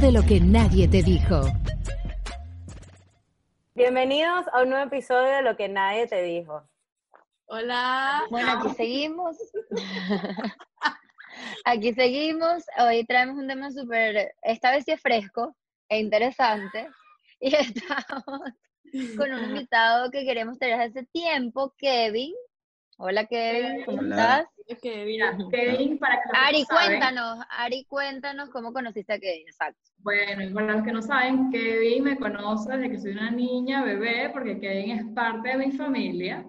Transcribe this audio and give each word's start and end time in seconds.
de 0.00 0.12
Lo 0.12 0.22
que 0.22 0.38
nadie 0.38 0.86
te 0.86 1.02
dijo. 1.02 1.40
Bienvenidos 3.74 4.46
a 4.52 4.62
un 4.62 4.70
nuevo 4.70 4.86
episodio 4.86 5.28
de 5.28 5.42
Lo 5.42 5.56
que 5.56 5.68
nadie 5.68 6.06
te 6.06 6.22
dijo. 6.22 6.62
Hola. 7.46 8.22
Bueno, 8.30 8.52
aquí 8.52 8.74
seguimos. 8.76 9.36
aquí 11.64 11.94
seguimos. 11.94 12.62
Hoy 12.78 13.04
traemos 13.06 13.38
un 13.38 13.48
tema 13.48 13.72
súper, 13.72 14.36
esta 14.42 14.70
vez 14.70 14.84
sí 14.84 14.92
es 14.92 15.00
fresco 15.00 15.56
e 15.88 15.98
interesante. 15.98 16.88
Y 17.40 17.52
estamos 17.54 18.24
con 19.16 19.32
un 19.32 19.44
invitado 19.44 20.12
que 20.12 20.24
queremos 20.24 20.60
tener 20.60 20.80
hace 20.80 21.06
tiempo, 21.06 21.74
Kevin. 21.76 22.34
Hola 23.00 23.26
Kevin, 23.26 23.84
¿cómo 23.84 23.98
Hola. 24.00 24.16
estás? 24.16 24.78
Kevin. 24.82 25.20
Kevin, 25.50 25.98
para 25.98 26.16
que 26.16 26.28
Ari, 26.34 26.60
no 26.60 26.66
saben- 26.66 26.86
cuéntanos, 26.88 27.38
Ari, 27.50 27.84
cuéntanos 27.84 28.50
cómo 28.50 28.72
conociste 28.72 29.12
a 29.12 29.18
Kevin, 29.20 29.46
exacto. 29.48 29.80
Bueno, 29.98 30.42
y 30.42 30.52
para 30.52 30.72
los 30.74 30.82
que 30.84 30.92
no 30.92 31.00
saben, 31.00 31.50
Kevin 31.50 32.04
me 32.04 32.18
conoce 32.18 32.70
desde 32.76 32.90
que 32.90 32.98
soy 32.98 33.12
una 33.12 33.30
niña, 33.30 33.82
bebé, 33.84 34.30
porque 34.32 34.58
Kevin 34.58 34.90
es 34.98 35.04
parte 35.14 35.50
de 35.50 35.56
mi 35.58 35.72
familia. 35.72 36.44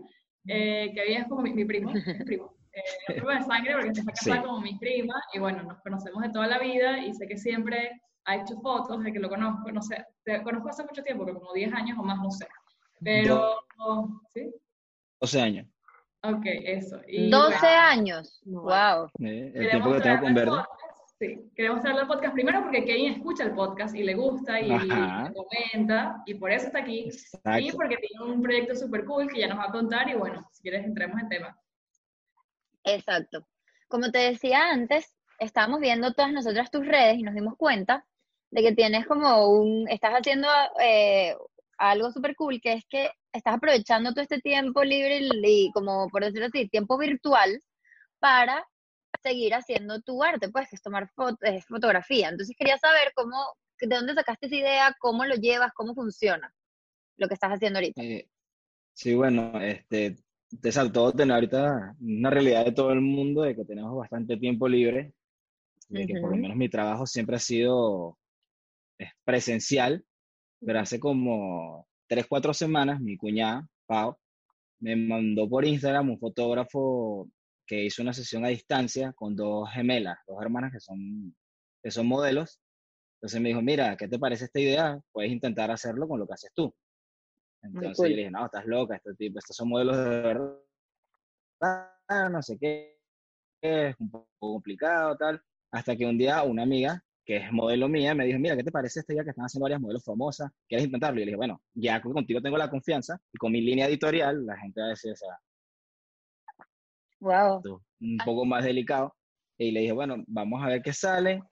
Eh, 0.48 0.91
Kevin 0.95 1.17
es 1.22 1.27
como 1.27 1.41
mi, 1.44 1.53
mi 1.53 1.66
primo, 1.66 1.91
es 1.95 2.23
primo. 2.25 2.53
Eh, 2.72 3.13
primo 3.16 3.30
de 3.31 3.41
sangre 3.41 3.73
porque 3.73 3.95
se 3.95 4.03
fue 4.03 4.13
casada 4.13 4.36
Sí. 4.38 4.44
como 4.47 4.61
mi 4.61 4.77
prima 4.77 5.16
y 5.34 5.39
bueno, 5.39 5.63
nos 5.63 5.81
conocemos 5.81 6.22
de 6.22 6.30
toda 6.30 6.45
la 6.45 6.59
vida 6.59 7.00
y 7.00 7.13
sé 7.16 7.25
que 7.27 7.36
siempre 7.36 8.00
ha 8.25 8.36
hecho 8.36 8.61
fotos 8.61 9.03
de 9.03 9.11
que 9.11 9.17
lo 9.20 9.27
conozco, 9.27 9.72
no 9.72 9.81
sé, 9.81 10.05
te 10.23 10.41
conozco 10.44 10.70
hace 10.70 10.84
mucho 10.84 11.02
tiempo, 11.03 11.25
que 11.25 11.34
como 11.34 11.52
10 11.52 11.73
años 11.73 11.97
o 11.97 12.03
más, 12.03 12.20
no 12.20 12.30
sé. 12.30 12.47
Pero, 13.03 13.55
¿sí? 14.31 14.53
12 15.20 15.42
años. 15.42 15.67
Ok, 16.23 16.45
eso. 16.45 17.00
Y 17.08 17.30
12 17.30 17.58
bueno, 17.59 17.81
años, 17.81 18.42
wow. 18.45 19.09
eh, 19.20 19.52
el 19.56 19.70
Queremos 19.70 19.70
tiempo 19.70 19.94
que 19.94 20.02
tengo 20.02 20.02
traerlo 20.02 20.20
con 20.20 20.28
al 20.28 20.34
Verde. 20.34 20.50
podcast, 20.52 20.80
Sí, 21.20 21.52
queremos 21.53 21.81
traerlo 21.81 22.02
al 22.02 22.08
podcast 22.08 22.34
primero 22.34 22.61
porque 22.61 22.86
Kevin 22.86 23.11
escucha 23.11 23.44
el 23.44 23.53
podcast 23.53 23.94
y 23.94 24.03
le 24.03 24.14
gusta 24.16 24.61
y, 24.61 24.72
y 24.72 25.34
comenta 25.34 26.23
y 26.26 26.36
por 26.36 26.50
eso 26.50 26.67
está 26.67 26.80
aquí. 26.80 27.00
Y 27.00 27.09
Exacto. 27.09 27.78
porque 27.78 27.98
tiene 27.98 28.23
un 28.34 28.42
proyecto 28.42 28.73
súper 28.73 29.03
cool 29.03 29.28
que 29.30 29.42
ya 29.42 29.48
nos 29.50 29.59
va 29.59 29.66
a 29.66 29.72
contar 29.72 30.08
y 30.08 30.14
bueno, 30.14 30.48
si 30.53 30.61
quieres 30.61 30.86
entremos 30.86 31.20
en 31.22 31.28
tema. 31.28 31.59
Exacto. 32.86 33.45
Como 33.89 34.11
te 34.11 34.20
decía 34.20 34.70
antes, 34.72 35.14
estábamos 35.39 35.81
viendo 35.81 36.14
todas 36.14 36.31
nosotras 36.31 36.72
tus 36.72 36.86
redes 36.86 37.17
y 37.17 37.23
nos 37.23 37.36
dimos 37.36 37.56
cuenta 37.58 38.06
de 38.52 38.61
que 38.61 38.72
tienes 38.73 39.06
como 39.06 39.50
un, 39.50 39.89
estás 39.89 40.14
haciendo 40.14 40.48
eh, 40.81 41.36
algo 41.78 42.11
súper 42.11 42.36
cool, 42.36 42.61
que 42.61 42.73
es 42.73 42.86
que 42.89 43.11
estás 43.33 43.55
aprovechando 43.55 44.11
todo 44.11 44.22
este 44.22 44.39
tiempo 44.39 44.83
libre 44.83 45.19
y, 45.22 45.72
como 45.73 46.08
por 46.09 46.23
decirlo 46.23 46.47
así, 46.47 46.67
tiempo 46.67 46.97
virtual 46.97 47.61
para 48.19 48.66
seguir 49.21 49.53
haciendo 49.53 50.02
tu 50.02 50.23
arte, 50.23 50.49
pues 50.49 50.69
que 50.69 50.75
es 50.75 50.81
tomar 50.81 51.09
foto, 51.09 51.38
es 51.41 51.66
fotografía. 51.66 52.30
Entonces 52.30 52.55
quería 52.58 52.77
saber 52.77 53.11
cómo, 53.16 53.38
de 53.80 53.95
dónde 53.95 54.13
sacaste 54.13 54.47
esa 54.47 54.55
idea, 54.55 54.95
cómo 54.99 55.25
lo 55.25 55.36
llevas, 55.36 55.73
cómo 55.73 55.94
funciona 55.94 56.53
lo 57.17 57.27
que 57.27 57.33
estás 57.33 57.52
haciendo 57.52 57.80
ahorita. 57.80 58.02
Eh, 58.02 58.30
sí, 58.94 59.13
bueno, 59.13 59.59
este, 59.61 60.17
exacto, 60.64 60.93
todo 60.93 61.14
tener 61.14 61.36
ahorita 61.36 61.95
una 61.99 62.30
realidad 62.30 62.66
de 62.66 62.71
todo 62.71 62.91
el 62.91 63.02
mundo 63.02 63.41
de 63.41 63.55
que 63.55 63.66
tenemos 63.66 63.95
bastante 63.95 64.38
tiempo 64.38 64.67
libre, 64.67 65.14
de 65.89 66.05
que 66.05 66.19
por 66.21 66.31
lo 66.31 66.38
menos 66.38 66.55
mi 66.55 66.69
trabajo 66.69 67.05
siempre 67.05 67.36
ha 67.36 67.39
sido 67.39 68.17
es 68.97 69.11
presencial, 69.23 70.05
pero 70.59 70.80
hace 70.80 70.99
como 70.99 71.89
3, 72.09 72.25
4 72.27 72.53
semanas 72.53 72.99
mi 72.99 73.15
cuñada, 73.15 73.67
Pau, 73.85 74.17
me 74.81 74.95
mandó 74.95 75.47
por 75.47 75.64
Instagram 75.64 76.09
un 76.09 76.20
fotógrafo 76.20 77.30
que 77.67 77.86
hizo 77.86 78.02
una 78.02 78.14
sesión 78.14 78.43
a 78.45 78.49
distancia 78.49 79.14
con 79.14 79.36
dos 79.36 79.70
gemelas, 79.71 80.17
dos 80.27 80.42
hermanas 80.42 80.71
que 80.71 80.80
son, 80.80 81.36
que 81.83 81.92
son 81.92 82.08
modelos. 82.08 82.59
Entonces 83.17 83.42
me 83.42 83.49
dijo, 83.49 83.61
mira, 83.61 83.95
¿qué 83.95 84.08
te 84.08 84.17
parece 84.17 84.45
esta 84.45 84.59
idea? 84.59 84.99
Puedes 85.11 85.31
intentar 85.31 85.69
hacerlo 85.69 86.08
con 86.08 86.19
lo 86.19 86.25
que 86.25 86.33
haces 86.33 86.52
tú. 86.55 86.73
Entonces 87.61 87.98
cool. 87.98 88.08
yo 88.08 88.15
le 88.15 88.17
dije, 88.17 88.31
no, 88.31 88.45
estás 88.45 88.65
loca, 88.65 88.95
este 88.95 89.14
tipo, 89.15 89.37
estos 89.37 89.55
son 89.55 89.69
modelos 89.69 89.98
de 89.98 90.21
verdad, 90.21 90.55
no 92.31 92.42
sé 92.42 92.58
qué, 92.58 92.98
es 93.61 93.95
un 93.99 94.09
poco 94.09 94.30
complicado, 94.39 95.15
tal. 95.17 95.42
Hasta 95.71 95.95
que 95.95 96.05
un 96.05 96.17
día 96.17 96.42
una 96.43 96.64
amiga, 96.64 97.03
que 97.30 97.38
es 97.38 97.52
modelo 97.52 97.88
mía, 97.88 98.16
me 98.16 98.26
dijo, 98.26 98.40
mira, 98.40 98.58
¿qué 98.58 98.64
te 98.64 98.72
parece 98.72 99.02
esta 99.02 99.14
idea 99.14 99.23
que 99.23 99.30
están 99.30 99.45
haciendo 99.45 99.66
varias 99.66 99.80
modelos 99.80 100.04
famosas? 100.04 100.50
¿Quieres 100.67 100.88
intentarlo? 100.88 101.20
Y 101.20 101.26
le 101.26 101.28
dije, 101.28 101.38
bueno, 101.38 101.62
ya 101.76 102.02
contigo 102.02 102.42
tengo 102.42 102.58
la 102.58 102.72
confianza 102.72 103.22
y 103.32 103.38
con 103.38 103.52
mi 103.52 103.62
línea 103.62 103.86
editorial, 103.86 104.48
la 104.48 104.58
gente 104.58 104.82
va 104.82 104.88
a 104.88 104.90
decir, 104.90 105.12
o 105.12 105.16
sea, 105.16 105.38
Wow. 107.20 107.62
un 108.02 108.17
poco 108.26 108.45
más 108.45 108.64
delicado. 108.64 109.14
Y 109.60 109.70
le 109.70 109.82
dije, 109.82 109.92
bueno, 109.92 110.23
vamos 110.26 110.64
a 110.64 110.70
ver 110.70 110.82
qué 110.82 110.92
sale. 110.92 111.44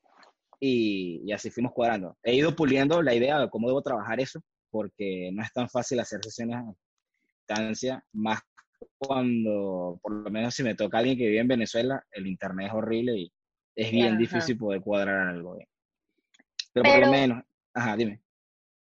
Y, 0.59 1.21
y 1.23 1.31
así 1.31 1.51
fuimos 1.51 1.73
cuadrando. 1.73 2.17
He 2.23 2.33
ido 2.33 2.55
puliendo 2.55 3.03
la 3.03 3.13
idea 3.13 3.37
de 3.37 3.47
cómo 3.51 3.67
debo 3.67 3.83
trabajar 3.83 4.19
eso, 4.19 4.41
porque 4.71 5.29
no 5.31 5.43
es 5.43 5.53
tan 5.53 5.69
fácil 5.69 5.99
hacer 5.99 6.21
sesiones 6.23 6.55
a 6.55 6.73
distancia, 7.37 8.03
más 8.13 8.39
cuando, 8.97 9.99
por 10.01 10.11
lo 10.11 10.31
menos 10.31 10.55
si 10.55 10.63
me 10.63 10.73
toca 10.73 10.97
alguien 10.97 11.19
que 11.19 11.27
vive 11.27 11.39
en 11.39 11.47
Venezuela, 11.47 12.03
el 12.09 12.25
internet 12.25 12.69
es 12.69 12.73
horrible 12.73 13.15
y 13.15 13.31
es 13.77 13.91
bien 13.91 14.07
Ajá. 14.09 14.17
difícil 14.17 14.57
poder 14.57 14.81
cuadrar 14.81 15.27
algo. 15.29 15.55
bien. 15.55 15.67
Pero, 16.73 16.83
por 16.83 16.93
Pero- 16.93 17.05
lo 17.05 17.11
menos, 17.11 17.43
ajá, 17.73 17.95
dime. 17.95 18.21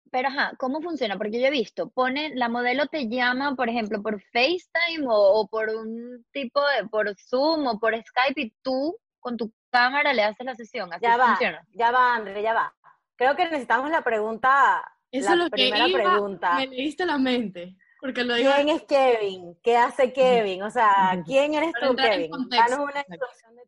Pero 0.10 0.30
ajá, 0.30 0.54
¿cómo 0.58 0.82
funciona? 0.82 1.18
Porque 1.18 1.40
yo 1.42 1.48
he 1.48 1.52
visto, 1.52 1.90
pone, 1.90 2.32
la 2.34 2.48
modelo 2.48 2.88
te 2.88 3.10
llama, 3.10 3.56
por 3.56 3.68
ejemplo, 3.70 4.02
por 4.02 4.22
FaceTime 4.32 5.06
o, 5.06 5.14
o 5.42 5.48
por 5.48 5.68
un 5.70 6.26
tipo 6.32 6.62
de, 6.62 6.88
por 6.88 7.14
Zoom 7.20 7.68
o 7.68 7.78
por 7.80 7.94
Skype 7.94 8.40
y 8.42 8.54
tú 8.62 8.98
con 9.20 9.36
tu 9.36 9.52
cámara 9.70 10.14
le 10.14 10.24
haces 10.24 10.46
la 10.46 10.56
sesión. 10.56 10.94
Así 10.94 11.02
Ya 11.04 11.18
va, 11.18 11.28
funciona. 11.28 11.68
ya 11.74 11.92
va, 11.92 12.16
André, 12.16 12.42
ya 12.42 12.54
va. 12.54 12.74
Creo 13.18 13.36
que 13.36 13.44
necesitamos 13.46 13.90
la 13.92 14.02
pregunta, 14.02 14.82
Eso 15.12 15.28
la 15.30 15.34
es 15.34 15.38
lo 15.40 15.46
que 15.46 15.50
primera 15.64 15.88
iba, 15.90 16.00
pregunta. 16.00 16.54
me 16.56 16.68
leíste 16.68 17.06
la 17.06 17.18
mente. 17.18 17.76
Porque 18.00 18.24
lo 18.24 18.36
digo. 18.36 18.52
¿Quién 18.56 18.70
es 18.70 18.84
Kevin? 18.84 19.58
¿Qué 19.62 19.76
hace 19.76 20.14
Kevin? 20.14 20.62
O 20.64 20.70
sea, 20.70 20.88
¿quién 21.26 21.54
eres 21.56 21.74
Para 21.74 21.88
tú, 21.90 21.96
Kevin? 21.96 22.32
Danos 22.50 22.80
una 22.80 22.90
exacto. 22.92 23.14
introducción 23.14 23.56
de. 23.56 23.64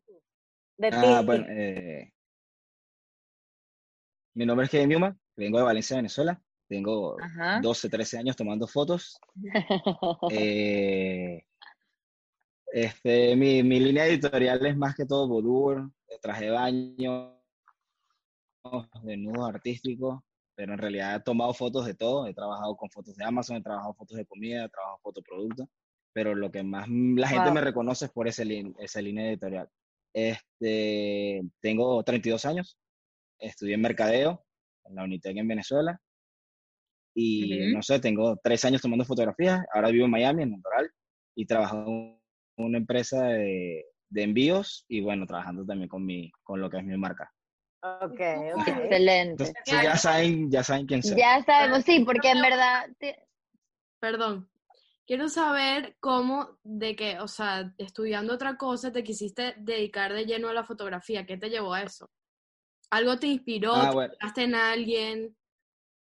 De 0.80 0.88
Ah, 0.94 1.20
ti. 1.20 1.26
bueno, 1.26 1.44
eh, 1.50 2.10
mi 4.34 4.46
nombre 4.46 4.64
es 4.64 4.70
Kevin 4.70 4.88
Miuma, 4.88 5.14
vengo 5.36 5.58
de 5.58 5.64
Valencia, 5.64 5.96
Venezuela. 5.96 6.42
Tengo 6.68 7.20
Ajá. 7.20 7.60
12, 7.60 7.90
13 7.90 8.16
años 8.18 8.34
tomando 8.34 8.66
fotos. 8.66 9.18
Eh, 10.32 11.44
este, 12.72 13.36
mi, 13.36 13.62
mi 13.62 13.78
línea 13.80 14.06
editorial 14.06 14.64
es 14.64 14.76
más 14.76 14.94
que 14.94 15.04
todo 15.04 15.28
de 16.08 16.18
traje 16.22 16.46
de 16.46 16.50
baño, 16.52 17.36
desnudos 19.02 19.48
artísticos, 19.48 20.20
pero 20.54 20.72
en 20.72 20.78
realidad 20.78 21.16
he 21.16 21.20
tomado 21.20 21.52
fotos 21.52 21.84
de 21.84 21.94
todo. 21.94 22.26
He 22.26 22.32
trabajado 22.32 22.74
con 22.76 22.88
fotos 22.90 23.16
de 23.16 23.24
Amazon, 23.24 23.56
he 23.56 23.62
trabajado 23.62 23.92
fotos 23.92 24.16
de 24.16 24.24
comida, 24.24 24.64
he 24.64 24.68
trabajado 24.70 24.98
fotoproductos, 25.02 25.66
pero 26.14 26.34
lo 26.34 26.50
que 26.50 26.62
más 26.62 26.88
la 26.88 27.28
gente 27.28 27.46
Wow. 27.46 27.54
me 27.54 27.60
reconoce 27.60 28.06
es 28.06 28.10
por 28.12 28.28
ese 28.28 28.46
esa 28.78 29.02
línea 29.02 29.28
editorial. 29.28 29.68
Este, 30.12 31.42
tengo 31.60 32.02
32 32.02 32.44
años, 32.44 32.78
estudié 33.38 33.74
en 33.74 33.80
mercadeo 33.80 34.44
en 34.84 34.94
la 34.96 35.04
Unitec 35.04 35.36
en 35.36 35.48
Venezuela 35.48 36.00
y 37.14 37.72
no 37.74 37.82
sé, 37.82 38.00
tengo 38.00 38.36
tres 38.42 38.64
años 38.64 38.82
tomando 38.82 39.04
fotografías, 39.04 39.60
ahora 39.72 39.90
vivo 39.90 40.04
en 40.04 40.10
Miami, 40.10 40.42
en 40.44 40.50
Montreal, 40.50 40.90
y 41.36 41.46
trabajo 41.46 41.84
en 41.86 42.64
una 42.64 42.78
empresa 42.78 43.24
de, 43.24 43.84
de 44.08 44.22
envíos 44.22 44.84
y 44.88 45.00
bueno, 45.00 45.26
trabajando 45.26 45.64
también 45.64 45.88
con, 45.88 46.04
mi, 46.04 46.30
con 46.42 46.60
lo 46.60 46.70
que 46.70 46.78
es 46.78 46.84
mi 46.84 46.96
marca. 46.96 47.30
Ok, 47.82 48.20
ok. 48.54 48.68
Excelente. 48.68 49.30
Entonces 49.30 49.54
ya 49.82 49.96
saben, 49.96 50.50
ya 50.50 50.62
saben 50.62 50.86
quién 50.86 51.02
soy. 51.02 51.16
Ya 51.18 51.42
sabemos, 51.44 51.84
sí, 51.84 52.00
porque 52.04 52.30
en 52.30 52.42
verdad, 52.42 52.88
te- 52.98 53.26
Perdón. 54.00 54.49
Quiero 55.10 55.28
saber 55.28 55.96
cómo, 55.98 56.60
de 56.62 56.94
que, 56.94 57.18
o 57.18 57.26
sea, 57.26 57.74
estudiando 57.78 58.32
otra 58.32 58.56
cosa, 58.56 58.92
te 58.92 59.02
quisiste 59.02 59.56
dedicar 59.58 60.14
de 60.14 60.24
lleno 60.24 60.48
a 60.48 60.54
la 60.54 60.62
fotografía. 60.62 61.26
¿Qué 61.26 61.36
te 61.36 61.50
llevó 61.50 61.74
a 61.74 61.82
eso? 61.82 62.08
¿Algo 62.90 63.18
te 63.18 63.26
inspiró? 63.26 63.74
Ah, 63.74 63.88
¿Te 63.88 63.94
bueno. 63.94 64.14
en 64.36 64.54
alguien? 64.54 65.36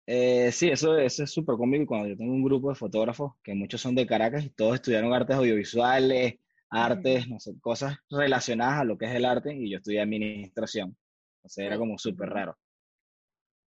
Eh, 0.06 0.52
sí, 0.52 0.70
eso, 0.70 1.00
eso 1.00 1.24
es 1.24 1.32
súper 1.32 1.56
cómico. 1.56 1.88
Cuando 1.88 2.10
yo 2.10 2.16
tengo 2.16 2.32
un 2.32 2.44
grupo 2.44 2.70
de 2.70 2.76
fotógrafos, 2.76 3.32
que 3.42 3.56
muchos 3.56 3.82
son 3.82 3.96
de 3.96 4.06
Caracas 4.06 4.46
y 4.46 4.52
todos 4.52 4.76
estudiaron 4.76 5.12
artes 5.12 5.36
audiovisuales, 5.36 6.36
artes, 6.70 7.28
no 7.28 7.40
sé, 7.40 7.60
cosas 7.60 7.98
relacionadas 8.08 8.82
a 8.82 8.84
lo 8.84 9.00
que 9.00 9.06
es 9.06 9.16
el 9.16 9.26
arte, 9.26 9.56
y 9.56 9.72
yo 9.72 9.78
estudié 9.78 10.00
administración. 10.00 10.96
O 11.42 11.50
sea, 11.50 11.66
era 11.66 11.80
como 11.80 11.98
súper 11.98 12.30
raro. 12.30 12.56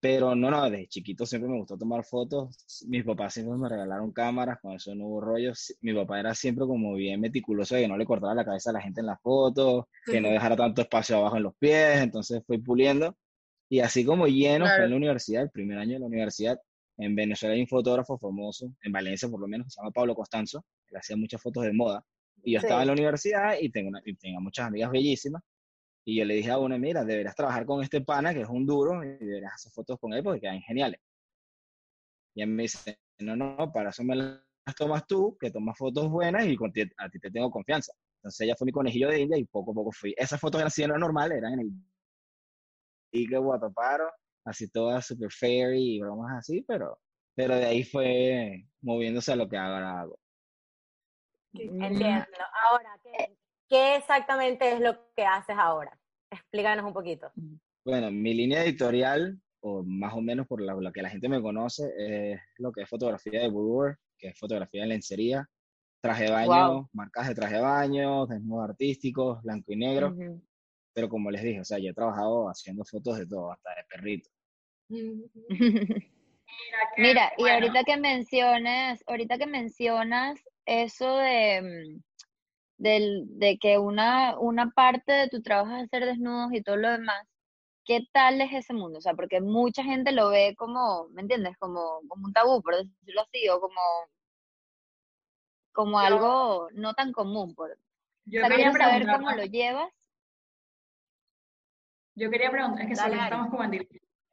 Pero 0.04 0.34
no, 0.34 0.50
no, 0.50 0.68
desde 0.68 0.86
chiquito 0.88 1.24
siempre 1.24 1.48
me 1.50 1.56
gustó 1.58 1.78
tomar 1.78 2.04
fotos. 2.04 2.84
Mis 2.86 3.04
papás 3.04 3.32
siempre 3.32 3.56
me 3.56 3.70
regalaron 3.70 4.12
cámaras, 4.12 4.58
con 4.60 4.72
eso 4.74 4.94
no 4.94 5.06
hubo 5.06 5.20
rollos. 5.22 5.74
Mi 5.80 5.94
papá 5.94 6.20
era 6.20 6.34
siempre 6.34 6.66
como 6.66 6.92
bien 6.94 7.20
meticuloso 7.22 7.74
de 7.74 7.82
que 7.82 7.88
no 7.88 7.96
le 7.96 8.04
cortara 8.04 8.34
la 8.34 8.44
cabeza 8.44 8.68
a 8.68 8.74
la 8.74 8.82
gente 8.82 9.00
en 9.00 9.06
las 9.06 9.18
fotos, 9.22 9.86
que 10.04 10.20
no 10.20 10.28
dejara 10.28 10.56
tanto 10.56 10.82
espacio 10.82 11.16
abajo 11.16 11.38
en 11.38 11.44
los 11.44 11.54
pies, 11.56 12.00
entonces 12.02 12.42
fui 12.46 12.58
puliendo. 12.58 13.16
Y 13.70 13.80
así 13.80 14.04
como 14.04 14.26
lleno 14.26 14.66
fue 14.76 14.84
en 14.84 14.90
la 14.90 14.96
universidad, 14.98 15.42
el 15.42 15.50
primer 15.50 15.78
año 15.78 15.94
de 15.94 16.00
la 16.00 16.06
universidad, 16.06 16.58
en 16.98 17.14
Venezuela 17.14 17.54
hay 17.54 17.62
un 17.62 17.66
fotógrafo 17.68 18.18
famoso, 18.18 18.70
en 18.82 18.92
Valencia 18.92 19.28
por 19.30 19.40
lo 19.40 19.48
menos, 19.48 19.66
que 19.68 19.70
se 19.70 19.80
llama 19.80 19.90
Pablo 19.90 20.14
Costanzo, 20.14 20.64
él 20.90 20.98
hacía 20.98 21.16
muchas 21.16 21.40
fotos 21.40 21.64
de 21.64 21.72
moda. 21.72 22.04
Y 22.42 22.52
yo 22.52 22.58
estaba 22.58 22.82
en 22.82 22.88
la 22.88 22.92
universidad 22.92 23.54
y 23.58 23.70
tengo, 23.70 23.88
una- 23.88 24.02
y 24.04 24.14
tengo 24.16 24.38
muchas 24.42 24.66
amigas 24.66 24.90
bellísimas. 24.90 25.42
Y 26.04 26.18
yo 26.18 26.24
le 26.24 26.34
dije 26.34 26.50
a 26.50 26.58
uno, 26.58 26.78
mira, 26.78 27.04
deberías 27.04 27.34
trabajar 27.34 27.64
con 27.64 27.82
este 27.82 28.02
pana 28.02 28.34
que 28.34 28.42
es 28.42 28.48
un 28.48 28.66
duro 28.66 29.02
y 29.02 29.08
deberías 29.08 29.54
hacer 29.54 29.72
fotos 29.72 29.98
con 29.98 30.12
él 30.12 30.22
porque 30.22 30.42
quedan 30.42 30.60
geniales. 30.60 31.00
Y 32.34 32.42
él 32.42 32.48
me 32.48 32.64
dice, 32.64 32.98
no, 33.20 33.36
no, 33.36 33.72
para 33.72 33.90
eso 33.90 34.04
me 34.04 34.16
las 34.16 34.40
tomas 34.76 35.06
tú, 35.06 35.36
que 35.40 35.50
tomas 35.50 35.78
fotos 35.78 36.10
buenas 36.10 36.46
y 36.46 36.56
a 36.98 37.08
ti 37.08 37.18
te 37.18 37.30
tengo 37.30 37.50
confianza. 37.50 37.92
Entonces 38.16 38.40
ella 38.40 38.56
fue 38.56 38.66
mi 38.66 38.72
conejillo 38.72 39.08
de 39.08 39.20
India 39.20 39.38
y 39.38 39.44
poco 39.44 39.70
a 39.70 39.74
poco 39.74 39.92
fui. 39.92 40.14
Esas 40.16 40.40
fotos 40.40 40.58
eran 40.58 40.68
así, 40.68 40.86
no 40.86 40.98
normal, 40.98 41.32
eran 41.32 41.54
en 41.54 41.60
el 41.60 41.72
Ica 43.12 43.38
Guataparo, 43.38 44.10
así 44.44 44.68
todas 44.68 45.06
super 45.06 45.30
fairy 45.30 45.96
y 45.96 46.00
bromas 46.00 46.38
así, 46.38 46.62
pero, 46.66 46.98
pero 47.34 47.54
de 47.56 47.66
ahí 47.66 47.84
fue 47.84 48.66
moviéndose 48.82 49.32
a 49.32 49.36
lo 49.36 49.48
que 49.48 49.56
ahora 49.56 50.00
hago. 50.00 50.18
Entiendo. 51.52 52.26
Ahora, 52.68 52.98
¿qué, 53.02 53.36
¿qué 53.74 53.96
exactamente 53.96 54.72
es 54.72 54.80
lo 54.80 54.96
que 55.16 55.24
haces 55.24 55.56
ahora? 55.58 55.98
Explícanos 56.30 56.84
un 56.84 56.92
poquito. 56.92 57.32
Bueno, 57.84 58.08
mi 58.12 58.32
línea 58.32 58.62
editorial, 58.62 59.40
o 59.60 59.82
más 59.82 60.14
o 60.14 60.20
menos 60.20 60.46
por 60.46 60.60
la, 60.60 60.92
que 60.92 61.02
la 61.02 61.10
gente 61.10 61.28
me 61.28 61.42
conoce, 61.42 61.92
es 61.98 62.40
lo 62.58 62.70
que 62.70 62.82
es 62.82 62.88
fotografía 62.88 63.40
de 63.40 63.50
boudoir, 63.50 63.96
que 64.16 64.28
es 64.28 64.38
fotografía 64.38 64.82
de 64.82 64.88
lencería, 64.88 65.48
traje 66.00 66.24
de 66.24 66.30
baño, 66.30 66.88
marcas 66.92 67.26
de 67.26 67.34
traje 67.34 67.56
de 67.56 67.62
baño, 67.62 68.26
desnudos 68.26 68.70
artísticos, 68.70 69.42
blanco 69.42 69.72
y 69.72 69.76
negro. 69.76 70.14
Pero 70.94 71.08
como 71.08 71.32
les 71.32 71.42
dije, 71.42 71.60
o 71.60 71.64
sea, 71.64 71.78
yo 71.78 71.90
he 71.90 71.94
trabajado 71.94 72.48
haciendo 72.48 72.84
fotos 72.84 73.18
de 73.18 73.26
todo, 73.26 73.50
hasta 73.50 73.70
de 73.70 73.84
perrito. 73.88 74.30
Mira, 76.96 77.32
y 77.38 77.48
ahorita 77.48 77.82
que 77.82 77.96
mencionas, 77.96 79.02
ahorita 79.08 79.36
que 79.36 79.46
mencionas 79.46 80.38
eso 80.64 81.16
de, 81.16 81.98
mm, 82.78 83.38
de 83.38 83.58
que 83.58 83.78
una, 83.78 84.38
una 84.38 84.70
parte 84.70 85.12
de 85.12 85.28
tu 85.28 85.42
trabajo 85.42 85.74
es 85.76 85.84
hacer 85.84 86.04
desnudos 86.04 86.52
y 86.52 86.62
todo 86.62 86.76
lo 86.76 86.90
demás, 86.90 87.26
¿qué 87.84 88.06
tal 88.12 88.40
es 88.40 88.52
ese 88.52 88.72
mundo? 88.74 88.98
O 88.98 89.00
sea, 89.00 89.14
porque 89.14 89.40
mucha 89.40 89.84
gente 89.84 90.12
lo 90.12 90.30
ve 90.30 90.54
como, 90.56 91.08
¿me 91.10 91.22
entiendes? 91.22 91.56
Como, 91.58 92.00
como 92.08 92.26
un 92.26 92.32
tabú, 92.32 92.62
por 92.62 92.76
decirlo 92.76 93.22
así, 93.22 93.48
o 93.48 93.60
como, 93.60 93.80
como 95.72 95.98
algo 95.98 96.68
no 96.72 96.94
tan 96.94 97.12
común. 97.12 97.54
Por, 97.54 97.76
yo 98.24 98.42
quería 98.42 98.72
saber 98.72 99.06
cómo 99.06 99.30
lo 99.30 99.44
llevas. 99.44 99.90
Yo 102.16 102.30
quería 102.30 102.50
preguntar, 102.50 102.82
es 102.82 102.86
que 102.86 102.92
estamos 102.92 103.50
como 103.50 103.64
en 103.64 103.88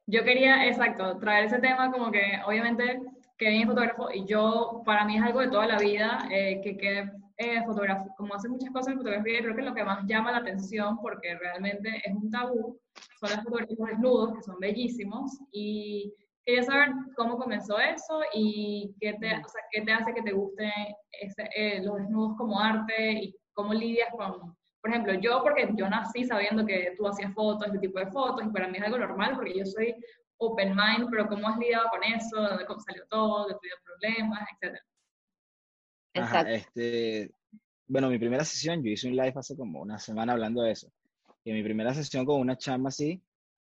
Yo 0.06 0.24
quería, 0.24 0.66
exacto, 0.68 1.18
traer 1.18 1.46
ese 1.46 1.58
tema 1.58 1.90
como 1.90 2.12
que 2.12 2.40
obviamente 2.46 3.00
que 3.36 3.60
es 3.60 3.66
fotógrafo 3.66 4.08
y 4.12 4.24
yo, 4.24 4.82
para 4.84 5.04
mí 5.04 5.16
es 5.16 5.22
algo 5.22 5.40
de 5.40 5.48
toda 5.48 5.66
la 5.66 5.78
vida, 5.78 6.28
eh, 6.30 6.60
que, 6.62 6.76
que 6.76 7.10
eh, 7.36 7.62
como 8.16 8.34
hace 8.34 8.48
muchas 8.48 8.70
cosas 8.70 8.92
en 8.92 8.98
fotografía, 8.98 9.40
creo 9.40 9.56
que 9.56 9.62
lo 9.62 9.74
que 9.74 9.84
más 9.84 10.04
llama 10.06 10.32
la 10.32 10.38
atención, 10.38 10.98
porque 11.00 11.36
realmente 11.36 12.02
es 12.04 12.14
un 12.14 12.30
tabú, 12.30 12.78
son 13.20 13.30
las 13.30 13.42
fotografías 13.42 13.78
desnudos, 13.78 14.34
que 14.34 14.42
son 14.42 14.58
bellísimos, 14.58 15.38
y 15.52 16.12
quería 16.44 16.62
saber 16.62 16.90
cómo 17.16 17.38
comenzó 17.38 17.78
eso 17.78 18.20
y 18.32 18.94
qué 19.00 19.14
te, 19.14 19.28
o 19.28 19.48
sea, 19.48 19.62
qué 19.70 19.82
te 19.82 19.92
hace 19.92 20.12
que 20.12 20.22
te 20.22 20.32
gusten 20.32 20.70
eh, 21.54 21.82
los 21.82 21.96
desnudos 21.98 22.36
como 22.36 22.58
arte 22.60 23.12
y 23.12 23.36
cómo 23.52 23.72
lidias 23.72 24.08
con, 24.10 24.56
por 24.82 24.90
ejemplo, 24.90 25.14
yo 25.14 25.42
porque 25.42 25.68
yo 25.74 25.88
nací 25.88 26.24
sabiendo 26.24 26.66
que 26.66 26.94
tú 26.98 27.06
hacías 27.06 27.32
fotos, 27.34 27.68
este 27.68 27.78
tipo 27.78 28.00
de 28.00 28.10
fotos, 28.10 28.44
y 28.44 28.50
para 28.50 28.66
mí 28.66 28.78
es 28.78 28.84
algo 28.84 28.98
normal 28.98 29.36
porque 29.36 29.56
yo 29.56 29.64
soy 29.64 29.94
open 30.38 30.74
mind, 30.74 31.08
pero 31.10 31.28
cómo 31.28 31.48
has 31.48 31.58
lidiado 31.58 31.88
con 31.90 32.02
eso, 32.02 32.42
de 32.42 32.64
dónde 32.64 32.82
salió 32.84 33.06
todo, 33.08 33.46
de 33.46 33.54
tuvieron 33.54 33.80
problemas, 33.84 34.48
etcétera. 34.52 34.82
Ajá, 36.14 36.42
este, 36.52 37.30
bueno, 37.86 38.10
mi 38.10 38.18
primera 38.18 38.44
sesión, 38.44 38.82
yo 38.82 38.90
hice 38.90 39.08
un 39.08 39.16
live 39.16 39.32
hace 39.36 39.56
como 39.56 39.80
una 39.80 39.98
semana 39.98 40.32
hablando 40.32 40.62
de 40.62 40.72
eso. 40.72 40.92
Y 41.44 41.52
mi 41.52 41.62
primera 41.62 41.94
sesión 41.94 42.24
con 42.24 42.40
una 42.40 42.56
chama 42.56 42.88
así, 42.88 43.22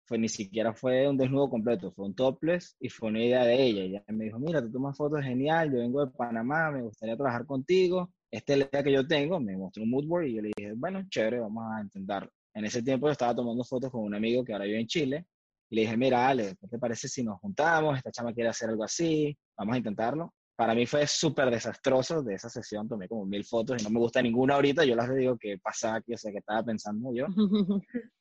fue 0.04 0.18
ni 0.18 0.28
siquiera 0.28 0.72
fue 0.72 1.06
un 1.06 1.18
desnudo 1.18 1.50
completo, 1.50 1.92
fue 1.92 2.06
un 2.06 2.14
topless 2.14 2.76
y 2.80 2.88
fue 2.88 3.10
una 3.10 3.22
idea 3.22 3.44
de 3.44 3.62
ella. 3.62 3.82
Ella 3.82 4.04
me 4.08 4.24
dijo, 4.24 4.38
mira, 4.38 4.62
tú 4.62 4.72
tomas 4.72 4.96
fotos 4.96 5.22
genial, 5.22 5.70
yo 5.70 5.78
vengo 5.78 6.04
de 6.04 6.12
Panamá, 6.12 6.70
me 6.70 6.82
gustaría 6.82 7.16
trabajar 7.16 7.44
contigo 7.44 8.10
esta 8.30 8.52
es 8.52 8.58
la 8.58 8.64
idea 8.66 8.82
que 8.82 8.92
yo 8.92 9.06
tengo, 9.06 9.40
me 9.40 9.56
mostró 9.56 9.82
un 9.82 9.90
mood 9.90 10.06
board 10.06 10.26
y 10.26 10.34
yo 10.34 10.42
le 10.42 10.50
dije, 10.54 10.72
bueno, 10.76 11.02
chévere, 11.08 11.40
vamos 11.40 11.64
a 11.72 11.80
intentarlo. 11.80 12.30
En 12.54 12.64
ese 12.64 12.82
tiempo 12.82 13.06
yo 13.06 13.12
estaba 13.12 13.34
tomando 13.34 13.64
fotos 13.64 13.90
con 13.90 14.02
un 14.02 14.14
amigo 14.14 14.44
que 14.44 14.52
ahora 14.52 14.66
vive 14.66 14.80
en 14.80 14.86
Chile 14.86 15.26
y 15.70 15.76
le 15.76 15.82
dije, 15.82 15.96
mira, 15.96 16.28
Ale, 16.28 16.56
¿qué 16.60 16.68
te 16.68 16.78
parece 16.78 17.08
si 17.08 17.22
nos 17.22 17.40
juntamos? 17.40 17.96
Esta 17.96 18.10
chama 18.10 18.34
quiere 18.34 18.50
hacer 18.50 18.68
algo 18.68 18.84
así, 18.84 19.36
vamos 19.56 19.74
a 19.74 19.78
intentarlo. 19.78 20.34
Para 20.58 20.74
mí 20.74 20.86
fue 20.86 21.06
súper 21.06 21.50
desastroso 21.50 22.22
de 22.22 22.34
esa 22.34 22.50
sesión, 22.50 22.88
tomé 22.88 23.06
como 23.06 23.24
mil 23.24 23.44
fotos 23.44 23.80
y 23.80 23.84
no 23.84 23.90
me 23.90 24.00
gusta 24.00 24.20
ninguna 24.20 24.56
ahorita, 24.56 24.84
yo 24.84 24.96
las 24.96 25.14
digo 25.14 25.38
que 25.38 25.58
pasaba 25.58 25.96
aquí, 25.96 26.14
o 26.14 26.18
sea, 26.18 26.32
que 26.32 26.38
estaba 26.38 26.64
pensando 26.64 27.10
yo. 27.14 27.26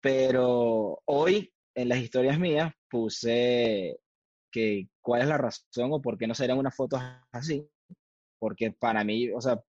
Pero 0.00 1.00
hoy, 1.06 1.52
en 1.74 1.88
las 1.88 1.98
historias 1.98 2.38
mías, 2.38 2.72
puse 2.88 3.98
que 4.52 4.88
cuál 5.00 5.22
es 5.22 5.28
la 5.28 5.38
razón 5.38 5.92
o 5.92 6.00
por 6.00 6.18
qué 6.18 6.26
no 6.26 6.34
serían 6.34 6.58
unas 6.58 6.76
fotos 6.76 7.00
así 7.32 7.68
porque 8.42 8.72
para 8.72 9.04
mí, 9.04 9.30
o 9.30 9.40
sea, 9.40 9.62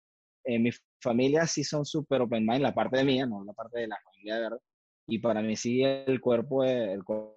en 0.44 0.62
mi 0.62 0.70
familia 1.02 1.44
sí 1.44 1.64
son 1.64 1.84
súper 1.84 2.20
open 2.20 2.46
mind, 2.46 2.62
la 2.62 2.72
parte 2.72 2.98
de 2.98 3.04
mía, 3.04 3.26
no 3.26 3.42
la 3.42 3.52
parte 3.52 3.80
de 3.80 3.88
la 3.88 3.98
familia 4.04 4.36
de 4.36 4.40
verdad, 4.42 4.60
y 5.08 5.18
para 5.18 5.42
mí 5.42 5.56
sí 5.56 5.82
el 5.82 6.20
cuerpo, 6.20 6.62
el 6.62 7.02
cuerpo 7.02 7.36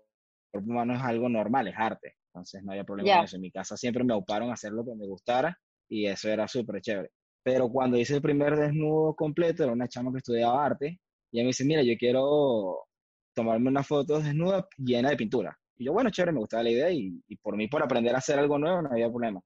humano 0.54 0.94
es 0.94 1.02
algo 1.02 1.30
normal, 1.30 1.68
es 1.70 1.74
arte, 1.75 2.18
entonces 2.33 2.63
no 2.63 2.71
había 2.71 2.83
problema 2.83 3.18
con 3.18 3.25
eso. 3.25 3.35
En 3.35 3.44
mi 3.44 3.51
casa 3.51 3.77
siempre 3.77 4.03
me 4.03 4.13
ocuparon 4.13 4.50
a 4.50 4.53
hacer 4.53 4.71
lo 4.71 4.83
que 4.83 4.95
me 4.95 5.06
gustara 5.06 5.56
y 5.88 6.07
eso 6.07 6.30
era 6.30 6.47
súper 6.47 6.81
chévere. 6.81 7.12
Pero 7.44 7.69
cuando 7.69 7.97
hice 7.97 8.15
el 8.15 8.21
primer 8.21 8.56
desnudo 8.56 9.13
completo, 9.15 9.63
era 9.63 9.71
una 9.71 9.88
chama 9.88 10.12
que 10.12 10.18
estudiaba 10.18 10.65
arte, 10.65 11.00
y 11.31 11.38
ella 11.38 11.44
me 11.44 11.50
dice, 11.50 11.65
mira, 11.65 11.83
yo 11.83 11.94
quiero 11.97 12.85
tomarme 13.35 13.69
una 13.69 13.83
foto 13.83 14.19
desnuda 14.19 14.68
llena 14.77 15.09
de 15.09 15.18
pintura. 15.18 15.56
Y 15.75 15.85
yo, 15.85 15.94
bueno, 15.94 16.09
chévere, 16.09 16.31
me 16.31 16.39
gustaba 16.39 16.63
la 16.63 16.69
idea 16.71 16.91
y, 16.91 17.21
y 17.27 17.35
por 17.38 17.57
mí, 17.57 17.68
por 17.68 17.83
aprender 17.83 18.15
a 18.15 18.19
hacer 18.19 18.39
algo 18.39 18.57
nuevo, 18.57 18.81
no 18.81 18.89
había 18.91 19.09
problema. 19.09 19.41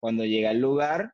Cuando 0.00 0.24
llegué 0.24 0.48
al 0.48 0.60
lugar, 0.60 1.12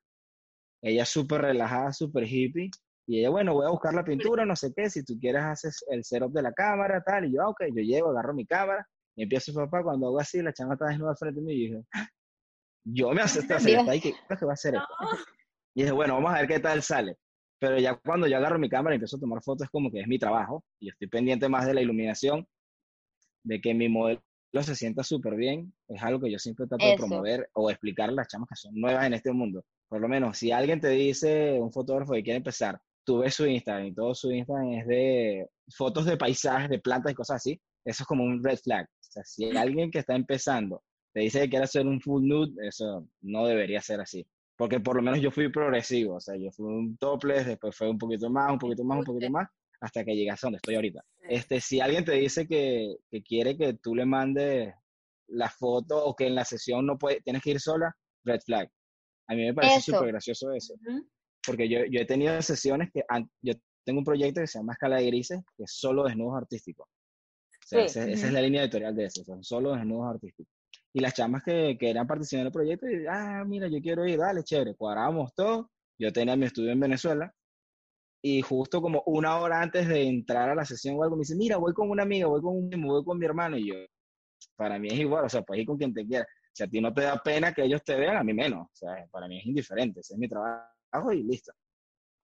ella 0.82 1.04
súper 1.04 1.42
relajada, 1.42 1.92
súper 1.92 2.24
hippie. 2.24 2.70
Y 3.06 3.20
ella, 3.20 3.30
bueno, 3.30 3.54
voy 3.54 3.66
a 3.66 3.70
buscar 3.70 3.94
la 3.94 4.04
pintura, 4.04 4.44
no 4.44 4.54
sé 4.54 4.72
qué, 4.76 4.90
si 4.90 5.02
tú 5.04 5.18
quieres 5.18 5.42
haces 5.42 5.84
el 5.88 6.04
setup 6.04 6.32
de 6.32 6.42
la 6.42 6.52
cámara, 6.52 7.02
tal. 7.02 7.24
Y 7.24 7.32
yo, 7.34 7.42
ah, 7.42 7.48
ok, 7.48 7.62
yo 7.74 7.82
llego, 7.82 8.10
agarro 8.10 8.34
mi 8.34 8.44
cámara 8.44 8.86
y 9.18 9.22
empiezo, 9.24 9.52
papá, 9.52 9.82
cuando 9.82 10.06
hago 10.06 10.20
así, 10.20 10.40
la 10.40 10.52
chama 10.52 10.74
está 10.74 10.86
desnuda 10.86 11.14
frente 11.16 11.40
a 11.40 11.42
mí 11.42 11.52
y 11.52 11.60
dije, 11.66 11.84
ah, 11.94 12.08
yo 12.84 13.10
me 13.10 13.22
acepto 13.22 13.54
hacer 13.54 13.78
esto, 13.78 13.92
¿qué, 13.92 14.00
¿qué 14.00 14.44
va 14.44 14.52
a 14.52 14.54
hacer 14.54 14.74
esto? 14.76 14.94
Y 15.74 15.82
dije, 15.82 15.92
bueno, 15.92 16.14
vamos 16.14 16.32
a 16.32 16.38
ver 16.40 16.48
qué 16.48 16.58
tal 16.58 16.82
sale. 16.82 17.16
Pero 17.60 17.78
ya 17.78 17.94
cuando 17.94 18.26
yo 18.26 18.36
agarro 18.36 18.58
mi 18.58 18.68
cámara 18.68 18.94
y 18.94 18.96
empiezo 18.96 19.16
a 19.16 19.20
tomar 19.20 19.40
fotos, 19.44 19.66
es 19.66 19.70
como 19.70 19.92
que 19.92 20.00
es 20.00 20.08
mi 20.08 20.18
trabajo 20.18 20.64
y 20.80 20.88
estoy 20.88 21.06
pendiente 21.06 21.48
más 21.48 21.66
de 21.66 21.74
la 21.74 21.82
iluminación, 21.82 22.44
de 23.44 23.60
que 23.60 23.74
mi 23.74 23.88
modelo 23.88 24.20
se 24.62 24.74
sienta 24.74 25.04
súper 25.04 25.36
bien. 25.36 25.72
Es 25.86 26.02
algo 26.02 26.18
que 26.20 26.32
yo 26.32 26.38
siempre 26.40 26.66
trato 26.66 26.84
de 26.84 26.96
promover 26.96 27.48
o 27.52 27.70
explicar 27.70 28.08
a 28.08 28.12
las 28.12 28.26
chamas 28.26 28.48
que 28.48 28.56
son 28.56 28.74
nuevas 28.74 29.06
en 29.06 29.14
este 29.14 29.30
mundo 29.30 29.62
por 29.88 30.00
lo 30.00 30.08
menos, 30.08 30.36
si 30.38 30.52
alguien 30.52 30.80
te 30.80 30.90
dice, 30.90 31.58
un 31.58 31.72
fotógrafo 31.72 32.12
que 32.12 32.22
quiere 32.22 32.36
empezar, 32.36 32.78
tú 33.04 33.18
ves 33.18 33.34
su 33.34 33.46
Instagram 33.46 33.86
y 33.86 33.94
todo 33.94 34.14
su 34.14 34.30
Instagram 34.30 34.72
es 34.74 34.86
de 34.86 35.46
fotos 35.74 36.04
de 36.04 36.16
paisajes, 36.16 36.68
de 36.68 36.78
plantas 36.78 37.12
y 37.12 37.14
cosas 37.14 37.36
así, 37.36 37.60
eso 37.84 38.02
es 38.02 38.06
como 38.06 38.22
un 38.22 38.44
red 38.44 38.58
flag. 38.58 38.86
Sea, 39.08 39.24
si 39.24 39.56
alguien 39.56 39.90
que 39.90 40.00
está 40.00 40.14
empezando 40.14 40.82
te 41.12 41.20
dice 41.20 41.40
que 41.40 41.50
quiere 41.50 41.64
hacer 41.64 41.86
un 41.86 42.00
full 42.00 42.26
nude, 42.26 42.68
eso 42.68 43.08
no 43.22 43.46
debería 43.46 43.80
ser 43.80 44.00
así. 44.00 44.26
Porque 44.56 44.80
por 44.80 44.96
lo 44.96 45.02
menos 45.02 45.20
yo 45.20 45.30
fui 45.30 45.48
progresivo, 45.50 46.16
o 46.16 46.20
sea, 46.20 46.36
yo 46.36 46.50
fui 46.50 46.66
un 46.66 46.96
topless, 46.98 47.46
después 47.46 47.74
fue 47.76 47.88
un 47.88 47.98
poquito 47.98 48.28
más, 48.28 48.50
un 48.52 48.58
poquito 48.58 48.84
más, 48.84 48.98
un 48.98 49.04
poquito 49.04 49.30
más, 49.30 49.48
hasta 49.80 50.04
que 50.04 50.16
llegas 50.16 50.42
a 50.42 50.48
donde 50.48 50.56
estoy 50.56 50.74
ahorita. 50.74 51.04
Este, 51.28 51.60
si 51.60 51.80
alguien 51.80 52.04
te 52.04 52.12
dice 52.12 52.46
que, 52.46 52.96
que 53.10 53.22
quiere 53.22 53.56
que 53.56 53.74
tú 53.74 53.94
le 53.94 54.04
mandes 54.04 54.74
la 55.28 55.48
foto 55.48 56.04
o 56.04 56.16
que 56.16 56.26
en 56.26 56.34
la 56.34 56.44
sesión 56.44 56.86
no 56.86 56.98
puede, 56.98 57.20
tienes 57.20 57.42
que 57.42 57.50
ir 57.50 57.60
sola, 57.60 57.96
red 58.24 58.40
flag. 58.40 58.70
A 59.28 59.34
mí 59.34 59.44
me 59.44 59.54
parece 59.54 59.92
súper 59.92 60.08
gracioso 60.08 60.52
eso. 60.52 60.74
Porque 61.46 61.68
yo, 61.68 61.80
yo, 61.90 62.00
he 62.00 62.06
tenido 62.06 62.40
sesiones 62.42 62.90
que 62.92 63.02
yo 63.42 63.54
tengo 63.84 64.00
un 64.00 64.04
proyecto 64.04 64.40
que 64.40 64.46
se 64.46 64.58
llama 64.58 64.72
Escala 64.72 64.96
de 64.96 65.06
Grises, 65.06 65.40
que 65.56 65.64
es 65.64 65.72
solo 65.72 66.04
desnudos 66.04 66.36
artísticos. 66.36 66.88
Sea, 67.68 67.84
esa, 67.84 68.08
es 68.08 68.32
la 68.32 68.40
línea 68.40 68.62
editorial 68.62 68.96
de 68.96 69.04
eso, 69.04 69.22
son 69.24 69.44
solo 69.44 69.74
desnudos 69.74 70.14
artísticos. 70.14 70.54
Y 70.94 71.00
las 71.00 71.12
chamas 71.12 71.42
que, 71.44 71.76
que 71.78 71.90
eran 71.90 72.06
participando 72.06 72.44
del 72.44 72.52
proyecto, 72.52 72.88
y, 72.88 73.04
ah, 73.06 73.44
mira, 73.46 73.68
yo 73.68 73.78
quiero 73.82 74.06
ir, 74.06 74.18
dale, 74.18 74.42
chévere, 74.42 74.74
cuadrábamos 74.74 75.34
todo. 75.34 75.70
Yo 75.98 76.10
tenía 76.10 76.34
mi 76.34 76.46
estudio 76.46 76.72
en 76.72 76.80
Venezuela, 76.80 77.30
y 78.22 78.40
justo 78.40 78.80
como 78.80 79.02
una 79.04 79.38
hora 79.38 79.60
antes 79.60 79.86
de 79.86 80.02
entrar 80.02 80.48
a 80.48 80.54
la 80.54 80.64
sesión 80.64 80.96
o 80.96 81.02
algo, 81.02 81.16
me 81.16 81.20
dice, 81.20 81.36
mira, 81.36 81.58
voy 81.58 81.74
con 81.74 81.90
una 81.90 82.04
amiga, 82.04 82.26
voy 82.26 82.40
con 82.40 82.56
un 82.56 82.70
voy 82.70 83.04
con 83.04 83.18
mi 83.18 83.26
hermano, 83.26 83.58
y 83.58 83.68
yo, 83.68 83.74
para 84.56 84.78
mí 84.78 84.88
es 84.88 84.98
igual, 84.98 85.26
o 85.26 85.28
sea, 85.28 85.42
puedes 85.42 85.60
ir 85.60 85.66
con 85.66 85.76
quien 85.76 85.92
te 85.92 86.06
quiera. 86.06 86.26
Si 86.54 86.64
a 86.64 86.68
ti 86.68 86.80
no 86.80 86.94
te 86.94 87.02
da 87.02 87.22
pena 87.22 87.52
que 87.52 87.64
ellos 87.64 87.84
te 87.84 87.96
vean, 87.96 88.16
a 88.16 88.24
mí 88.24 88.32
menos. 88.32 88.62
O 88.62 88.70
sea, 88.72 89.06
para 89.10 89.28
mí 89.28 89.38
es 89.38 89.46
indiferente. 89.46 90.00
Ese 90.00 90.14
es 90.14 90.18
mi 90.18 90.26
trabajo 90.26 91.12
y 91.12 91.22
listo. 91.22 91.52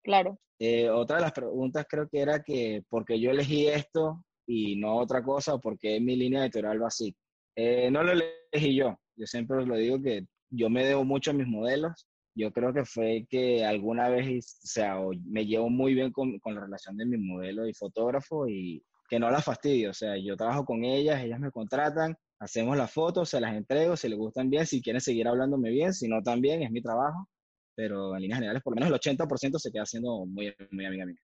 Claro. 0.02 0.38
Eh, 0.58 0.88
otra 0.88 1.16
de 1.16 1.22
las 1.22 1.32
preguntas 1.32 1.84
creo 1.88 2.08
que 2.08 2.20
era 2.20 2.42
que 2.42 2.82
por 2.88 3.04
qué 3.04 3.20
yo 3.20 3.30
elegí 3.30 3.68
esto 3.68 4.24
y 4.46 4.76
no 4.76 4.96
otra 4.96 5.22
cosa, 5.22 5.54
o 5.54 5.60
por 5.60 5.78
qué 5.78 6.00
mi 6.00 6.16
línea 6.16 6.42
editorial 6.42 6.82
así. 6.84 7.14
Eh, 7.56 7.90
no 7.90 8.02
lo 8.02 8.12
elegí 8.12 8.74
yo. 8.74 8.98
Yo 9.16 9.26
siempre 9.26 9.64
lo 9.64 9.76
digo 9.76 10.02
que 10.02 10.26
yo 10.50 10.68
me 10.70 10.84
debo 10.84 11.04
mucho 11.04 11.30
a 11.30 11.34
mis 11.34 11.46
modelos 11.46 12.06
yo 12.34 12.52
creo 12.52 12.72
que 12.72 12.84
fue 12.84 13.26
que 13.30 13.64
alguna 13.64 14.08
vez, 14.08 14.58
o 14.64 14.66
sea, 14.66 14.96
me 15.24 15.46
llevo 15.46 15.70
muy 15.70 15.94
bien 15.94 16.10
con, 16.12 16.38
con 16.40 16.54
la 16.54 16.62
relación 16.62 16.96
de 16.96 17.06
mi 17.06 17.16
modelo 17.16 17.66
y 17.66 17.74
fotógrafo 17.74 18.48
y 18.48 18.82
que 19.08 19.18
no 19.18 19.30
la 19.30 19.40
fastidio, 19.40 19.90
o 19.90 19.94
sea, 19.94 20.16
yo 20.16 20.36
trabajo 20.36 20.64
con 20.64 20.84
ellas, 20.84 21.22
ellas 21.22 21.38
me 21.38 21.50
contratan, 21.50 22.16
hacemos 22.40 22.76
las 22.76 22.90
fotos, 22.90 23.28
se 23.28 23.40
las 23.40 23.54
entrego, 23.54 23.96
si 23.96 24.08
les 24.08 24.18
gustan 24.18 24.50
bien, 24.50 24.66
si 24.66 24.82
quieren 24.82 25.00
seguir 25.00 25.28
hablándome 25.28 25.70
bien, 25.70 25.92
si 25.92 26.08
no 26.08 26.22
también, 26.22 26.62
es 26.62 26.70
mi 26.70 26.82
trabajo, 26.82 27.28
pero 27.76 28.14
en 28.16 28.22
líneas 28.22 28.38
generales, 28.38 28.62
por 28.62 28.72
lo 28.72 28.80
menos 28.80 28.88
el 28.88 29.16
80% 29.16 29.58
se 29.58 29.70
queda 29.70 29.86
siendo 29.86 30.26
muy, 30.26 30.52
muy 30.70 30.86
amiga 30.86 31.06
mía. 31.06 31.20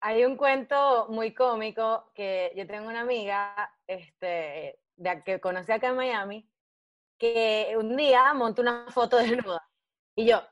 Hay 0.00 0.24
un 0.24 0.36
cuento 0.36 1.06
muy 1.08 1.34
cómico 1.34 2.10
que 2.14 2.52
yo 2.54 2.66
tengo 2.66 2.88
una 2.88 3.00
amiga 3.00 3.54
este, 3.86 4.78
de, 4.96 5.22
que 5.24 5.40
conocí 5.40 5.72
acá 5.72 5.88
en 5.88 5.96
Miami, 5.96 6.48
que 7.18 7.74
un 7.76 7.96
día 7.96 8.32
montó 8.34 8.62
una 8.62 8.86
foto 8.90 9.16
desnuda. 9.18 9.66
Y 10.14 10.26
yo, 10.26 10.42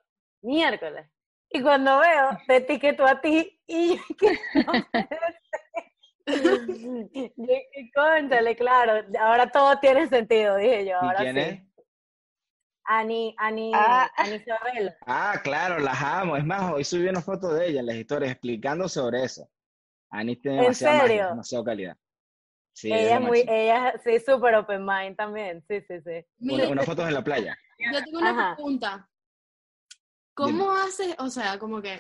miércoles. 0.42 1.08
Y 1.50 1.62
cuando 1.62 1.98
veo, 2.00 2.30
te 2.46 2.56
etiqueto 2.56 3.06
a 3.06 3.20
ti 3.20 3.60
y 3.66 3.98
que 4.14 4.38
no 4.54 4.72
Cóntale, 7.94 8.56
claro, 8.56 9.04
ahora 9.20 9.48
todo 9.50 9.78
tiene 9.78 10.08
sentido, 10.08 10.56
dije 10.56 10.86
yo. 10.86 10.96
Ahora 10.98 11.20
¿Y 11.20 11.32
quién 11.32 11.34
sí. 11.36 11.40
es? 11.40 11.75
Ani, 12.86 13.34
Ani, 13.38 13.72
Ah. 13.74 14.10
Ani 14.16 14.36
Isabel. 14.36 14.94
Ah, 15.06 15.40
claro, 15.42 15.78
las 15.78 16.00
amo. 16.00 16.36
Es 16.36 16.44
más, 16.44 16.72
hoy 16.72 16.84
subí 16.84 17.08
una 17.08 17.20
foto 17.20 17.52
de 17.52 17.68
ella 17.68 17.80
en 17.80 17.86
las 17.86 17.96
historias 17.96 18.32
explicando 18.32 18.88
sobre 18.88 19.24
eso. 19.24 19.48
Ani 20.10 20.36
tiene 20.36 20.56
¿En 20.58 20.62
demasiada 20.62 20.94
magia, 21.02 21.28
demasiada 21.28 21.64
calidad. 21.64 21.96
Sí, 22.72 22.92
ella 22.92 23.14
es 23.16 23.20
muy, 23.20 23.44
ella 23.48 23.94
sí, 24.04 24.20
súper 24.20 24.54
open 24.54 24.84
mind 24.84 25.16
también, 25.16 25.64
sí, 25.66 25.80
sí, 25.80 25.94
sí. 26.04 26.26
Mira, 26.38 26.64
Una, 26.64 26.68
una 26.72 26.82
foto 26.82 27.06
en 27.06 27.14
la 27.14 27.24
playa. 27.24 27.56
yo 27.78 28.04
tengo 28.04 28.18
una 28.18 28.30
Ajá. 28.30 28.54
pregunta. 28.54 29.10
¿Cómo 30.34 30.70
haces, 30.72 31.14
o 31.18 31.30
sea, 31.30 31.58
como 31.58 31.80
que 31.80 31.98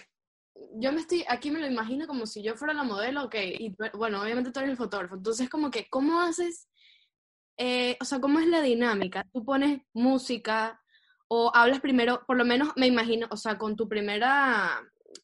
yo 0.74 0.92
me 0.92 1.00
estoy, 1.00 1.24
aquí 1.28 1.50
me 1.50 1.60
lo 1.60 1.66
imagino 1.66 2.06
como 2.06 2.26
si 2.26 2.42
yo 2.42 2.54
fuera 2.54 2.74
la 2.74 2.82
modelo, 2.82 3.24
ok, 3.24 3.34
y 3.58 3.74
bueno, 3.94 4.22
obviamente 4.22 4.52
tú 4.52 4.60
eres 4.60 4.72
el 4.72 4.76
fotógrafo, 4.76 5.14
entonces 5.16 5.48
como 5.48 5.70
que, 5.70 5.88
¿cómo 5.88 6.20
haces, 6.20 6.68
eh, 7.58 7.96
o 8.00 8.04
sea, 8.04 8.20
cómo 8.20 8.38
es 8.38 8.46
la 8.46 8.60
dinámica? 8.60 9.26
¿Tú 9.32 9.44
pones 9.44 9.80
música 9.92 10.80
o 11.28 11.50
hablas 11.54 11.80
primero, 11.80 12.22
por 12.26 12.36
lo 12.36 12.44
menos 12.44 12.72
me 12.76 12.86
imagino, 12.86 13.26
o 13.30 13.36
sea, 13.36 13.58
con 13.58 13.76
tu 13.76 13.88
primera, 13.88 14.80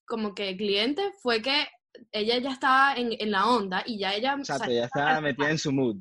como 0.07 0.35
que 0.35 0.57
cliente, 0.57 1.13
fue 1.23 1.41
que 1.43 1.69
ella 2.11 2.39
ya 2.39 2.51
estaba 2.51 2.95
en, 2.95 3.11
en 3.19 3.31
la 3.31 3.47
onda 3.47 3.83
y 3.87 3.99
ya 3.99 4.15
ella... 4.15 4.35
o 4.35 4.45
sea, 4.45 4.57
Exacto, 4.57 4.75
ya 4.75 4.85
está 4.85 5.21
metida 5.21 5.51
en 5.51 5.59
su 5.59 5.73
mood. 5.73 5.97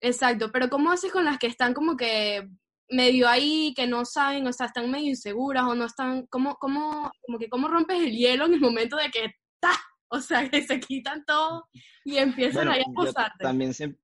Exacto, 0.00 0.50
pero 0.52 0.68
¿cómo 0.68 0.90
haces 0.90 1.10
con 1.10 1.24
las 1.24 1.38
que 1.38 1.46
están 1.46 1.72
como 1.72 1.96
que 1.96 2.48
medio 2.90 3.28
ahí, 3.28 3.72
que 3.74 3.86
no 3.86 4.04
saben, 4.04 4.46
o 4.46 4.52
sea, 4.52 4.66
están 4.66 4.90
medio 4.90 5.08
inseguras 5.08 5.64
o 5.64 5.74
no 5.74 5.86
están, 5.86 6.26
¿cómo, 6.26 6.56
cómo, 6.56 7.10
como 7.24 7.38
que 7.38 7.48
cómo 7.48 7.68
rompes 7.68 8.00
el 8.02 8.12
hielo 8.12 8.46
en 8.46 8.54
el 8.54 8.60
momento 8.60 8.96
de 8.96 9.10
que 9.10 9.34
¡ta! 9.60 9.72
O 10.08 10.20
sea, 10.20 10.48
que 10.48 10.62
se 10.62 10.78
quitan 10.78 11.24
todo 11.24 11.66
y 12.04 12.18
empiezan 12.18 12.66
Bueno, 12.66 12.72
ahí 12.72 12.82
a 12.82 12.94
posarte. 12.94 13.42
también 13.42 13.74
siempre, 13.74 14.00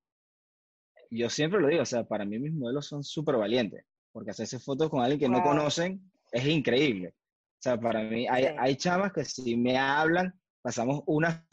yo 1.17 1.29
siempre 1.29 1.59
lo 1.61 1.67
digo, 1.67 1.81
o 1.81 1.85
sea, 1.85 2.03
para 2.05 2.25
mí 2.25 2.39
mis 2.39 2.53
modelos 2.53 2.87
son 2.87 3.03
súper 3.03 3.35
valientes, 3.37 3.85
porque 4.11 4.31
hacerse 4.31 4.59
fotos 4.59 4.89
con 4.89 5.01
alguien 5.01 5.19
que 5.19 5.29
no 5.29 5.41
conocen 5.43 6.11
es 6.31 6.45
increíble. 6.47 7.09
O 7.09 7.61
sea, 7.63 7.79
para 7.79 8.03
mí 8.03 8.27
hay, 8.27 8.43
Sí. 8.45 8.49
hay 8.57 8.75
chamas 8.75 9.13
que 9.13 9.25
si 9.25 9.55
me 9.55 9.77
hablan, 9.77 10.33
pasamos 10.61 11.01
una 11.07 11.45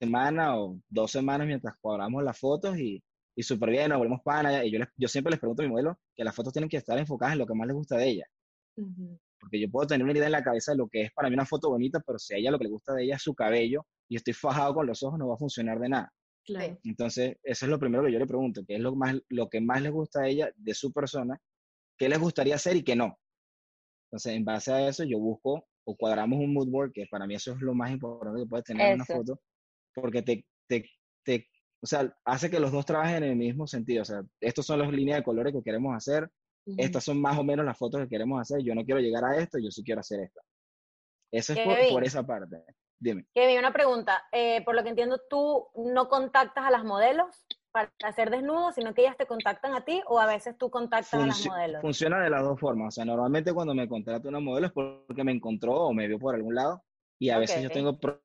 semana 0.00 0.58
o 0.58 0.78
dos 0.88 1.10
semanas 1.10 1.46
mientras 1.46 1.74
cuadramos 1.80 2.22
las 2.24 2.38
fotos 2.38 2.78
y, 2.78 3.02
y 3.36 3.42
súper 3.42 3.70
bien, 3.70 3.88
nos 3.90 3.98
volvemos 3.98 4.20
pana, 4.22 4.64
y 4.64 4.70
yo, 4.72 4.78
les- 4.78 4.88
yo 4.96 5.08
siempre 5.08 5.30
les 5.30 5.40
pregunto 5.40 5.62
a 5.62 5.66
mi 5.66 5.70
modelo 5.70 5.98
que 6.14 6.24
las 6.24 6.34
fotos 6.34 6.52
tienen 6.52 6.68
que 6.68 6.76
estar 6.78 6.98
enfocadas 6.98 7.32
en 7.34 7.38
lo 7.40 7.46
que 7.46 7.54
más 7.54 7.66
les 7.66 7.76
gusta 7.76 7.96
de 7.96 8.08
ella. 8.08 8.26
Porque 9.40 9.60
yo 9.60 9.70
puedo 9.70 9.86
tener 9.86 10.04
una 10.04 10.12
idea 10.12 10.26
en 10.26 10.32
la 10.32 10.42
cabeza 10.42 10.72
de 10.72 10.78
lo 10.78 10.88
que 10.88 11.02
es 11.02 11.12
para 11.12 11.28
mí 11.28 11.34
una 11.34 11.46
foto 11.46 11.70
bonita, 11.70 12.00
pero 12.00 12.18
si 12.18 12.34
a 12.34 12.36
ella 12.36 12.50
lo 12.50 12.58
que 12.58 12.64
le 12.64 12.70
gusta 12.70 12.94
de 12.94 13.04
ella 13.04 13.16
es 13.16 13.22
su 13.22 13.34
cabello 13.34 13.86
y 14.08 14.16
estoy 14.16 14.34
fajado 14.34 14.74
con 14.74 14.86
los 14.86 15.02
ojos, 15.02 15.18
no 15.18 15.28
va 15.28 15.34
a 15.34 15.38
funcionar 15.38 15.78
de 15.78 15.88
nada. 15.88 16.12
Claro. 16.50 16.78
Entonces, 16.82 17.36
eso 17.44 17.66
es 17.66 17.70
lo 17.70 17.78
primero 17.78 18.04
que 18.04 18.12
yo 18.12 18.18
le 18.18 18.26
pregunto, 18.26 18.64
qué 18.66 18.74
es 18.74 18.80
lo, 18.80 18.96
más, 18.96 19.14
lo 19.28 19.48
que 19.48 19.60
más 19.60 19.80
les 19.82 19.92
gusta 19.92 20.22
a 20.22 20.28
ella 20.28 20.50
de 20.56 20.74
su 20.74 20.92
persona, 20.92 21.40
qué 21.96 22.08
les 22.08 22.18
gustaría 22.18 22.56
hacer 22.56 22.76
y 22.76 22.82
qué 22.82 22.96
no. 22.96 23.16
Entonces, 24.10 24.34
en 24.34 24.44
base 24.44 24.72
a 24.72 24.88
eso, 24.88 25.04
yo 25.04 25.20
busco 25.20 25.68
o 25.84 25.96
cuadramos 25.96 26.40
un 26.40 26.52
mood 26.52 26.68
board, 26.68 26.92
que 26.92 27.06
para 27.08 27.26
mí 27.26 27.36
eso 27.36 27.52
es 27.52 27.60
lo 27.60 27.72
más 27.74 27.92
importante 27.92 28.40
que 28.40 28.48
puedes 28.48 28.64
tener 28.64 28.88
en 28.88 28.94
una 28.94 29.04
foto, 29.04 29.40
porque 29.94 30.22
te, 30.22 30.44
te, 30.66 30.84
te, 31.24 31.48
o 31.80 31.86
sea, 31.86 32.12
hace 32.24 32.50
que 32.50 32.58
los 32.58 32.72
dos 32.72 32.84
trabajen 32.84 33.22
en 33.22 33.30
el 33.30 33.36
mismo 33.36 33.68
sentido. 33.68 34.02
O 34.02 34.04
sea, 34.04 34.22
estos 34.40 34.66
son 34.66 34.80
las 34.80 34.90
líneas 34.92 35.18
de 35.18 35.24
colores 35.24 35.52
que 35.52 35.62
queremos 35.62 35.94
hacer, 35.94 36.28
Ujú. 36.66 36.76
estas 36.78 37.04
son 37.04 37.20
más 37.20 37.38
o 37.38 37.44
menos 37.44 37.64
las 37.64 37.78
fotos 37.78 38.00
que 38.02 38.08
queremos 38.08 38.40
hacer, 38.40 38.62
yo 38.62 38.74
no 38.74 38.84
quiero 38.84 39.00
llegar 39.00 39.24
a 39.24 39.36
esto, 39.36 39.58
yo 39.58 39.70
sí 39.70 39.84
quiero 39.84 40.00
hacer 40.00 40.20
esto. 40.20 40.40
Eso 41.32 41.52
es 41.52 41.60
por 41.88 42.04
esa 42.04 42.26
parte. 42.26 42.64
Dime. 43.00 43.24
Kevin, 43.34 43.58
una 43.58 43.72
pregunta. 43.72 44.22
Eh, 44.30 44.62
por 44.64 44.74
lo 44.74 44.82
que 44.82 44.90
entiendo, 44.90 45.18
tú 45.28 45.68
no 45.74 46.08
contactas 46.08 46.66
a 46.66 46.70
las 46.70 46.84
modelos 46.84 47.46
para 47.72 47.90
hacer 48.04 48.30
desnudos, 48.30 48.74
sino 48.74 48.92
que 48.94 49.02
ellas 49.02 49.16
te 49.16 49.26
contactan 49.26 49.74
a 49.74 49.84
ti 49.84 50.02
o 50.06 50.18
a 50.20 50.26
veces 50.26 50.58
tú 50.58 50.70
contactas 50.70 51.14
a 51.14 51.26
las 51.26 51.46
modelos. 51.46 51.80
Funciona 51.80 52.22
de 52.22 52.28
las 52.30 52.42
dos 52.42 52.60
formas. 52.60 52.88
O 52.88 52.90
sea, 52.90 53.04
normalmente 53.04 53.54
cuando 53.54 53.74
me 53.74 53.88
contrata 53.88 54.28
una 54.28 54.40
modelo 54.40 54.66
es 54.66 54.72
porque 54.72 55.24
me 55.24 55.32
encontró 55.32 55.72
o 55.74 55.92
me 55.94 56.06
vio 56.08 56.18
por 56.18 56.34
algún 56.34 56.54
lado. 56.54 56.82
Y 57.18 57.30
a 57.30 57.38
veces 57.38 57.62
yo 57.62 57.70
tengo 57.70 57.98
pro- 57.98 58.22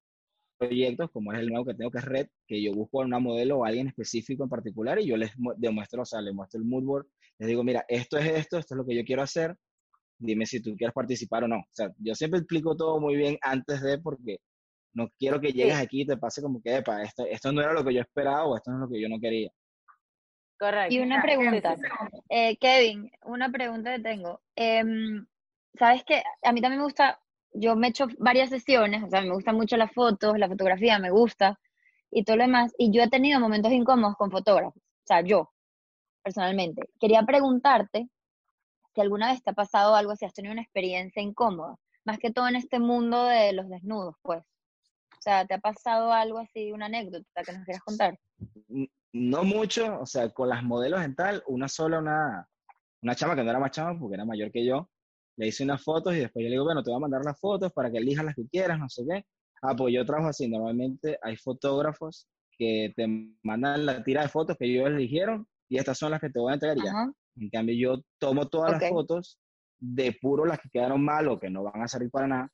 proyectos, 0.57 1.09
como 1.11 1.31
es 1.31 1.39
el 1.39 1.49
nuevo 1.49 1.65
que 1.65 1.73
tengo, 1.73 1.91
que 1.91 1.99
es 1.99 2.05
Red, 2.05 2.27
que 2.47 2.61
yo 2.61 2.73
busco 2.73 3.01
a 3.01 3.05
una 3.05 3.19
modelo 3.19 3.59
o 3.59 3.65
a 3.65 3.69
alguien 3.69 3.87
específico 3.87 4.43
en 4.43 4.49
particular 4.49 4.99
y 4.99 5.05
yo 5.05 5.15
les 5.17 5.37
mu- 5.37 5.53
demuestro, 5.55 6.01
o 6.01 6.05
sea, 6.05 6.21
les 6.21 6.33
muestro 6.33 6.59
el 6.59 6.65
mood 6.65 6.83
board. 6.83 7.07
Les 7.37 7.47
digo, 7.47 7.63
mira, 7.63 7.85
esto 7.87 8.17
es 8.17 8.25
esto, 8.25 8.57
esto 8.57 8.73
es 8.73 8.77
lo 8.77 8.85
que 8.85 8.95
yo 8.95 9.03
quiero 9.05 9.21
hacer. 9.21 9.55
Dime 10.17 10.45
si 10.45 10.61
tú 10.61 10.75
quieres 10.75 10.93
participar 10.93 11.43
o 11.43 11.47
no. 11.47 11.57
O 11.57 11.67
sea, 11.71 11.91
yo 11.99 12.15
siempre 12.15 12.39
explico 12.39 12.75
todo 12.75 12.99
muy 12.99 13.15
bien 13.15 13.37
antes 13.41 13.81
de, 13.81 13.99
porque 13.99 14.39
no 14.95 15.09
quiero 15.19 15.39
que 15.39 15.51
llegues 15.53 15.75
Sí. 15.77 15.83
aquí 15.83 16.01
y 16.01 16.05
te 16.07 16.17
pase 16.17 16.41
como 16.41 16.61
que, 16.61 16.77
epa, 16.77 17.03
esto, 17.03 17.25
esto 17.25 17.51
no 17.51 17.61
era 17.61 17.73
lo 17.73 17.83
que 17.83 17.93
yo 17.93 18.01
esperaba 18.01 18.45
o 18.45 18.55
esto 18.55 18.71
no 18.71 18.77
es 18.77 18.81
lo 18.81 18.89
que 18.89 19.01
yo 19.01 19.07
no 19.09 19.19
quería. 19.19 19.51
Correcto. 20.57 20.95
Y 20.95 20.99
una 20.99 21.21
pregunta, 21.21 21.75
eh, 22.29 22.57
Kevin, 22.57 23.11
una 23.25 23.51
pregunta 23.51 23.95
que 23.95 24.01
tengo. 24.01 24.41
Em, 24.55 25.25
Sabes 25.77 26.05
que 26.05 26.23
a 26.43 26.53
mí 26.53 26.61
también 26.61 26.79
me 26.79 26.85
gusta, 26.85 27.19
yo 27.51 27.75
me 27.75 27.87
he 27.87 27.89
hecho 27.89 28.07
varias 28.17 28.49
sesiones, 28.49 29.03
o 29.03 29.09
sea, 29.09 29.19
me 29.21 29.33
gustan 29.33 29.55
mucho 29.57 29.75
las 29.75 29.91
fotos, 29.91 30.37
la 30.39 30.47
fotografía, 30.47 30.99
me 30.99 31.09
gusta 31.11 31.59
y 32.09 32.23
todo 32.23 32.37
lo 32.37 32.43
demás, 32.43 32.73
y 32.77 32.91
yo 32.93 33.01
he 33.03 33.09
tenido 33.09 33.41
momentos 33.41 33.73
incómodos 33.73 34.15
con 34.15 34.31
fotógrafos, 34.31 34.81
o 34.81 35.05
sea, 35.05 35.19
yo, 35.19 35.51
personalmente. 36.23 36.83
Quería 36.97 37.23
preguntarte 37.23 38.07
si 38.93 39.01
alguna 39.01 39.33
vez 39.33 39.43
te 39.43 39.49
ha 39.49 39.53
pasado 39.53 39.95
algo, 39.95 40.15
si 40.15 40.23
has 40.23 40.33
tenido 40.33 40.53
una 40.53 40.61
experiencia 40.61 41.21
incómoda, 41.21 41.75
más 42.05 42.19
que 42.19 42.31
todo 42.31 42.47
en 42.47 42.55
este 42.55 42.79
mundo 42.79 43.25
de 43.25 43.51
los 43.51 43.67
desnudos, 43.67 44.15
pues. 44.21 44.41
O 45.25 45.27
sea, 45.27 45.43
¿te 45.43 45.55
ha 45.55 45.57
pasado 45.57 46.13
algo 46.13 46.37
así, 46.37 46.71
una 46.71 46.85
anécdota 46.85 47.41
que 47.43 47.51
nos 47.51 47.65
quieras 47.65 47.81
contar? 47.81 48.19
No 49.11 49.43
mucho, 49.43 49.99
o 49.99 50.05
sea, 50.05 50.29
con 50.29 50.49
las 50.49 50.63
modelos 50.63 51.01
en 51.01 51.15
tal, 51.15 51.41
una 51.47 51.67
sola, 51.67 51.97
una, 51.97 52.47
una 53.01 53.15
chama 53.15 53.35
que 53.35 53.43
no 53.43 53.49
era 53.49 53.57
más 53.57 53.71
chama 53.71 53.99
porque 53.99 54.13
era 54.13 54.23
mayor 54.23 54.51
que 54.51 54.63
yo, 54.63 54.87
le 55.37 55.47
hice 55.47 55.63
unas 55.63 55.83
fotos 55.83 56.13
y 56.13 56.19
después 56.19 56.43
yo 56.43 56.49
le 56.49 56.51
digo, 56.51 56.65
bueno, 56.65 56.83
te 56.83 56.91
voy 56.91 56.97
a 56.97 57.01
mandar 57.01 57.25
las 57.25 57.39
fotos 57.39 57.73
para 57.73 57.89
que 57.89 57.97
elijas 57.97 58.23
las 58.23 58.35
que 58.35 58.47
quieras, 58.47 58.77
no 58.77 58.87
sé 58.87 59.03
qué. 59.09 59.25
Ah, 59.63 59.75
pues 59.75 59.95
yo 59.95 60.05
trabajo 60.05 60.29
así, 60.29 60.47
normalmente 60.47 61.17
hay 61.23 61.37
fotógrafos 61.37 62.27
que 62.55 62.93
te 62.95 63.07
mandan 63.41 63.83
la 63.87 64.03
tira 64.03 64.21
de 64.21 64.29
fotos 64.29 64.55
que 64.59 64.65
ellos 64.65 64.85
eligieron 64.85 65.47
y 65.69 65.79
estas 65.79 65.97
son 65.97 66.11
las 66.11 66.21
que 66.21 66.29
te 66.29 66.39
voy 66.39 66.51
a 66.51 66.53
entregar 66.53 66.77
ya. 66.77 66.91
Ajá. 66.91 67.11
En 67.37 67.49
cambio, 67.49 67.75
yo 67.75 68.03
tomo 68.19 68.47
todas 68.47 68.75
Ok. 68.75 68.81
las 68.81 68.89
fotos, 68.91 69.39
depuro 69.79 70.45
las 70.45 70.59
que 70.59 70.69
quedaron 70.69 71.03
mal 71.03 71.27
o 71.29 71.39
que 71.39 71.49
no 71.49 71.63
van 71.63 71.81
a 71.81 71.87
servir 71.87 72.11
para 72.11 72.27
nada, 72.27 72.51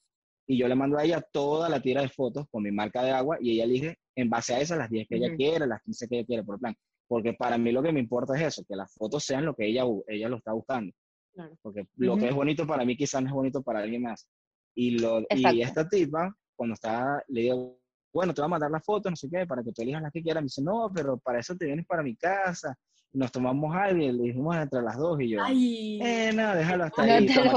y 0.51 0.57
yo 0.57 0.67
le 0.67 0.75
mando 0.75 0.97
a 0.97 1.05
ella 1.05 1.25
toda 1.31 1.69
la 1.69 1.79
tira 1.81 2.01
de 2.01 2.09
fotos 2.09 2.45
con 2.51 2.63
mi 2.63 2.71
marca 2.71 3.01
de 3.01 3.11
agua 3.11 3.37
y 3.39 3.51
ella 3.51 3.63
elige 3.63 3.95
en 4.17 4.29
base 4.29 4.53
a 4.53 4.59
esas 4.59 4.77
las 4.77 4.89
10 4.89 5.07
que 5.07 5.15
ella 5.15 5.27
Ujú. 5.27 5.37
quiere, 5.37 5.65
las 5.65 5.81
15 5.81 6.07
que 6.09 6.15
ella 6.17 6.25
quiere 6.25 6.43
por 6.43 6.59
plan. 6.59 6.75
Porque 7.07 7.31
para 7.31 7.57
mí 7.57 7.71
lo 7.71 7.81
que 7.81 7.93
me 7.93 8.01
importa 8.01 8.35
es 8.35 8.41
eso, 8.41 8.65
que 8.67 8.75
las 8.75 8.93
fotos 8.93 9.23
sean 9.23 9.45
lo 9.45 9.55
que 9.55 9.65
ella, 9.65 9.83
ella 10.09 10.27
lo 10.27 10.35
está 10.35 10.51
buscando. 10.51 10.91
Claro. 11.33 11.55
Porque 11.61 11.87
lo 11.95 12.17
que 12.17 12.27
es 12.27 12.35
bonito 12.35 12.67
para 12.67 12.83
mí 12.83 12.97
quizás 12.97 13.21
no 13.21 13.29
es 13.29 13.33
bonito 13.33 13.63
para 13.63 13.79
alguien 13.79 14.01
más. 14.01 14.27
Y, 14.75 14.99
lo, 14.99 15.19
Exacto. 15.19 15.55
y 15.55 15.61
esta 15.61 15.87
tipa, 15.87 16.35
cuando 16.57 16.73
está, 16.73 17.23
le 17.29 17.41
digo, 17.43 17.79
bueno, 18.13 18.33
te 18.33 18.41
voy 18.41 18.47
a 18.47 18.49
mandar 18.49 18.71
las 18.71 18.83
fotos, 18.83 19.09
no 19.09 19.15
sé 19.15 19.29
qué, 19.31 19.47
para 19.47 19.63
que 19.63 19.71
tú 19.71 19.83
elijas 19.83 20.01
las 20.01 20.11
que 20.11 20.21
quieras. 20.21 20.43
Me 20.43 20.47
dice, 20.47 20.61
no, 20.61 20.91
pero 20.93 21.17
para 21.17 21.39
eso 21.39 21.55
te 21.55 21.63
vienes 21.65 21.85
para 21.85 22.03
mi 22.03 22.17
casa. 22.17 22.77
Nos 23.13 23.31
tomamos 23.31 23.73
algo 23.73 24.03
y 24.03 24.11
le 24.11 24.23
dijimos 24.23 24.53
entre 24.57 24.81
las 24.81 24.97
dos 24.97 25.17
y 25.21 25.29
yo, 25.29 25.41
Ay, 25.41 25.97
eh, 26.01 26.33
no, 26.33 26.53
déjalo 26.55 26.83
hasta 26.83 27.05
No 27.05 27.13
ahí. 27.13 27.25
te 27.25 27.35
lo 27.45 27.51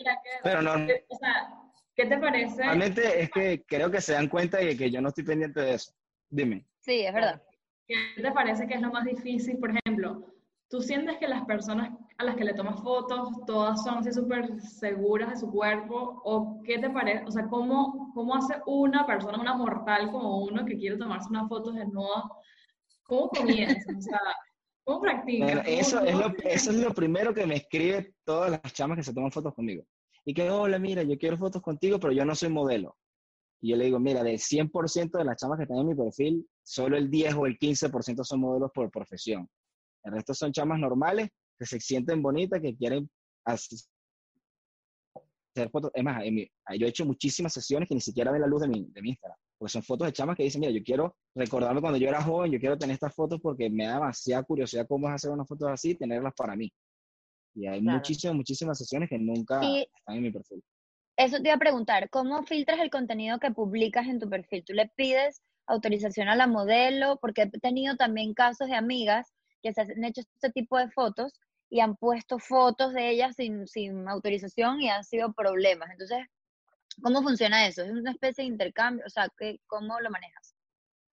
Mira, 0.00 0.18
que- 0.24 0.30
Pero 0.42 0.62
no, 0.62 0.86
que- 0.86 1.04
o 1.10 1.16
sea, 1.16 1.52
¿qué 1.94 2.06
te 2.06 2.16
parece? 2.16 2.62
realmente 2.62 3.22
es 3.22 3.30
que 3.30 3.62
creo 3.66 3.90
que 3.90 4.00
se 4.00 4.14
dan 4.14 4.28
cuenta 4.28 4.56
de 4.56 4.74
que 4.76 4.90
yo 4.90 5.00
no 5.02 5.08
estoy 5.08 5.24
pendiente 5.24 5.60
de 5.60 5.74
eso. 5.74 5.92
Dime. 6.30 6.66
Sí, 6.80 7.00
es 7.02 7.12
verdad. 7.12 7.42
¿Qué 7.86 7.96
te 8.22 8.32
parece 8.32 8.66
que 8.66 8.74
es 8.74 8.80
lo 8.80 8.90
más 8.90 9.04
difícil? 9.04 9.58
Por 9.58 9.70
ejemplo, 9.76 10.24
¿tú 10.70 10.80
sientes 10.80 11.18
que 11.18 11.28
las 11.28 11.44
personas 11.44 11.90
a 12.16 12.24
las 12.24 12.36
que 12.36 12.44
le 12.44 12.54
tomas 12.54 12.80
fotos, 12.82 13.28
todas 13.46 13.82
son 13.84 13.98
así 13.98 14.10
súper 14.12 14.58
seguras 14.62 15.30
de 15.30 15.36
su 15.36 15.50
cuerpo? 15.50 16.22
¿O 16.24 16.62
qué 16.64 16.78
te 16.78 16.88
parece? 16.88 17.24
O 17.26 17.30
sea, 17.30 17.46
¿cómo, 17.48 18.10
¿cómo 18.14 18.34
hace 18.36 18.54
una 18.64 19.04
persona, 19.06 19.38
una 19.38 19.54
mortal 19.54 20.10
como 20.10 20.44
uno 20.44 20.64
que 20.64 20.78
quiere 20.78 20.96
tomarse 20.96 21.28
unas 21.28 21.48
fotos 21.48 21.74
desnuda? 21.74 22.24
¿Cómo 23.02 23.28
comienza? 23.28 23.92
O 23.98 24.00
sea, 24.00 24.20
¿Cómo 24.90 25.02
practicas? 25.02 25.62
eso, 25.68 26.00
es 26.00 26.16
lo, 26.16 26.34
eso 26.42 26.70
es 26.72 26.76
lo 26.76 26.92
primero 26.92 27.32
que 27.32 27.46
me 27.46 27.54
escribe 27.54 28.12
todas 28.24 28.50
las 28.50 28.72
chamas 28.72 28.96
que 28.96 29.04
se 29.04 29.14
toman 29.14 29.30
fotos 29.30 29.54
conmigo. 29.54 29.84
Y 30.24 30.34
que, 30.34 30.50
hola, 30.50 30.80
mira, 30.80 31.04
yo 31.04 31.16
quiero 31.16 31.38
fotos 31.38 31.62
contigo, 31.62 32.00
pero 32.00 32.12
yo 32.12 32.24
no 32.24 32.34
soy 32.34 32.48
modelo. 32.48 32.96
Y 33.60 33.70
yo 33.70 33.76
le 33.76 33.84
digo, 33.84 34.00
mira, 34.00 34.24
del 34.24 34.38
100% 34.38 35.16
de 35.16 35.24
las 35.24 35.36
chamas 35.36 35.58
que 35.58 35.62
están 35.62 35.78
en 35.78 35.86
mi 35.86 35.94
perfil, 35.94 36.44
solo 36.64 36.96
el 36.96 37.08
10 37.08 37.34
o 37.34 37.46
el 37.46 37.56
15% 37.56 38.24
son 38.24 38.40
modelos 38.40 38.72
por 38.74 38.90
profesión. 38.90 39.48
El 40.02 40.12
resto 40.12 40.34
son 40.34 40.50
chamas 40.50 40.80
normales 40.80 41.28
que 41.56 41.66
se 41.66 41.78
sienten 41.78 42.20
bonitas, 42.20 42.60
que 42.60 42.76
quieren 42.76 43.08
hacer 43.44 43.78
fotos. 45.70 45.92
Es 45.94 46.02
más, 46.02 46.24
yo 46.24 46.86
he 46.86 46.88
hecho 46.88 47.06
muchísimas 47.06 47.52
sesiones 47.52 47.88
que 47.88 47.94
ni 47.94 48.00
siquiera 48.00 48.32
ven 48.32 48.40
la 48.40 48.48
luz 48.48 48.62
de 48.62 48.66
mi, 48.66 48.90
de 48.90 49.02
mi 49.02 49.10
Instagram. 49.10 49.38
Porque 49.60 49.72
son 49.72 49.82
fotos 49.82 50.06
de 50.06 50.14
chamas 50.14 50.38
que 50.38 50.44
dicen, 50.44 50.62
mira, 50.62 50.72
yo 50.72 50.82
quiero 50.82 51.14
recordarme 51.34 51.82
cuando 51.82 51.98
yo 51.98 52.08
era 52.08 52.22
joven, 52.22 52.50
yo 52.50 52.58
quiero 52.58 52.78
tener 52.78 52.94
estas 52.94 53.14
fotos 53.14 53.38
porque 53.42 53.68
me 53.68 53.84
da 53.84 53.96
demasiada 53.96 54.42
curiosidad 54.42 54.86
cómo 54.88 55.06
es 55.06 55.14
hacer 55.14 55.30
unas 55.30 55.46
fotos 55.46 55.68
así 55.68 55.90
y 55.90 55.94
tenerlas 55.96 56.32
para 56.34 56.56
mí. 56.56 56.72
Y 57.54 57.66
hay 57.66 57.82
muchísimas, 57.82 58.34
muchísimas 58.36 58.78
sesiones 58.78 59.10
que 59.10 59.18
nunca 59.18 59.60
están 59.60 60.16
en 60.16 60.22
mi 60.22 60.30
perfil. 60.30 60.64
Eso 61.14 61.36
te 61.36 61.48
iba 61.48 61.56
a 61.56 61.58
preguntar, 61.58 62.08
¿cómo 62.08 62.42
filtras 62.44 62.80
el 62.80 62.88
contenido 62.88 63.38
que 63.38 63.50
publicas 63.50 64.06
en 64.06 64.18
tu 64.18 64.30
perfil? 64.30 64.64
¿Tú 64.64 64.72
le 64.72 64.90
pides 64.96 65.42
autorización 65.66 66.30
a 66.30 66.36
la 66.36 66.46
modelo? 66.46 67.18
Porque 67.20 67.42
he 67.42 67.50
tenido 67.60 67.96
también 67.96 68.32
casos 68.32 68.66
de 68.66 68.76
amigas 68.76 69.30
que 69.62 69.74
se 69.74 69.82
han 69.82 70.04
hecho 70.04 70.22
este 70.22 70.52
tipo 70.52 70.78
de 70.78 70.90
fotos 70.90 71.38
y 71.68 71.80
han 71.80 71.96
puesto 71.96 72.38
fotos 72.38 72.94
de 72.94 73.10
ellas 73.10 73.36
sin, 73.36 73.66
sin 73.66 74.08
autorización 74.08 74.80
y 74.80 74.88
han 74.88 75.04
sido 75.04 75.34
problemas. 75.34 75.90
Entonces, 75.90 76.26
¿cómo 77.02 77.22
funciona 77.22 77.66
eso? 77.66 77.82
¿Es 77.82 77.90
una 77.90 78.12
especie 78.12 78.44
de 78.44 78.50
intercambio? 78.50 79.04
O 79.06 79.10
sea, 79.10 79.28
¿cómo 79.66 80.00
lo 80.00 80.10
manejas? 80.10 80.54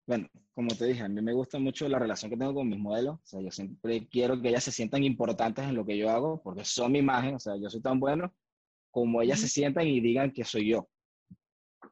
Bueno, 0.05 0.27
como 0.53 0.69
te 0.69 0.85
dije, 0.85 1.03
a 1.03 1.09
mí 1.09 1.21
me 1.21 1.33
gusta 1.33 1.59
mucho 1.59 1.87
la 1.89 1.99
relación 1.99 2.31
que 2.31 2.37
tengo 2.37 2.53
con 2.53 2.69
mis 2.69 2.79
modelos. 2.79 3.15
O 3.15 3.25
sea, 3.25 3.41
yo 3.41 3.51
siempre 3.51 4.07
quiero 4.07 4.41
que 4.41 4.49
ellas 4.49 4.63
se 4.63 4.71
sientan 4.71 5.03
importantes 5.03 5.65
en 5.65 5.75
lo 5.75 5.85
que 5.85 5.97
yo 5.97 6.09
hago, 6.09 6.41
porque 6.41 6.63
son 6.63 6.93
mi 6.93 6.99
imagen. 6.99 7.35
O 7.35 7.39
sea, 7.39 7.55
yo 7.57 7.69
soy 7.69 7.81
tan 7.81 7.99
bueno 7.99 8.33
como 8.89 9.21
ellas 9.21 9.39
se 9.39 9.47
sientan 9.47 9.85
y 9.85 9.99
digan 9.99 10.31
que 10.31 10.43
soy 10.43 10.69
yo. 10.69 10.89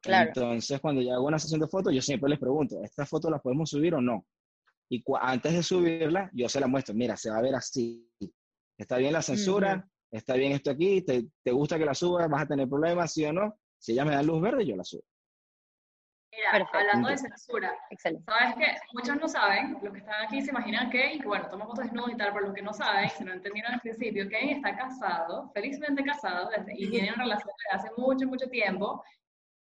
Claro. 0.02 0.30
Entonces, 0.30 0.80
cuando 0.80 1.02
yo 1.02 1.14
hago 1.14 1.28
una 1.28 1.40
sesión 1.40 1.60
de 1.60 1.68
fotos, 1.68 1.94
yo 1.94 2.02
siempre 2.02 2.30
les 2.30 2.40
pregunto, 2.40 2.82
¿esta 2.84 3.06
foto 3.06 3.30
la 3.30 3.40
podemos 3.40 3.70
subir 3.70 3.94
o 3.96 4.02
no? 4.02 4.26
Y 4.90 5.04
antes 5.20 5.54
de 5.54 5.64
subirla, 5.64 6.30
yo 6.34 6.48
se 6.48 6.60
la 6.60 6.68
muestro, 6.68 6.96
mira, 6.96 7.18
se 7.18 7.30
va 7.30 7.38
a 7.38 7.42
ver 7.42 7.56
así. 7.56 8.10
Está 8.78 8.98
bien 8.98 9.14
la 9.14 9.22
censura, 9.22 9.88
está 10.12 10.36
bien 10.36 10.52
esto 10.52 10.72
aquí, 10.72 11.02
te, 11.02 11.28
te 11.44 11.52
gusta 11.52 11.78
que 11.78 11.86
la 11.86 11.94
suba, 11.94 12.28
vas 12.28 12.44
a 12.44 12.48
tener 12.48 12.68
problemas, 12.68 13.14
sí 13.14 13.26
o 13.26 13.34
no. 13.34 13.58
Si 13.80 13.92
ellas 13.94 14.06
me 14.06 14.16
dan 14.16 14.26
luz 14.26 14.42
verde, 14.42 14.66
yo 14.66 14.76
la 14.76 14.84
subo. 14.84 15.04
Mira, 16.36 16.68
hablando 16.74 17.10
de 17.10 17.18
censura, 17.18 17.74
sabes 18.26 18.56
que 18.56 18.66
muchos 18.94 19.16
no 19.22 19.28
saben, 19.28 19.78
los 19.82 19.94
que 19.94 20.00
están 20.00 20.26
aquí 20.26 20.42
se 20.42 20.52
imaginan 20.52 20.90
que, 20.90 21.22
bueno, 21.24 21.48
toma 21.50 21.66
fotos 21.66 21.86
desnudos 21.86 22.12
y 22.12 22.18
tal, 22.18 22.34
pero 22.34 22.48
los 22.48 22.54
que 22.54 22.62
no 22.62 22.74
saben, 22.74 23.10
si 23.10 23.24
no 23.24 23.32
entendieron 23.32 23.74
al 23.74 23.80
principio, 23.80 24.28
que 24.28 24.52
está 24.52 24.76
casado, 24.76 25.50
felizmente 25.54 26.04
casado, 26.04 26.50
y 26.76 26.90
tiene 26.90 27.14
una 27.14 27.24
relación 27.24 27.54
desde 27.58 27.88
hace 27.88 28.02
mucho, 28.02 28.28
mucho 28.28 28.50
tiempo, 28.50 29.02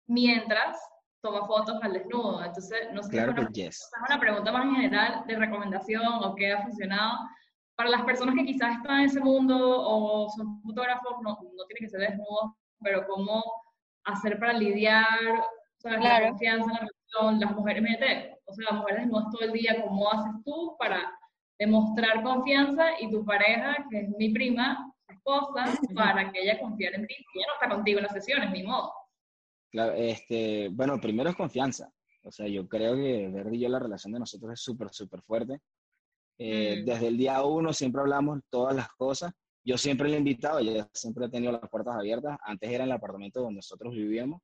mientras 0.07 0.77
toma 1.21 1.45
fotos 1.45 1.77
al 1.83 1.93
desnudo. 1.93 2.43
Entonces, 2.43 2.91
no 2.93 3.03
sé 3.03 3.09
claro 3.11 3.33
si 3.53 3.61
es 3.63 3.91
una 4.07 4.19
pregunta 4.19 4.51
más 4.51 4.65
en 4.65 4.75
general 4.75 5.23
de 5.27 5.35
recomendación 5.35 6.23
o 6.23 6.35
qué 6.35 6.53
ha 6.53 6.63
funcionado. 6.63 7.19
Para 7.75 7.89
las 7.89 8.03
personas 8.03 8.35
que 8.35 8.45
quizás 8.45 8.77
están 8.77 9.01
en 9.01 9.05
ese 9.05 9.19
mundo 9.19 9.55
o 9.57 10.29
son 10.29 10.61
fotógrafos, 10.61 11.17
no, 11.21 11.31
no 11.31 11.65
tienen 11.67 11.81
que 11.81 11.89
ser 11.89 11.99
desnudos, 11.99 12.53
pero 12.79 13.05
cómo 13.05 13.43
hacer 14.05 14.39
para 14.39 14.53
lidiar 14.53 15.05
la 15.83 16.29
confianza 16.29 16.65
en 16.65 16.73
la 16.73 16.79
relación, 16.79 17.39
las 17.39 17.55
mujeres, 17.55 17.83
mete, 17.83 18.39
o 18.45 18.53
sea, 18.53 18.65
las 18.71 18.79
mujeres 18.79 19.01
desnudas 19.01 19.31
todo 19.31 19.41
el 19.41 19.51
día, 19.51 19.83
¿cómo 19.83 20.11
haces 20.11 20.33
tú 20.43 20.75
para 20.79 21.11
demostrar 21.59 22.23
confianza 22.23 22.99
y 22.99 23.11
tu 23.11 23.23
pareja, 23.23 23.85
que 23.89 24.01
es 24.01 24.09
mi 24.17 24.29
prima, 24.29 24.91
esposa, 25.07 25.65
para 25.95 26.31
que 26.31 26.41
ella 26.41 26.59
confíe 26.59 26.87
en 26.93 27.05
ti? 27.05 27.15
Ella 27.35 27.45
no 27.47 27.53
está 27.53 27.75
contigo 27.75 27.99
en 27.99 28.03
las 28.03 28.13
sesiones, 28.13 28.51
ni 28.51 28.63
modo. 28.63 28.91
Claro, 29.71 29.93
este, 29.93 30.69
bueno, 30.69 30.99
primero 30.99 31.29
es 31.29 31.35
confianza. 31.35 31.91
O 32.23 32.31
sea, 32.31 32.47
yo 32.47 32.67
creo 32.67 32.95
que 32.95 33.29
Verdi 33.29 33.57
y 33.57 33.59
yo, 33.59 33.69
la 33.69 33.79
relación 33.79 34.13
de 34.13 34.19
nosotros 34.19 34.53
es 34.53 34.59
súper, 34.59 34.89
súper 34.91 35.21
fuerte. 35.21 35.59
Eh, 36.37 36.81
mm. 36.81 36.85
Desde 36.85 37.07
el 37.07 37.17
día 37.17 37.43
uno 37.43 37.71
siempre 37.71 38.01
hablamos 38.01 38.39
todas 38.49 38.75
las 38.75 38.89
cosas. 38.89 39.31
Yo 39.65 39.79
siempre 39.79 40.07
le 40.07 40.15
he 40.15 40.19
invitado, 40.19 40.59
ella 40.59 40.87
siempre 40.93 41.25
ha 41.25 41.29
tenido 41.29 41.51
las 41.51 41.69
puertas 41.69 41.95
abiertas. 41.95 42.37
Antes 42.43 42.69
era 42.69 42.83
en 42.83 42.91
el 42.91 42.95
apartamento 42.95 43.41
donde 43.41 43.55
nosotros 43.57 43.93
vivíamos 43.93 44.41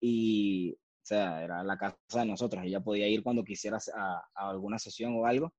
y, 0.00 0.72
o 0.72 1.06
sea, 1.06 1.42
era 1.42 1.64
la 1.64 1.76
casa 1.76 1.96
de 2.20 2.26
nosotros, 2.26 2.62
ella 2.64 2.80
podía 2.80 3.08
ir 3.08 3.22
cuando 3.22 3.42
quisiera 3.42 3.78
a, 3.94 4.22
alguna 4.34 4.78
sesión 4.78 5.16
o 5.16 5.26
algo. 5.26 5.52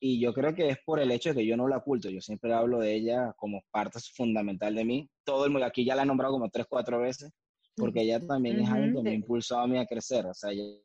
Y 0.00 0.18
yo 0.18 0.34
creo 0.34 0.52
que 0.54 0.70
es 0.70 0.78
por 0.84 0.98
el 0.98 1.12
hecho 1.12 1.28
de 1.28 1.36
que 1.36 1.46
yo 1.46 1.56
no 1.56 1.68
la 1.68 1.76
oculto, 1.76 2.10
yo 2.10 2.20
siempre 2.20 2.52
hablo 2.52 2.80
de 2.80 2.92
ella 2.92 3.32
como 3.36 3.62
parte 3.70 4.00
fundamental 4.00 4.74
de 4.74 4.84
mí. 4.84 5.10
Todo 5.24 5.44
el 5.44 5.52
mundo 5.52 5.64
aquí 5.64 5.84
ya 5.84 5.94
la 5.94 6.02
he 6.02 6.06
nombrado 6.06 6.34
como 6.34 6.50
tres, 6.50 6.66
cuatro 6.68 7.00
veces, 7.00 7.30
porque 7.76 8.00
ella 8.00 8.18
también 8.18 8.60
es 8.60 8.68
algo 8.68 8.98
que 8.98 9.02
me 9.04 9.10
ha 9.10 9.14
impulsado 9.14 9.60
a 9.60 9.68
mí 9.68 9.78
a 9.78 9.86
crecer. 9.86 10.26
O 10.26 10.34
sea, 10.34 10.50
ella, 10.50 10.80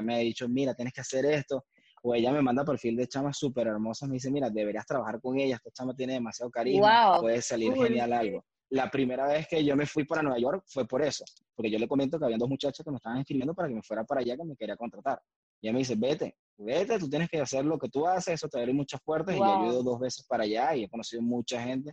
me 0.00 0.14
ha 0.14 0.18
dicho, 0.18 0.48
mira, 0.48 0.74
tienes 0.74 0.94
que 0.94 1.00
hacer 1.00 1.24
esto. 1.26 1.64
O 2.02 2.14
ella 2.14 2.32
me 2.32 2.42
manda 2.42 2.64
perfil 2.64 2.96
de 2.96 3.06
chamas 3.06 3.38
súper 3.38 3.68
hermosas, 3.68 4.08
me 4.08 4.14
dice, 4.14 4.30
mira, 4.30 4.50
deberías 4.50 4.86
trabajar 4.86 5.20
con 5.20 5.38
ella, 5.38 5.56
esta 5.56 5.70
chama 5.70 5.94
tiene 5.94 6.14
demasiado 6.14 6.50
cariño, 6.50 6.82
puede 7.20 7.40
salir 7.40 7.74
genial 7.74 8.12
algo 8.12 8.44
la 8.72 8.90
primera 8.90 9.26
vez 9.26 9.46
que 9.48 9.62
yo 9.62 9.76
me 9.76 9.84
fui 9.84 10.04
para 10.04 10.22
Nueva 10.22 10.38
York 10.38 10.64
fue 10.66 10.86
por 10.86 11.02
eso, 11.02 11.26
porque 11.54 11.70
yo 11.70 11.78
le 11.78 11.86
comento 11.86 12.18
que 12.18 12.24
había 12.24 12.38
dos 12.38 12.48
muchachas 12.48 12.82
que 12.82 12.90
me 12.90 12.96
estaban 12.96 13.18
escribiendo 13.18 13.54
para 13.54 13.68
que 13.68 13.74
me 13.74 13.82
fuera 13.82 14.02
para 14.02 14.22
allá, 14.22 14.34
que 14.34 14.44
me 14.44 14.56
quería 14.56 14.76
contratar. 14.76 15.20
Y 15.60 15.66
ella 15.66 15.74
me 15.74 15.80
dice, 15.80 15.94
vete, 15.94 16.36
vete, 16.56 16.98
tú 16.98 17.08
tienes 17.10 17.28
que 17.28 17.38
hacer 17.38 17.66
lo 17.66 17.78
que 17.78 17.90
tú 17.90 18.06
haces, 18.06 18.34
eso 18.34 18.48
te 18.48 18.58
abre 18.58 18.72
muchas 18.72 19.02
puertas. 19.02 19.36
Y 19.36 19.38
yo 19.38 19.44
he 19.44 19.68
ido 19.68 19.82
dos 19.82 20.00
veces 20.00 20.24
para 20.26 20.44
allá 20.44 20.74
y 20.74 20.84
he 20.84 20.88
conocido 20.88 21.20
mucha 21.20 21.62
gente. 21.62 21.92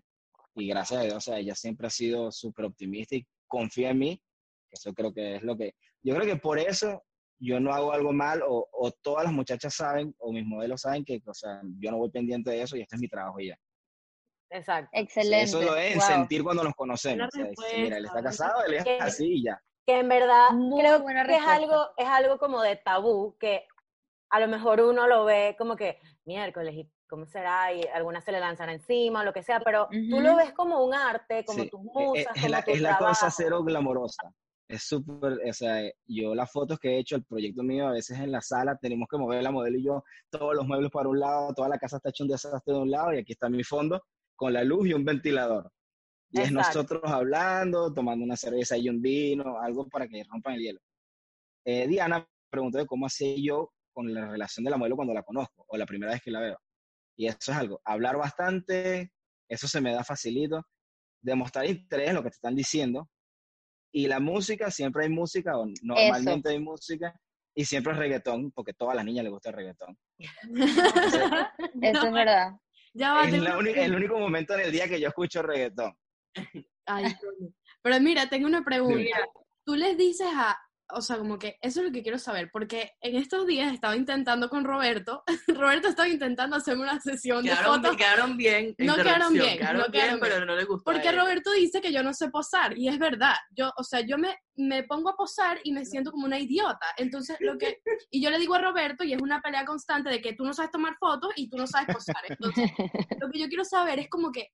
Y 0.56 0.69
gracias 0.69 1.02
a 1.02 1.04
Dios, 1.04 1.15
o 1.15 1.19
sea, 1.19 1.39
ella 1.39 1.54
siempre 1.54 1.88
ha 1.88 1.89
sido 1.89 2.32
súper 2.32 2.63
optimista 2.63 3.17
y 3.17 3.28
confía 3.45 3.89
en 3.89 4.00
mí. 4.00 4.22
Eso 4.72 4.93
creo 4.93 5.13
que 5.13 5.36
es 5.36 5.43
lo 5.43 5.58
que... 5.58 5.74
Yo 6.02 6.15
creo 6.15 6.26
que 6.26 6.39
por 6.39 6.60
eso 6.60 7.04
yo 7.39 7.60
no 7.60 7.73
hago 7.73 7.91
algo 7.93 8.12
mal 8.12 8.41
o, 8.45 8.67
o 8.71 8.91
todas 8.91 9.23
las 9.23 9.34
muchachas 9.34 9.73
saben 9.73 10.13
o 10.19 10.32
mis 10.32 10.45
modelos 10.45 10.82
saben 10.82 11.06
que, 11.06 11.21
o 11.25 11.34
sea, 11.34 11.62
yo 11.80 11.91
no 11.91 11.97
voy 11.97 12.10
pendiente 12.12 12.52
de 12.52 12.62
eso 12.62 12.75
y 12.75 12.82
este 12.82 12.95
es 12.95 13.02
mi 13.02 13.08
trabajo 13.08 13.39
ya. 13.39 13.58
Exacto. 14.52 14.89
Excelente. 14.93 15.43
Eso 15.43 15.62
lo 15.62 15.75
es 15.75 16.04
sentir 16.04 16.43
cuando 16.43 16.63
nos 16.63 16.73
conocemos. 16.73 17.30
mira, 17.78 17.97
él 17.97 18.06
está 18.06 18.21
casado, 18.21 18.63
él 18.65 18.75
es 18.75 18.86
así 19.02 19.34
y 19.34 19.43
ya. 19.43 19.62
Que 19.86 19.99
en 19.99 20.10
verdad 20.10 20.49
creo 20.78 21.06
que 21.06 21.36
es 21.36 21.47
algo, 21.47 21.88
es 21.97 22.08
algo 22.08 22.38
como 22.38 22.62
de 22.62 22.75
tabú 22.75 23.36
que 23.39 23.65
a 24.32 24.39
lo 24.39 24.47
mejor 24.47 24.82
uno 24.82 25.08
lo 25.08 25.25
ve 25.25 25.56
como 25.58 25.75
que 25.75 25.99
miércoles 26.25 26.75
y 26.75 26.91
cómo 27.08 27.25
será 27.25 27.73
y 27.73 27.82
algunas 27.88 28.23
se 28.23 28.32
le 28.32 28.39
lanzan 28.39 28.69
encima 28.69 29.21
o 29.21 29.23
lo 29.23 29.34
que 29.34 29.41
sea, 29.41 29.60
pero 29.62 29.88
tú 29.89 30.19
lo 30.19 30.36
ves 30.36 30.54
como 30.54 30.84
un 30.84 30.93
arte, 30.93 31.43
como 31.43 31.65
tus 31.65 31.80
e, 31.80 31.84
e, 31.84 32.06
musas, 32.06 32.36
es, 32.36 32.49
la, 32.49 32.60
es 32.60 32.82
la 32.82 32.97
cosa 32.97 33.32
cero 33.32 33.63
glamorosa. 33.63 34.32
Es 34.69 34.84
súper, 34.84 35.39
o 35.49 35.53
sea, 35.53 35.82
yo 36.05 36.36
las 36.36 36.51
fotos 36.51 36.77
que 36.77 36.89
he 36.89 36.99
hecho, 36.99 37.15
el 37.15 37.23
proyecto 37.25 37.63
mío, 37.63 37.88
a 37.88 37.91
veces 37.91 38.19
en 38.19 38.32
la 38.32 38.39
sala 38.39 38.77
tenemos 38.79 39.08
que 39.10 39.17
mover 39.17 39.41
la 39.41 39.49
modelo 39.49 39.79
y 39.79 39.84
yo, 39.84 40.03
todos 40.29 40.55
los 40.55 40.67
muebles 40.67 40.91
para 40.91 41.10
un 41.10 41.19
lado, 41.19 41.51
toda 41.55 41.69
la 41.69 41.79
casa 41.79 41.97
está 41.97 42.10
hecha 42.10 42.23
un 42.23 42.29
desastre 42.29 42.75
de 42.75 42.79
un 42.79 42.91
lado 42.91 43.12
y 43.12 43.17
aquí 43.17 43.32
está 43.32 43.49
mi 43.49 43.63
fondo 43.63 44.03
con 44.36 44.53
la 44.53 44.63
luz 44.63 44.88
y 44.88 44.93
un 44.93 45.03
ventilador. 45.03 45.71
Y 46.29 46.41
es 46.41 46.51
nosotros 46.51 47.01
hablando, 47.05 47.91
tomando 47.91 48.23
una 48.23 48.38
cerveza 48.38 48.77
y 48.77 48.88
un 48.89 49.01
vino, 49.01 49.60
algo 49.60 49.89
para 49.89 50.08
que 50.08 50.23
rompan 50.29 50.53
el 50.53 50.62
hielo. 50.62 50.79
Eh, 51.65 51.88
Diana 51.88 52.27
preguntó 52.51 52.77
de 52.77 52.86
cómo 52.86 53.08
hacía 53.08 53.36
yo 53.38 53.71
con 53.91 54.13
la 54.13 54.29
relación 54.29 54.63
de 54.63 54.69
la 54.69 54.77
modelo 54.77 54.95
cuando 54.95 55.15
la 55.15 55.23
conozco 55.23 55.65
o 55.67 55.77
la 55.77 55.88
primera 55.88 56.12
vez 56.12 56.21
que 56.21 56.29
la 56.29 56.41
veo. 56.41 56.60
Y 57.17 57.25
eso 57.25 57.38
es 57.41 57.58
algo, 57.58 57.82
hablar 57.84 58.17
bastante, 58.17 59.12
eso 59.49 59.67
se 59.67 59.82
me 59.82 59.93
da 59.93 60.03
facilito, 60.03 60.62
demostrar 61.21 61.65
interés 61.65 62.10
en 62.10 62.15
lo 62.15 62.23
que 62.23 62.29
te 62.29 62.36
están 62.36 62.55
diciendo. 62.55 63.10
Y 63.91 64.08
la 64.08 64.19
música, 64.19 64.69
siempre 64.71 65.04
hay 65.04 65.10
música, 65.10 65.58
o 65.58 65.65
normalmente 65.82 66.49
hay 66.49 66.60
música, 66.60 67.13
y 67.56 67.65
siempre 67.65 67.93
es 67.93 67.99
reggaetón, 67.99 68.52
porque 68.52 68.71
a 68.71 68.75
todas 68.75 68.95
las 68.95 69.06
niñas 69.06 69.23
les 69.23 69.32
gusta 69.32 69.49
el 69.49 69.56
reggaetón. 69.56 69.97
eso 71.82 72.06
es 72.06 72.13
verdad 72.13 72.54
es 72.93 73.78
el 73.78 73.95
único 73.95 74.17
momento 74.19 74.54
en 74.56 74.62
el 74.62 74.71
día 74.71 74.88
que 74.88 74.99
yo 74.99 75.08
escucho 75.10 75.41
reggaetón. 75.41 75.93
Ay, 76.86 77.13
pero 77.82 77.99
mira, 77.99 78.28
tengo 78.28 78.47
una 78.47 78.63
pregunta. 78.63 79.17
Tú 79.65 79.75
les 79.75 79.97
dices 79.97 80.28
a, 80.34 80.58
o 80.91 81.02
sea, 81.02 81.17
como 81.17 81.38
que 81.38 81.58
eso 81.62 81.80
es 81.80 81.86
lo 81.86 81.91
que 81.91 82.02
quiero 82.02 82.17
saber, 82.17 82.49
porque 82.52 82.91
en 83.02 83.15
estos 83.15 83.45
días 83.45 83.73
estaba 83.73 83.95
intentando 83.95 84.49
con 84.49 84.63
Roberto, 84.63 85.23
Roberto 85.47 85.88
estaba 85.88 86.10
intentando 86.10 86.56
hacerme 86.56 86.84
una 86.84 86.99
sesión 86.99 87.43
de 87.43 87.56
fotos. 87.56 87.95
Quedaron 87.95 88.38
bien. 88.38 88.75
No 88.78 88.95
quedaron 88.95 89.34
bien, 89.34 89.60
no 89.60 89.60
quedaron 89.60 89.91
bien, 89.91 90.19
pero 90.19 90.45
no 90.45 90.56
le 90.56 90.65
gustó. 90.65 90.84
Porque 90.91 91.12
Roberto 91.12 91.52
dice 91.52 91.82
que 91.82 91.91
yo 91.91 92.04
no 92.04 92.13
sé 92.13 92.30
posar, 92.30 92.78
y 92.78 92.88
es 92.88 92.97
verdad. 92.97 93.36
Yo, 93.52 93.71
o 93.78 93.84
sea, 93.84 94.02
yo 94.02 94.17
me, 94.17 94.36
me 94.56 94.84
pongo 94.84 95.10
a 95.10 95.15
posar 95.15 95.60
y 95.63 95.71
me 95.71 95.86
siento 95.86 96.12
como 96.12 96.25
una 96.25 96.39
idiota. 96.39 96.88
Entonces, 96.97 97.38
lo 97.39 97.58
que, 97.58 97.82
y 98.12 98.21
yo 98.21 98.30
le 98.30 98.39
digo 98.39 98.56
a 98.56 98.62
Roberto, 98.62 99.04
y 99.04 99.13
es 99.13 99.21
una 99.21 99.41
pelea 99.41 99.65
constante 99.65 100.10
de 100.10 100.21
que 100.21 100.34
tú 100.34 100.43
no 100.43 100.54
sabes 100.54 100.71
tomar 100.71 100.95
fotos 100.99 101.32
y 101.36 101.49
tú 101.49 101.58
no 101.58 101.67
sabes 101.67 101.93
posar. 101.93 102.23
Entonces, 102.28 102.69
lo 103.21 103.30
que 103.30 103.39
yo 103.39 103.47
quiero 103.47 103.63
saber 103.63 103.99
es 103.99 104.10
como 104.10 104.32
que 104.32 104.49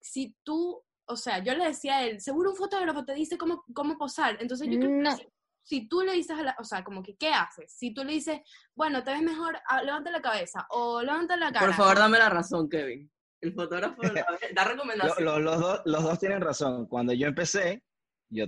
si 0.00 0.34
tú 0.42 0.82
o 1.04 1.16
sea, 1.16 1.42
yo 1.42 1.54
le 1.54 1.66
decía 1.66 1.96
a 1.96 2.04
él, 2.04 2.20
seguro 2.20 2.50
un 2.50 2.56
fotógrafo 2.56 3.04
te 3.04 3.12
dice 3.12 3.36
cómo, 3.36 3.64
cómo 3.74 3.98
posar. 3.98 4.38
Entonces 4.40 4.68
yo 4.70 4.78
creo 4.78 5.02
que 5.02 5.28
si 5.62 5.88
tú 5.88 6.02
le 6.02 6.12
dices 6.12 6.36
a 6.38 6.42
la, 6.42 6.56
o 6.58 6.64
sea, 6.64 6.82
como 6.84 7.02
que, 7.02 7.16
¿qué 7.16 7.28
haces? 7.28 7.72
Si 7.72 7.92
tú 7.94 8.04
le 8.04 8.12
dices, 8.14 8.40
bueno, 8.74 9.02
te 9.04 9.12
ves 9.12 9.22
mejor, 9.22 9.58
ah, 9.68 9.82
levanta 9.82 10.10
la 10.10 10.20
cabeza 10.20 10.66
o 10.70 11.02
levanta 11.02 11.36
la 11.36 11.52
cara. 11.52 11.66
Por 11.66 11.74
favor, 11.74 11.98
dame 11.98 12.18
la 12.18 12.28
razón, 12.28 12.68
Kevin. 12.68 13.10
El 13.40 13.54
fotógrafo 13.54 14.00
da 14.54 14.64
recomendaciones. 14.64 15.24
Lo- 15.24 15.38
lo- 15.38 15.50
los, 15.50 15.60
dos, 15.60 15.82
los 15.84 16.02
dos 16.02 16.18
tienen 16.18 16.40
razón. 16.40 16.86
Cuando 16.86 17.12
yo 17.12 17.26
empecé, 17.26 17.82
yo 18.28 18.46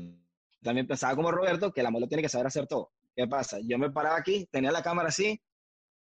también 0.63 0.87
pensaba 0.87 1.15
como 1.17 1.31
Roberto 1.33 1.73
que 1.73 1.83
la 1.83 1.91
modelo 1.91 2.09
tiene 2.09 2.23
que 2.23 2.29
saber 2.29 2.47
hacer 2.47 2.67
todo. 2.67 2.93
¿Qué 3.17 3.27
pasa? 3.29 3.59
Yo 3.63 3.79
me 3.79 3.91
paraba 3.91 4.17
aquí, 4.17 4.47
tenía 4.51 4.73
la 4.73 4.83
cámara 4.83 5.09
así, 5.09 5.41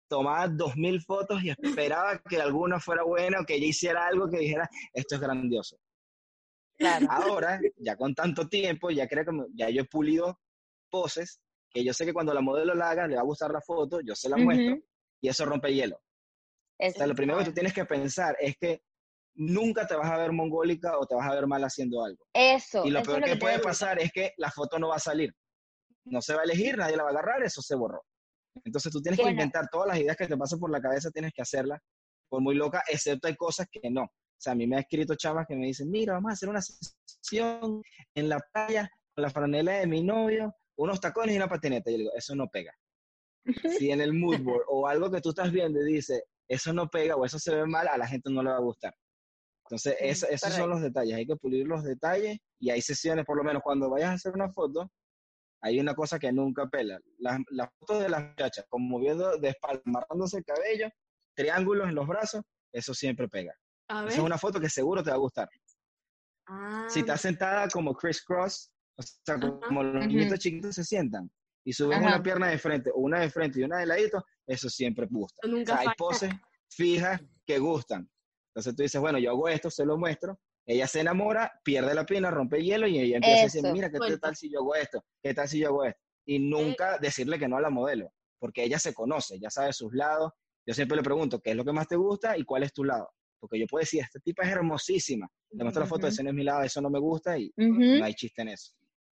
tomaba 0.09 0.49
dos 0.49 0.77
mil 0.77 1.03
fotos 1.03 1.43
y 1.43 1.51
esperaba 1.51 2.19
que 2.19 2.41
alguna 2.41 2.79
fuera 2.81 3.03
buena 3.03 3.41
o 3.41 3.45
que 3.45 3.55
ella 3.57 3.67
hiciera 3.67 4.07
algo 4.07 4.31
que 4.31 4.39
dijera, 4.39 4.69
esto 4.95 5.17
es 5.17 5.21
grandioso. 5.21 5.77
Claro. 6.79 7.07
Ahora, 7.11 7.59
ya 7.77 7.97
con 7.97 8.15
tanto 8.15 8.49
tiempo, 8.49 8.91
ya 8.91 9.09
creo 9.09 9.25
que 9.25 9.33
ya 9.55 9.69
yo 9.71 9.83
he 9.83 9.87
pulido 9.87 10.39
poses 10.91 11.41
que 11.71 11.85
yo 11.85 11.93
sé 11.93 12.07
que 12.07 12.13
cuando 12.13 12.33
la 12.33 12.41
modelo 12.41 12.75
la 12.75 12.91
haga, 12.91 13.07
le 13.07 13.17
va 13.17 13.21
a 13.23 13.25
gustar 13.25 13.51
la 13.51 13.61
foto, 13.61 14.01
yo 14.01 14.15
se 14.15 14.29
la 14.29 14.37
muestro 14.37 14.75
Ujú. 14.75 14.85
y 15.21 15.29
eso 15.29 15.45
rompe 15.45 15.75
hielo. 15.75 15.97
O 15.97 16.03
Eso. 16.79 16.99
sea, 16.99 17.07
lo 17.07 17.15
primero 17.15 17.39
que 17.39 17.47
tú 17.47 17.53
tienes 17.53 17.73
que 17.73 17.85
pensar 17.85 18.37
es 18.41 18.57
que 18.57 18.83
nunca 19.35 19.87
te 19.87 19.95
vas 19.95 20.11
a 20.11 20.17
ver 20.17 20.33
mongólica 20.33 20.99
o 20.99 21.07
te 21.07 21.15
vas 21.15 21.29
a 21.31 21.35
ver 21.35 21.47
mal 21.47 21.63
haciendo 21.65 22.03
algo. 22.05 22.25
Eso. 22.33 22.85
Y 22.85 22.91
lo 22.91 23.01
eso 23.01 23.11
peor 23.11 23.21
lo 23.21 23.27
que 23.27 23.33
te 23.33 23.39
puede 23.39 23.59
pasar 23.59 24.01
es 24.01 24.11
que 24.13 24.33
la 24.39 24.51
foto 24.51 24.79
no 24.79 24.89
va 24.89 24.97
a 24.97 25.01
salir. 25.01 25.35
No 26.05 26.23
se 26.23 26.35
va 26.35 26.41
a 26.41 26.45
elegir, 26.45 26.77
nadie 26.79 26.97
la 26.97 27.03
va 27.03 27.11
a 27.11 27.13
agarrar, 27.13 27.43
eso 27.43 27.61
se 27.61 27.75
borró. 27.75 28.03
Entonces 28.65 28.91
tú 28.93 29.03
tienes 29.03 29.21
que 29.21 29.29
inventar 29.29 29.69
todas 29.71 29.89
las 29.89 29.99
ideas 29.99 30.17
que 30.17 30.27
te 30.27 30.37
pasen 30.37 30.59
por 30.59 30.71
la 30.71 30.81
cabeza, 30.81 31.11
tienes 31.11 31.33
que 31.35 31.43
hacerlas 31.43 31.81
por 32.29 32.41
muy 32.41 32.55
loca, 32.55 32.83
excepto 32.89 33.29
hay 33.29 33.37
cosas 33.37 33.67
que 33.71 33.91
no. 33.91 34.03
O 34.03 34.39
sea, 34.39 34.53
a 34.53 34.57
mí 34.57 34.67
me 34.67 34.77
ha 34.77 34.81
escrito 34.81 35.15
chavas 35.15 35.47
que 35.47 35.57
me 35.57 35.67
dicen, 35.67 35.91
mira, 35.91 36.15
vamos 36.15 36.31
a 36.31 36.35
hacer 36.35 36.49
una 36.49 36.61
sesión 36.61 37.83
en 38.15 38.29
la 38.29 38.39
playa 38.53 38.89
con 39.15 39.23
la 39.23 39.31
franela 39.31 39.73
de 39.75 39.87
mi 39.87 40.03
novio, 40.03 40.55
unos 40.77 41.01
tacones 41.01 41.35
y 41.35 41.37
una 41.39 41.49
patineta. 41.49 41.91
Y 41.91 41.95
yo 41.95 41.99
digo, 41.99 42.11
eso 42.15 42.35
no 42.35 42.49
pega. 42.49 42.73
Si 43.79 43.91
en 43.91 44.01
el 44.01 44.13
mood 44.13 44.41
board 44.41 44.65
o 44.69 44.87
algo 44.89 45.11
que 45.11 45.21
tú 45.21 45.31
estás 45.31 45.53
viendo 45.53 45.81
y 45.81 45.93
dice, 45.93 46.25
eso 46.49 46.73
no 46.73 46.89
pega 46.89 47.17
o 47.17 47.25
eso 47.25 47.39
se 47.39 47.55
ve 47.55 47.67
mal, 47.67 47.87
a 47.89 47.97
la 47.97 48.07
gente 48.07 48.31
no 48.31 48.43
le 48.43 48.51
va 48.51 48.57
a 48.57 48.61
gustar. 48.61 48.95
Entonces, 49.65 49.97
eso- 50.01 50.27
esos 50.29 50.49
son 50.61 50.71
los 50.71 50.81
detalles. 50.83 51.15
Hay 51.17 51.27
que 51.27 51.37
pulir 51.37 51.67
los 51.67 51.83
detalles 51.85 52.39
y 52.61 52.71
hay 52.71 52.81
sesiones, 52.83 53.25
por 53.25 53.37
lo 53.37 53.45
menos 53.45 53.63
cuando 53.63 53.91
vayas 53.91 54.11
a 54.11 54.15
hacer 54.15 54.33
una 54.35 54.51
foto, 54.53 54.91
hay 55.63 55.81
una 55.81 55.95
cosa 55.95 56.19
que 56.19 56.31
nunca 56.33 56.67
pela. 56.67 57.01
Las, 57.19 57.41
las 57.51 57.69
fotos 57.79 58.01
de 58.01 58.09
las 58.09 58.23
muchachas, 58.25 58.65
como 58.69 58.87
moviendo 58.89 59.37
de 59.39 59.49
espalda, 59.49 59.83
amarrándose 59.87 60.39
el 60.39 60.45
cabello, 60.45 60.89
triángulos 61.35 61.89
en 61.89 61.95
los 61.95 62.07
brazos, 62.07 62.43
eso 62.73 62.95
siempre 62.95 63.29
pega. 63.29 63.55
Esa 64.09 64.19
es 64.19 64.25
una 64.25 64.39
foto 64.39 64.61
que 64.61 64.69
seguro 64.69 65.03
te 65.03 65.11
va 65.11 65.17
a 65.17 65.21
gustar. 65.21 65.49
Ah, 66.49 66.87
Si 66.89 67.01
estás 67.01 67.21
sentada 67.21 67.69
como 67.69 67.95
Chris 67.95 68.23
Cross, 68.25 68.71
o 68.99 69.03
sea, 69.03 69.35
Ajá. 69.35 69.61
como 69.67 69.83
los 69.83 70.07
niñitos 70.07 70.39
chiquitos 70.39 70.75
se 70.75 70.85
sientan 70.85 71.31
y 71.65 71.73
suben 71.73 71.99
Ajá. 71.99 72.07
una 72.07 72.23
pierna 72.23 72.49
de 72.49 72.59
frente 72.59 72.91
o 72.91 73.01
una 73.01 73.21
de 73.21 73.31
frente 73.31 73.61
y 73.61 73.65
una 73.65 73.79
de 73.79 73.87
ladito, 73.87 74.25
eso 74.47 74.69
siempre 74.69 75.07
gusta. 75.11 75.47
O 75.47 75.67
sea, 75.67 75.79
hay 75.81 75.89
poses 75.97 76.33
fijas 76.71 77.21
que 77.45 77.59
gustan. 77.59 78.09
Entonces 78.51 78.75
tú 78.75 78.83
dices, 78.83 79.01
bueno, 79.01 79.19
yo 79.19 79.31
hago 79.31 79.49
esto, 79.49 79.71
se 79.71 79.85
lo 79.85 79.99
muestro. 79.99 80.41
Ella 80.65 80.87
se 80.87 81.01
enamora, 81.01 81.53
pierde 81.63 81.95
la 81.95 82.05
pena, 82.05 82.31
rompe 82.31 82.63
hielo 82.63 82.89
y 82.89 82.99
ella 82.99 83.17
empieza 83.17 83.43
a 83.43 83.45
decir, 83.45 83.63
mira, 83.73 83.91
¿qué 83.91 83.99
tal 84.19 84.35
si 84.35 84.51
yo 84.51 84.61
hago 84.61 84.75
esto? 84.75 85.05
¿Qué 85.23 85.35
tal 85.35 85.49
si 85.49 85.61
yo 85.61 85.69
hago 85.69 85.85
esto? 85.85 86.01
Y 86.27 86.39
nunca 86.41 86.99
decirle 86.99 87.39
que 87.39 87.47
no 87.47 87.57
a 87.57 87.61
la 87.61 87.71
modelo, 87.71 88.13
porque 88.41 88.65
ella 88.65 88.79
se 88.79 88.93
conoce, 88.93 89.39
ya 89.39 89.51
sabe 89.51 89.73
sus 89.73 89.93
lados. 89.95 90.33
Yo 90.67 90.75
siempre 90.75 90.97
le 90.97 91.05
pregunto, 91.05 91.41
¿qué 91.41 91.51
es 91.51 91.57
lo 91.57 91.65
que 91.65 91.73
más 91.73 91.87
te 91.87 91.95
gusta 91.95 92.37
y 92.37 92.45
cuál 92.45 92.65
es 92.65 92.73
tu 92.73 92.83
lado? 92.83 93.09
Porque 93.39 93.61
yo 93.61 93.67
puedo 93.67 93.81
decir, 93.81 94.03
esta 94.03 94.19
tipa 94.19 94.43
es 94.43 94.49
hermosísima. 94.51 95.29
Le 95.51 95.63
muestro 95.63 95.83
la 95.85 95.89
foto, 95.89 96.09
ese 96.09 96.25
no 96.25 96.31
es 96.31 96.35
mi 96.35 96.43
lado, 96.43 96.63
eso 96.63 96.81
no 96.81 96.91
me 96.91 96.99
gusta 96.99 97.39
y 97.39 97.53
no 97.57 98.05
hay 98.05 98.15
chiste 98.15 98.43
en 98.43 98.49
eso. 98.49 98.73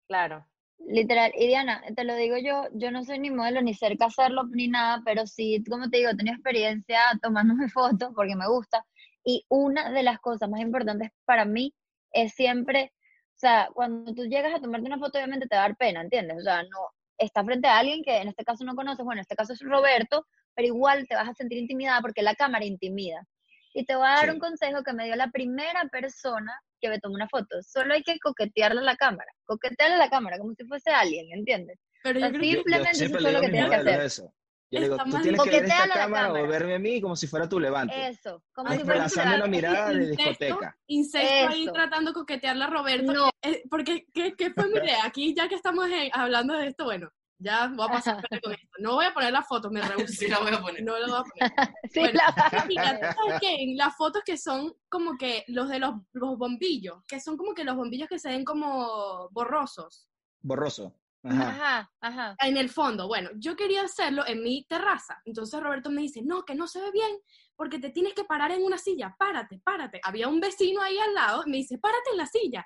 Claro. 0.09 0.43
Literal, 0.79 1.31
y 1.37 1.45
Diana, 1.47 1.83
te 1.95 2.03
lo 2.03 2.15
digo 2.15 2.35
yo, 2.37 2.67
yo 2.73 2.89
no 2.89 3.03
soy 3.03 3.19
ni 3.19 3.29
modelo 3.29 3.61
ni 3.61 3.75
cerca 3.75 4.05
de 4.05 4.09
hacerlo 4.09 4.43
ni 4.45 4.67
nada, 4.67 5.03
pero 5.05 5.27
sí, 5.27 5.63
como 5.69 5.87
te 5.89 5.97
digo, 5.97 6.09
he 6.09 6.15
tenido 6.15 6.33
experiencia 6.35 6.99
tomándome 7.21 7.69
fotos 7.73 8.11
porque 8.15 8.35
me 8.35 8.47
gusta. 8.47 8.83
Y 9.23 9.45
una 9.49 9.91
de 9.91 10.01
las 10.01 10.19
cosas 10.19 10.49
más 10.49 10.61
importantes 10.61 11.11
para 11.25 11.45
mí 11.45 11.75
es 12.11 12.33
siempre, 12.33 12.91
o 13.35 13.37
sea, 13.39 13.69
cuando 13.73 14.13
tú 14.15 14.23
llegas 14.25 14.55
a 14.55 14.59
tomarte 14.61 14.87
una 14.87 14.97
foto, 14.97 15.19
obviamente 15.19 15.47
te 15.47 15.55
va 15.55 15.65
a 15.65 15.67
dar 15.67 15.77
pena, 15.77 16.01
¿entiendes? 16.01 16.37
O 16.39 16.41
sea, 16.41 16.63
no, 16.63 16.79
estás 17.19 17.45
frente 17.45 17.67
a 17.67 17.77
alguien 17.77 18.01
que 18.03 18.17
en 18.17 18.29
este 18.29 18.43
caso 18.43 18.63
no 18.65 18.73
conoces, 18.75 19.05
bueno, 19.05 19.19
en 19.19 19.23
este 19.23 19.35
caso 19.35 19.53
es 19.53 19.61
Roberto, 19.61 20.25
pero 20.55 20.67
igual 20.69 21.07
te 21.07 21.15
vas 21.15 21.29
a 21.29 21.33
sentir 21.35 21.59
intimidada 21.59 22.01
porque 22.01 22.23
la 22.23 22.33
cámara 22.33 22.65
intimida. 22.65 23.27
Y 23.75 23.85
te 23.85 23.95
voy 23.95 24.07
a 24.07 24.11
dar 24.11 24.25
Sí. 24.25 24.31
un 24.31 24.39
consejo 24.39 24.81
que 24.83 24.93
me 24.93 25.05
dio 25.05 25.15
la 25.15 25.29
primera 25.29 25.87
persona 25.91 26.59
que 26.79 26.89
me 26.89 26.99
tomó 26.99 27.15
una 27.15 27.27
foto. 27.29 27.61
Solo 27.61 27.93
hay 27.93 28.03
que 28.03 28.17
coquetearle 28.19 28.81
a 28.81 28.83
la 28.83 28.95
cámara, 28.95 29.31
coquetearle 29.45 29.95
a 29.95 29.99
la 29.99 30.09
cámara 30.09 30.37
como 30.37 30.53
si 30.53 30.65
fuese 30.65 30.89
alguien, 30.91 31.27
¿entiendes? 31.31 31.79
Pero 32.03 32.19
yo 32.19 32.25
Así 32.27 32.37
creo 32.37 32.41
que 32.43 32.49
Yo 32.49 32.55
Simplemente 32.57 32.91
eso 33.05 33.17
es 33.17 33.33
lo 33.33 33.41
que 33.41 33.49
tienes 33.49 33.69
que 33.69 33.75
hacer. 33.75 34.01
eso. 34.01 34.33
Yo 34.71 34.79
le 34.79 34.85
digo, 34.85 34.97
tú 35.03 35.19
tienes 35.21 35.41
que 35.41 35.49
ver 35.49 35.63
esta 35.63 35.77
Coqueteale 35.77 35.81
a 35.83 35.87
la 35.87 35.93
cámara 35.95 36.29
o 36.29 36.33
cámara. 36.33 36.47
verme 36.51 36.75
a 36.75 36.79
mí 36.79 37.01
como 37.01 37.15
si 37.15 37.25
fuera 37.25 37.49
tu 37.49 37.59
levante. 37.59 38.07
Eso, 38.07 38.43
como 38.53 38.69
Ay, 38.69 38.77
si 38.77 38.83
eso 38.83 38.93
Lanzando 38.93 39.35
una 39.37 39.47
mirada 39.47 39.89
de 39.89 40.03
incesto, 40.03 40.23
discoteca. 40.29 40.77
Incesto 40.85 41.49
ahí 41.49 41.67
tratando 41.73 42.11
de 42.11 42.13
coquetearle 42.13 42.63
a 42.63 42.67
Roberto. 42.67 43.11
No. 43.13 43.29
Eh, 43.41 43.63
porque, 43.69 44.05
¿qué, 44.13 44.33
qué 44.35 44.51
fue 44.51 44.67
mi 44.69 44.77
idea? 44.77 45.03
Aquí, 45.05 45.33
ya 45.35 45.47
que 45.47 45.55
estamos 45.55 45.87
en- 45.89 46.11
hablando 46.13 46.53
de 46.53 46.67
esto, 46.67 46.83
bueno, 46.85 47.09
ya 47.39 47.67
voy 47.67 47.87
a 47.87 47.91
pasar 47.93 48.15
con 48.41 48.53
esto. 48.53 48.67
No 48.79 48.95
voy 48.95 49.05
a 49.05 49.13
poner 49.13 49.31
la 49.31 49.43
foto, 49.43 49.71
me 49.71 49.81
rehuso. 49.81 50.07
Sí, 50.19 50.27
la 50.27 50.39
voy 50.39 50.53
a 50.53 50.61
poner. 50.61 50.83
No 50.83 50.97
la 50.99 51.07
voy 51.07 51.19
a 51.19 51.23
poner. 51.23 52.13
Las 53.75 53.95
fotos 53.95 54.21
que 54.25 54.37
son 54.37 54.73
como 54.89 55.17
que 55.17 55.45
los 55.47 55.69
de 55.69 55.79
los, 55.79 55.95
los 56.11 56.37
bombillos, 56.37 57.03
que 57.07 57.19
son 57.19 57.37
como 57.37 57.53
que 57.53 57.63
los 57.63 57.75
bombillos 57.75 58.09
que 58.09 58.19
se 58.19 58.29
ven 58.29 58.43
como 58.43 59.29
borrosos 59.31 60.09
Borroso. 60.41 60.95
Ajá. 61.23 61.49
Ajá, 61.49 61.91
ajá. 61.99 62.35
en 62.41 62.57
el 62.57 62.69
fondo. 62.69 63.07
Bueno, 63.07 63.29
yo 63.35 63.55
quería 63.55 63.83
hacerlo 63.83 64.25
en 64.25 64.41
mi 64.41 64.65
terraza. 64.65 65.21
Entonces 65.25 65.59
Roberto 65.59 65.89
me 65.89 66.01
dice, 66.01 66.21
no, 66.23 66.43
que 66.43 66.55
no 66.55 66.65
se 66.67 66.79
ve 66.79 66.91
bien, 66.91 67.11
porque 67.55 67.79
te 67.79 67.89
tienes 67.89 68.13
que 68.13 68.23
parar 68.23 68.51
en 68.51 68.63
una 68.63 68.77
silla. 68.77 69.15
Párate, 69.17 69.59
párate. 69.63 69.99
Había 70.03 70.29
un 70.29 70.39
vecino 70.39 70.81
ahí 70.81 70.97
al 70.97 71.13
lado, 71.13 71.43
me 71.45 71.57
dice, 71.57 71.77
párate 71.77 72.11
en 72.11 72.17
la 72.17 72.25
silla. 72.25 72.65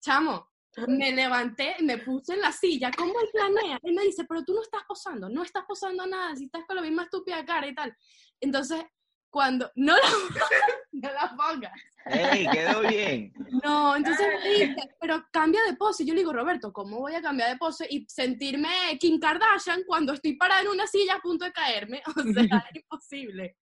Chamo, 0.00 0.51
me 0.88 1.12
levanté, 1.12 1.76
me 1.80 1.98
puse 1.98 2.34
en 2.34 2.40
la 2.40 2.52
silla, 2.52 2.90
¿cómo 2.96 3.12
él 3.20 3.28
planea? 3.32 3.78
Él 3.82 3.94
me 3.94 4.02
dice, 4.04 4.24
pero 4.24 4.42
tú 4.44 4.54
no 4.54 4.62
estás 4.62 4.82
posando, 4.88 5.28
no 5.28 5.42
estás 5.42 5.64
posando 5.66 6.06
nada, 6.06 6.34
si 6.36 6.44
estás 6.46 6.64
con 6.66 6.76
la 6.76 6.82
misma 6.82 7.04
estúpida 7.04 7.44
cara 7.44 7.66
y 7.66 7.74
tal. 7.74 7.94
Entonces, 8.40 8.82
cuando, 9.30 9.70
no 9.76 9.94
la, 9.96 10.02
no 10.92 11.10
la 11.12 11.34
pongas. 11.36 11.72
¡Ey, 12.04 12.46
quedó 12.50 12.80
bien! 12.80 13.32
No, 13.64 13.96
entonces 13.96 14.26
me 14.42 14.50
dice, 14.50 14.94
pero 15.00 15.24
cambia 15.30 15.62
de 15.64 15.74
pose. 15.74 16.04
Yo 16.04 16.12
le 16.14 16.20
digo, 16.20 16.32
Roberto, 16.32 16.72
¿cómo 16.72 16.98
voy 16.98 17.14
a 17.14 17.22
cambiar 17.22 17.50
de 17.50 17.56
pose 17.56 17.86
y 17.88 18.04
sentirme 18.08 18.68
Kim 18.98 19.18
Kardashian 19.20 19.84
cuando 19.86 20.12
estoy 20.12 20.36
parada 20.36 20.62
en 20.62 20.68
una 20.68 20.86
silla 20.86 21.14
a 21.14 21.20
punto 21.20 21.44
de 21.44 21.52
caerme? 21.52 22.02
O 22.16 22.22
sea, 22.22 22.42
es 22.70 22.76
imposible. 22.76 23.56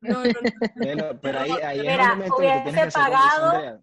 No, 0.00 0.24
no, 0.24 0.30
no, 0.30 0.68
Bueno, 0.76 1.20
pero 1.20 1.40
ahí, 1.40 1.50
ahí 1.50 1.78
es 1.78 1.84
Mira, 1.86 2.04
el 2.04 2.10
momento 2.10 2.36
que 2.36 2.60
tienes 2.64 2.84
que 2.84 2.90
pagado- 3.00 3.82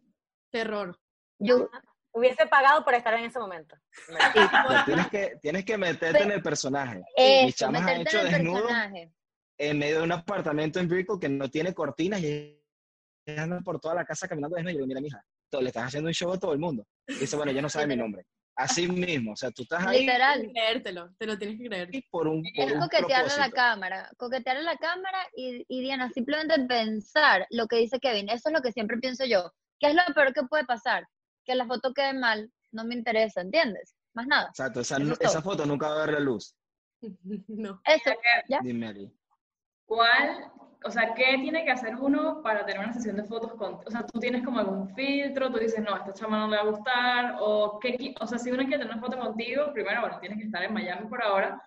terror. 0.52 1.00
Yo, 1.40 1.70
Hubiese 2.14 2.46
pagado 2.46 2.84
por 2.86 2.94
estar 2.94 3.14
en 3.16 3.26
ese 3.26 3.40
momento. 3.40 3.76
Pero 4.08 4.86
tienes 4.86 5.08
que, 5.08 5.38
tienes 5.42 5.66
que 5.66 5.78
meterte 5.78 6.24
en 6.24 6.32
el 6.32 6.44
personaje. 6.44 6.98
Mis 7.18 7.56
eso, 7.56 7.58
chamas 7.58 7.82
han 7.88 8.02
hecho 8.02 8.22
en 8.22 8.32
desnudo 8.32 8.68
personaje. 8.68 9.12
en 9.58 9.80
medio 9.80 9.98
de 9.98 10.04
un 10.04 10.12
apartamento 10.12 10.80
en 10.80 10.88
Brickell 10.88 11.20
que 11.20 11.30
no 11.30 11.50
tiene 11.50 11.74
cortinas 11.74 12.22
y 12.22 12.62
andan 13.26 13.64
por 13.64 13.80
toda 13.80 13.96
la 13.96 14.06
casa 14.06 14.28
caminando 14.28 14.56
desnudo. 14.56 14.72
Y 14.72 14.76
yo 14.76 14.78
digo, 14.80 14.88
mira, 14.88 15.02
mija, 15.02 15.26
le 15.62 15.68
estás 15.68 15.86
haciendo 15.86 16.08
un 16.08 16.14
show 16.14 16.32
a 16.32 16.40
todo 16.40 16.54
el 16.54 16.60
mundo. 16.60 16.86
Y 17.08 17.16
dice, 17.16 17.36
bueno, 17.36 17.52
ya 17.52 17.62
no 17.62 17.70
sabe 17.70 17.88
mi 17.88 17.96
nombre. 17.96 18.26
Así 18.56 18.88
mismo, 18.88 19.34
o 19.34 19.36
sea, 19.36 19.50
tú 19.50 19.64
estás 19.64 19.86
ahí 19.88 20.02
Literal. 20.02 20.48
Creértelo, 20.54 21.10
te 21.18 21.26
lo 21.26 21.38
tienes 21.40 21.58
que 21.58 21.66
creer. 21.66 21.90
por 22.12 22.28
un, 22.28 22.44
por 22.56 22.66
Es 22.66 22.74
un 22.74 22.80
coquetearle 22.82 23.34
a 23.34 23.38
la 23.38 23.50
cámara, 23.50 24.12
coquetearle 24.18 24.62
a 24.62 24.74
la 24.74 24.78
cámara 24.78 25.18
y, 25.36 25.66
y 25.68 25.82
Diana, 25.82 26.12
simplemente 26.12 26.64
pensar 26.68 27.48
lo 27.50 27.68
que 27.68 27.78
dice 27.78 28.00
Kevin, 28.00 28.30
eso 28.30 28.50
es 28.50 28.54
lo 28.54 28.62
que 28.62 28.72
siempre 28.72 28.98
pienso 28.98 29.26
yo. 29.26 29.52
¿Qué 29.80 29.88
es 29.88 29.96
lo 29.96 30.02
peor 30.14 30.34
que 30.34 30.44
puede 30.44 30.66
pasar? 30.66 31.08
Que 31.46 31.56
la 31.56 31.66
foto 31.66 31.94
quede 31.94 32.14
mal, 32.14 32.52
no 32.72 32.84
me 32.86 32.96
interesa, 32.96 33.42
¿entiendes? 33.42 33.96
Más 34.14 34.28
nada. 34.28 34.48
Exacto, 34.50 34.80
esa, 34.82 34.98
esa 35.20 35.42
foto 35.42 35.66
nunca 35.66 35.90
va 35.90 36.04
a 36.04 36.06
ver 36.06 36.14
la 36.16 36.20
luz. 36.20 36.56
No. 37.48 37.82
Eso, 37.86 38.12
¿ya? 38.48 38.60
Dime, 38.62 38.88
Ari. 38.88 39.12
¿Cuál, 39.86 40.50
o 40.86 40.90
sea, 40.90 41.14
qué 41.14 41.36
tiene 41.42 41.66
que 41.66 41.72
hacer 41.72 41.96
uno 41.98 42.42
para 42.42 42.66
tener 42.66 42.80
una 42.82 42.94
sesión 42.94 43.18
de 43.18 43.26
fotos 43.26 43.54
con, 43.56 43.76
o 43.86 43.92
sea, 43.92 44.06
tú 44.06 44.20
tienes 44.20 44.44
como 44.44 44.60
algún 44.60 44.94
filtro, 44.96 45.52
tú 45.52 45.58
dices, 45.60 45.82
no, 45.84 45.94
a 45.94 45.98
esta 46.00 46.14
chama 46.14 46.40
no 46.40 46.48
le 46.48 46.56
va 46.58 46.64
a 46.64 46.66
gustar, 46.72 47.36
o 47.42 47.78
qué, 47.80 48.16
o 48.20 48.26
sea, 48.26 48.40
si 48.40 48.50
uno 48.52 48.64
quiere 48.64 48.80
tener 48.80 48.94
una 48.94 49.02
foto 49.02 49.20
contigo, 49.20 49.72
primero, 49.74 50.00
bueno, 50.02 50.18
tienes 50.20 50.38
que 50.40 50.46
estar 50.46 50.64
en 50.64 50.74
Miami 50.74 51.08
por 51.10 51.22
ahora, 51.22 51.62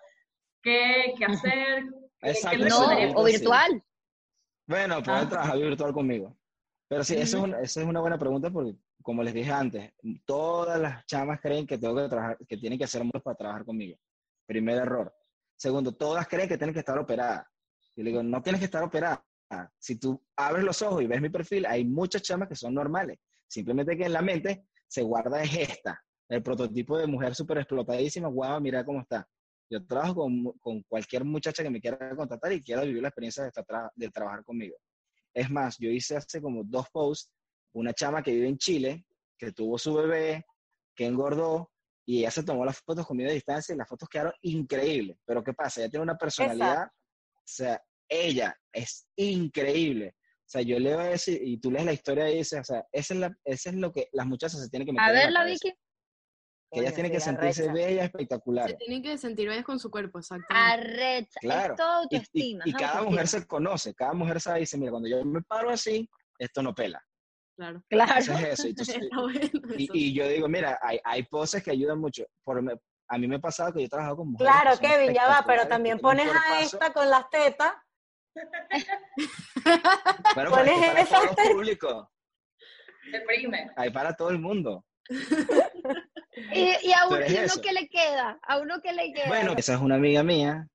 ¿qué, 0.63 1.13
qué 1.17 1.25
hacer? 1.53 1.83
¿Qué- 2.19 2.29
Exacto, 2.31 2.57
qué 2.59 2.67
eso 2.67 2.91
No, 2.91 3.19
o 3.21 3.25
sí. 3.27 3.31
virtual. 3.33 3.83
Bueno, 4.65 5.03
poder 5.03 5.23
Ah. 5.25 5.29
trabajar 5.29 5.57
virtual 5.59 5.93
conmigo. 5.93 6.35
Pero 6.89 7.03
sí, 7.03 7.15
eso 7.15 7.37
es, 7.37 7.43
una, 7.43 7.59
eso 7.61 7.81
es 7.81 7.85
una 7.85 7.99
buena 7.99 8.17
pregunta 8.17 8.49
porque, 8.49 8.75
como 9.07 9.23
les 9.23 9.33
dije 9.33 9.49
antes, 9.49 9.93
todas 10.25 10.77
las 10.81 11.05
chamas 11.05 11.39
creen 11.39 11.65
que 11.65 11.77
tengo 11.77 11.95
que 11.95 12.09
trabajar, 12.09 12.37
que 12.45 12.57
tienen 12.57 12.77
que 12.77 12.83
hacer 12.83 13.01
hombres 13.01 13.23
para 13.23 13.37
trabajar 13.37 13.63
conmigo. 13.63 13.97
Primer 14.45 14.79
error. 14.79 15.15
Segundo, 15.55 15.93
todas 15.93 16.27
creen 16.27 16.49
que 16.49 16.57
tienen 16.57 16.73
que 16.73 16.81
estar 16.81 16.99
operadas. 16.99 17.47
Y 17.95 18.03
le 18.03 18.09
digo, 18.09 18.21
no 18.21 18.41
tienes 18.41 18.59
que 18.59 18.65
estar 18.65 18.83
operada. 18.83 19.25
Si 19.79 19.95
tú 19.95 20.21
abres 20.35 20.65
los 20.65 20.81
ojos 20.81 21.01
y 21.01 21.07
ves 21.07 21.21
mi 21.21 21.29
perfil, 21.29 21.65
hay 21.67 21.85
muchas 21.85 22.21
chamas 22.21 22.49
que 22.49 22.57
son 22.57 22.73
normales. 22.73 23.17
Simplemente 23.47 23.95
que 23.95 24.03
en 24.03 24.11
la 24.11 24.21
mente 24.21 24.65
se 24.85 25.03
guarda 25.03 25.41
es 25.41 25.55
esta. 25.55 26.03
el 26.27 26.43
prototipo 26.43 26.97
de 26.97 27.07
mujer 27.07 27.33
súper 27.33 27.59
explotadísima, 27.59 28.27
guau, 28.27 28.59
mira 28.59 28.83
cómo 28.83 28.99
está. 28.99 29.25
Yo 29.69 29.85
trabajo 29.85 30.15
con, 30.15 30.51
con, 30.59 30.83
cualquier 30.83 31.23
muchacha 31.23 31.63
que 31.63 31.69
me 31.69 31.79
quiera 31.79 32.13
contratar 32.13 32.51
y 32.51 32.61
quiera 32.61 32.81
vivir 32.81 33.01
la 33.01 33.07
experiencia 33.07 33.45
de, 33.45 33.51
de 33.95 34.09
trabajar 34.09 34.43
conmigo. 34.43 34.75
Es 35.33 35.49
más, 35.49 35.77
yo 35.77 35.89
hice 35.89 36.17
hace 36.17 36.41
como 36.41 36.65
dos 36.65 36.89
posts, 36.89 37.31
una 37.77 37.93
chama 37.93 38.23
que 38.23 38.31
vive 38.31 38.47
en 38.47 38.57
Chile, 38.57 39.05
que 39.37 39.51
tuvo 39.51 39.77
su 39.77 39.93
bebé, 39.93 40.45
que 40.95 41.05
engordó, 41.05 41.71
y 42.05 42.19
ella 42.19 42.31
se 42.31 42.43
tomó 42.43 42.65
las 42.65 42.79
fotos 42.79 43.05
conmigo 43.05 43.29
a 43.29 43.33
distancia 43.33 43.75
y 43.75 43.77
las 43.77 43.87
fotos 43.87 44.09
quedaron 44.09 44.33
increíbles. 44.41 45.17
Pero 45.25 45.43
¿qué 45.43 45.53
pasa? 45.53 45.81
Ella 45.81 45.89
tiene 45.89 46.03
una 46.03 46.17
personalidad, 46.17 46.85
o 46.85 47.41
sea, 47.43 47.81
ella 48.09 48.57
es 48.71 49.07
increíble. 49.17 50.15
O 50.17 50.49
sea, 50.49 50.61
yo 50.61 50.79
leo 50.79 51.01
eso 51.01 51.31
y, 51.31 51.57
tú 51.57 51.69
lees 51.69 51.85
la 51.85 51.93
historia 51.93 52.29
y 52.31 52.37
dices, 52.37 52.61
o 52.61 52.63
sea, 52.63 52.87
eso 52.91 53.13
es, 53.13 53.19
la, 53.19 53.37
es 53.43 53.65
lo 53.73 53.91
que 53.91 54.07
las 54.13 54.25
muchachas 54.25 54.61
se 54.61 54.69
tienen 54.69 54.85
que 54.85 54.93
meter. 54.93 55.09
A 55.09 55.11
ver, 55.11 55.31
la 55.31 55.43
Vicky. 55.43 55.73
Que 56.71 56.79
ellas 56.81 56.93
tienen 56.93 57.11
que 57.11 57.19
sentirse 57.19 57.71
bellas, 57.71 58.05
espectaculares. 58.05 58.71
Se 58.71 58.77
tienen 58.77 59.03
que 59.03 59.17
sentir 59.17 59.49
bellas 59.49 59.65
con 59.65 59.79
su 59.79 59.91
cuerpo, 59.91 60.19
exacto. 60.19 60.47
Arrecha, 60.49 61.39
claro. 61.41 61.73
es 61.73 61.77
todo 61.77 61.93
autoestima. 62.03 62.63
Y, 62.65 62.73
cada 62.73 63.03
mujer 63.03 63.27
se 63.27 63.45
conoce, 63.45 63.93
cada 63.93 64.13
mujer 64.13 64.39
sabe 64.41 64.59
y 64.59 64.61
dice, 64.61 64.77
mira, 64.77 64.91
cuando 64.91 65.09
yo 65.09 65.23
me 65.23 65.41
paro 65.41 65.69
así, 65.69 66.09
esto 66.39 66.61
no 66.61 66.73
pela. 66.73 67.05
Claro. 67.57 67.83
Claro. 67.89 68.13
eso. 68.51 68.67
y, 69.77 70.13
yo 70.13 70.27
digo, 70.27 70.47
mira, 70.47 70.79
hay, 70.81 70.99
hay 71.03 71.23
poses 71.23 71.63
que 71.63 71.71
ayudan 71.71 71.99
mucho. 71.99 72.23
Por, 72.43 72.61
a 73.09 73.17
mí 73.17 73.27
me 73.27 73.37
ha 73.37 73.39
pasado 73.39 73.73
que 73.73 73.79
yo 73.79 73.85
he 73.85 73.89
trabajado 73.89 74.17
con 74.17 74.31
mujeres. 74.31 74.53
Claro, 74.53 74.77
Kevin, 74.79 75.13
ya 75.13 75.27
va, 75.27 75.43
pero 75.45 75.67
también 75.67 75.99
pones 75.99 76.29
a 76.29 76.61
esta 76.61 76.93
con 76.93 77.09
las 77.09 77.29
tetas. 77.29 77.73
pero 80.35 80.51
para, 80.51 80.71
para 80.71 81.05
todo 81.05 81.23
el 81.23 81.51
público. 81.51 82.11
Deprime. 83.11 83.71
Hay 83.75 83.89
para 83.89 84.15
todo 84.15 84.29
el 84.29 84.39
mundo. 84.39 84.85
y, 85.09 86.91
a, 86.91 87.07
uno, 87.07 87.17
que 87.63 87.73
le 87.73 87.87
queda, 87.87 88.37
a 88.43 88.59
uno 88.59 88.79
que 88.81 88.93
le 88.93 89.13
queda. 89.13 89.29
Bueno, 89.29 89.55
esa 89.57 89.73
es 89.73 89.79
una 89.79 89.95
amiga 89.95 90.21
mía 90.21 90.67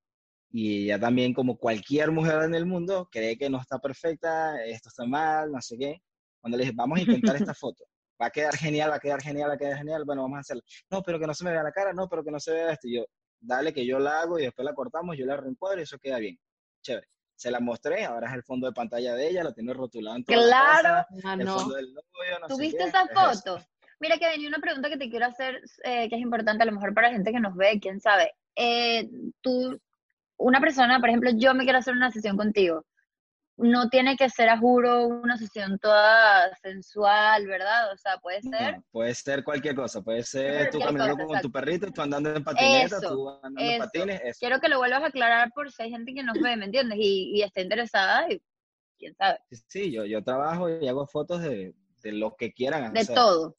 y 0.51 0.85
ella 0.85 0.99
también, 0.99 1.33
como 1.33 1.57
cualquier 1.57 2.11
mujer 2.11 2.42
en 2.42 2.55
el 2.55 2.66
mundo, 2.66 3.09
cree 3.12 3.38
que 3.38 3.49
no 3.49 3.61
está 3.61 3.79
perfecta, 3.79 4.61
esto 4.64 4.88
está 4.88 5.07
mal, 5.07 5.53
no 5.53 5.61
sé 5.61 5.79
qué. 5.79 6.03
Cuando 6.42 6.59
le 6.59 6.64
dije, 6.64 6.74
vamos 6.76 6.98
a 6.98 7.02
intentar 7.02 7.37
esta 7.37 7.55
foto, 7.55 7.85
va 8.20 8.26
a 8.26 8.31
quedar 8.31 8.57
genial, 8.57 8.90
va 8.90 8.96
a 8.96 9.00
quedar 9.00 9.22
genial, 9.22 9.48
va 9.48 9.55
a 9.55 9.59
quedar 9.59 9.78
genial, 9.78 10.05
bueno, 10.05 10.22
vamos 10.22 10.38
a 10.38 10.40
hacerlo. 10.40 10.62
No, 10.90 11.02
pero 11.02 11.20
que 11.20 11.26
no 11.26 11.35
se 11.35 11.44
me 11.44 11.52
vea 11.52 11.62
la 11.62 11.70
cara, 11.70 11.92
no, 11.92 12.09
pero 12.09 12.24
que 12.24 12.33
no 12.33 12.40
se 12.40 12.52
vea 12.52 12.72
esto. 12.72 12.88
Y 12.88 12.96
yo, 12.96 13.05
dale 13.40 13.72
que 13.72 13.87
yo 13.87 14.00
la 14.00 14.20
hago 14.20 14.40
y 14.40 14.42
después 14.42 14.66
la 14.66 14.74
cortamos, 14.74 15.16
yo 15.16 15.24
la 15.24 15.37
reencuadro 15.37 15.78
y 15.78 15.85
eso 15.85 15.98
queda 15.98 16.18
bien. 16.18 16.37
Chévere. 16.83 17.07
Se 17.37 17.50
la 17.50 17.61
mostré, 17.61 18.05
ahora 18.05 18.28
es 18.28 18.35
el 18.35 18.42
fondo 18.42 18.66
de 18.66 18.72
pantalla 18.72 19.14
de 19.14 19.28
ella, 19.28 19.44
lo 19.44 19.55
tiene 19.55 19.72
rotulado 19.72 20.16
en 20.16 20.24
toda 20.24 20.38
Claro. 20.38 20.88
La 20.88 21.07
ah, 21.24 21.37
no. 21.37 21.68
¿Tuviste 22.48 22.85
esa 22.85 23.07
foto? 23.07 23.64
Mira, 24.00 24.18
que 24.18 24.28
venía 24.28 24.48
una 24.48 24.59
pregunta 24.59 24.88
que 24.88 24.96
te 24.96 25.09
quiero 25.09 25.26
hacer, 25.26 25.61
eh, 25.85 26.09
que 26.09 26.16
es 26.16 26.20
importante 26.20 26.64
a 26.64 26.66
lo 26.66 26.72
mejor 26.72 26.92
para 26.92 27.09
la 27.09 27.14
gente 27.14 27.31
que 27.31 27.38
nos 27.38 27.55
ve, 27.55 27.78
quién 27.81 28.00
sabe. 28.00 28.33
Eh, 28.57 29.09
tú, 29.40 29.81
una 30.38 30.61
persona, 30.61 30.98
por 30.98 31.09
ejemplo, 31.09 31.31
yo 31.35 31.55
me 31.55 31.62
quiero 31.62 31.78
hacer 31.78 31.94
una 31.94 32.11
sesión 32.11 32.37
contigo 32.37 32.85
no 33.62 33.88
tiene 33.88 34.16
que 34.16 34.29
ser, 34.29 34.48
a 34.48 34.59
juro, 34.59 35.07
una 35.07 35.37
sesión 35.37 35.79
toda 35.79 36.55
sensual, 36.57 37.46
¿verdad? 37.46 37.92
O 37.92 37.96
sea, 37.96 38.18
puede 38.18 38.42
ser... 38.42 38.81
puede 38.90 39.14
ser 39.14 39.44
cualquier 39.44 39.75
cosa, 39.75 40.03
puede 40.03 40.22
ser 40.22 40.70
tú 40.70 40.79
caminando 40.79 41.27
con 41.27 41.40
tu 41.40 41.51
perrito, 41.51 41.90
tú 41.90 42.03
andando 42.03 42.35
en 42.35 42.44
patineta, 42.44 43.01
tú 43.01 43.29
andando 43.42 43.61
en 43.61 43.79
patines. 43.79 44.38
Quiero 44.38 44.61
que 44.61 44.68
lo 44.68 44.79
vuelvas 44.79 45.03
a 45.03 45.07
aclarar 45.07 45.51
por 45.55 45.70
si 45.72 45.83
hay 45.83 45.90
gente 45.90 46.12
que 46.12 46.22
nos 46.22 46.38
ve, 46.40 46.57
¿me 46.57 46.66
entiendes? 46.66 46.98
Y, 47.01 47.38
y 47.38 47.42
está 47.42 47.61
interesada, 47.61 48.31
y 48.31 48.42
quién 48.98 49.14
sabe. 49.14 49.38
Sí, 49.68 49.90
yo, 49.92 50.05
yo 50.05 50.22
trabajo 50.22 50.68
y 50.68 50.87
hago 50.88 51.07
fotos 51.07 51.42
de, 51.42 51.75
de 52.03 52.12
lo 52.12 52.37
que 52.37 52.53
quieran 52.53 52.85
hacer. 52.85 53.07
De 53.07 53.14
todo, 53.14 53.57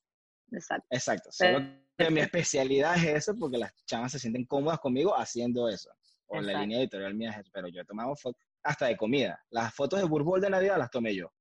exacto. 0.51 0.87
Exacto, 0.89 1.29
solo 1.31 1.59
que 1.97 2.09
mi 2.09 2.21
especialidad 2.21 2.95
es 2.97 3.05
eso 3.05 3.35
porque 3.39 3.57
las 3.57 3.71
chamas 3.85 4.11
se 4.11 4.19
sienten 4.19 4.45
cómodas 4.45 4.79
conmigo 4.79 5.15
haciendo 5.17 5.69
eso. 5.69 5.89
O 6.25 6.41
la 6.41 6.61
línea 6.61 6.79
editorial 6.79 7.13
mía 7.13 7.29
es 7.29 7.37
eso, 7.39 7.51
pero 7.53 7.67
yo 7.67 7.81
he 7.81 7.85
tomado 7.85 8.15
fotos 8.15 8.43
hasta 8.63 8.87
de 8.87 8.97
comida. 8.97 9.43
Las 9.49 9.73
fotos 9.73 9.99
de 9.99 10.05
Burbol 10.05 10.41
de 10.41 10.49
Navidad 10.49 10.77
las 10.77 10.89
tomé 10.89 11.15
yo. 11.15 11.31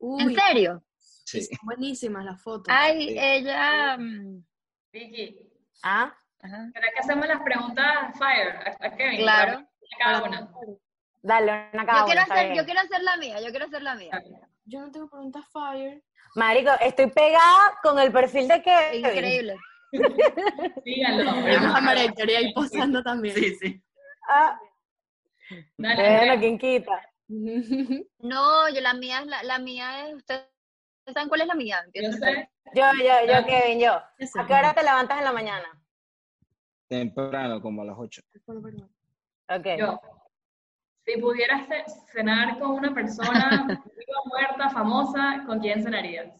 ¿En 0.00 0.34
serio? 0.34 0.82
Sí. 0.96 1.42
Son 1.42 1.58
buenísimas 1.64 2.24
las 2.24 2.42
fotos. 2.42 2.66
Ay, 2.68 3.16
ella... 3.18 3.96
Mm, 3.98 4.44
Vicky. 4.92 5.38
¿Ah? 5.82 6.14
¿Será 6.40 6.70
que 6.94 7.00
hacemos 7.00 7.26
las 7.26 7.42
preguntas 7.42 8.16
Fire 8.16 8.76
a, 8.80 8.96
Kevin? 8.96 9.20
Claro. 9.20 9.66
Cada 9.98 10.22
una. 10.22 10.50
Dale, 11.20 11.68
una 11.72 11.84
cada 11.84 12.00
yo 12.00 12.06
quiero, 12.06 12.20
hacer, 12.20 12.56
yo 12.56 12.64
quiero 12.64 12.80
hacer 12.80 13.02
la 13.02 13.16
mía, 13.16 13.40
yo 13.40 13.50
quiero 13.50 13.66
hacer 13.66 13.82
la 13.82 13.94
mía. 13.96 14.22
Yo 14.64 14.80
no 14.80 14.90
tengo 14.92 15.08
preguntas 15.08 15.44
Fire. 15.52 16.02
Marico, 16.36 16.70
estoy 16.80 17.10
pegada 17.10 17.78
con 17.82 17.98
el 17.98 18.12
perfil 18.12 18.48
de 18.48 18.62
Kevin. 18.62 19.04
Increíble. 19.04 19.56
Díganlo. 20.84 21.24
Vamos 21.24 21.74
a 21.74 21.80
María 21.80 22.02
Victoria 22.04 22.38
ahí 22.38 22.52
posando 22.52 23.02
también. 23.02 23.34
Sí, 23.34 23.54
sí. 23.56 23.82
Ah, 24.28 24.58
bueno, 25.76 26.40
¿quién 26.40 26.58
quita? 26.58 27.02
No, 28.20 28.68
yo 28.70 28.80
la 28.80 28.94
mía 28.94 29.20
es 29.20 29.26
la, 29.26 29.42
la 29.42 29.58
mía 29.58 30.08
es 30.08 30.14
ustedes 30.14 30.46
saben 31.12 31.28
cuál 31.28 31.42
es 31.42 31.46
la 31.46 31.54
mía. 31.54 31.84
Yo 31.94 32.12
sé. 32.12 32.50
Yo, 32.74 32.84
yo, 32.98 33.32
yo, 33.32 33.46
Kevin, 33.46 33.80
yo. 33.80 33.92
¿A 33.92 34.46
qué 34.46 34.54
hora 34.54 34.74
te 34.74 34.82
levantas 34.82 35.18
en 35.18 35.24
la 35.24 35.32
mañana? 35.32 35.82
Temprano, 36.88 37.60
como 37.60 37.82
a 37.82 37.84
las 37.84 37.96
8. 37.98 38.22
Ok. 39.48 39.66
Yo. 39.78 40.00
Si 41.04 41.20
pudieras 41.20 41.68
cenar 42.12 42.58
con 42.58 42.70
una 42.72 42.94
persona 42.94 43.66
viva, 43.96 44.20
muerta, 44.26 44.70
famosa, 44.70 45.44
¿con 45.46 45.60
quién 45.60 45.82
cenarías? 45.82 46.32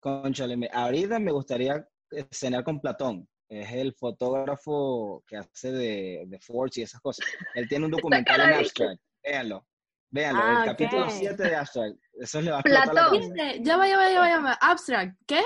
Conchale, 0.00 0.68
ahorita 0.72 1.18
me 1.18 1.32
gustaría 1.32 1.88
cenar 2.30 2.64
con 2.64 2.80
Platón 2.80 3.28
es 3.48 3.72
el 3.72 3.94
fotógrafo 3.94 5.22
que 5.26 5.36
hace 5.36 5.72
de, 5.72 6.24
de 6.26 6.38
Forge 6.40 6.80
y 6.80 6.82
esas 6.84 7.00
cosas. 7.00 7.26
Él 7.54 7.68
tiene 7.68 7.84
un 7.86 7.90
documental 7.90 8.40
en 8.40 8.58
Abstract, 8.58 9.00
véanlo. 9.22 9.66
Véanlo, 10.10 10.42
el 10.42 10.56
ah, 10.56 10.62
capítulo 10.64 11.10
7 11.10 11.42
de 11.42 11.56
Abstract. 11.56 11.98
Eso 12.14 12.40
le 12.40 12.50
va 12.52 12.58
a 12.58 12.60
explotar 12.60 12.94
la 12.94 13.56
Ya 13.58 13.76
va, 13.76 13.88
ya 13.88 13.96
va, 13.96 14.10
ya 14.10 14.20
va, 14.20 14.28
ya 14.28 14.40
va. 14.40 14.52
Abstract, 14.60 15.16
¿qué? 15.26 15.42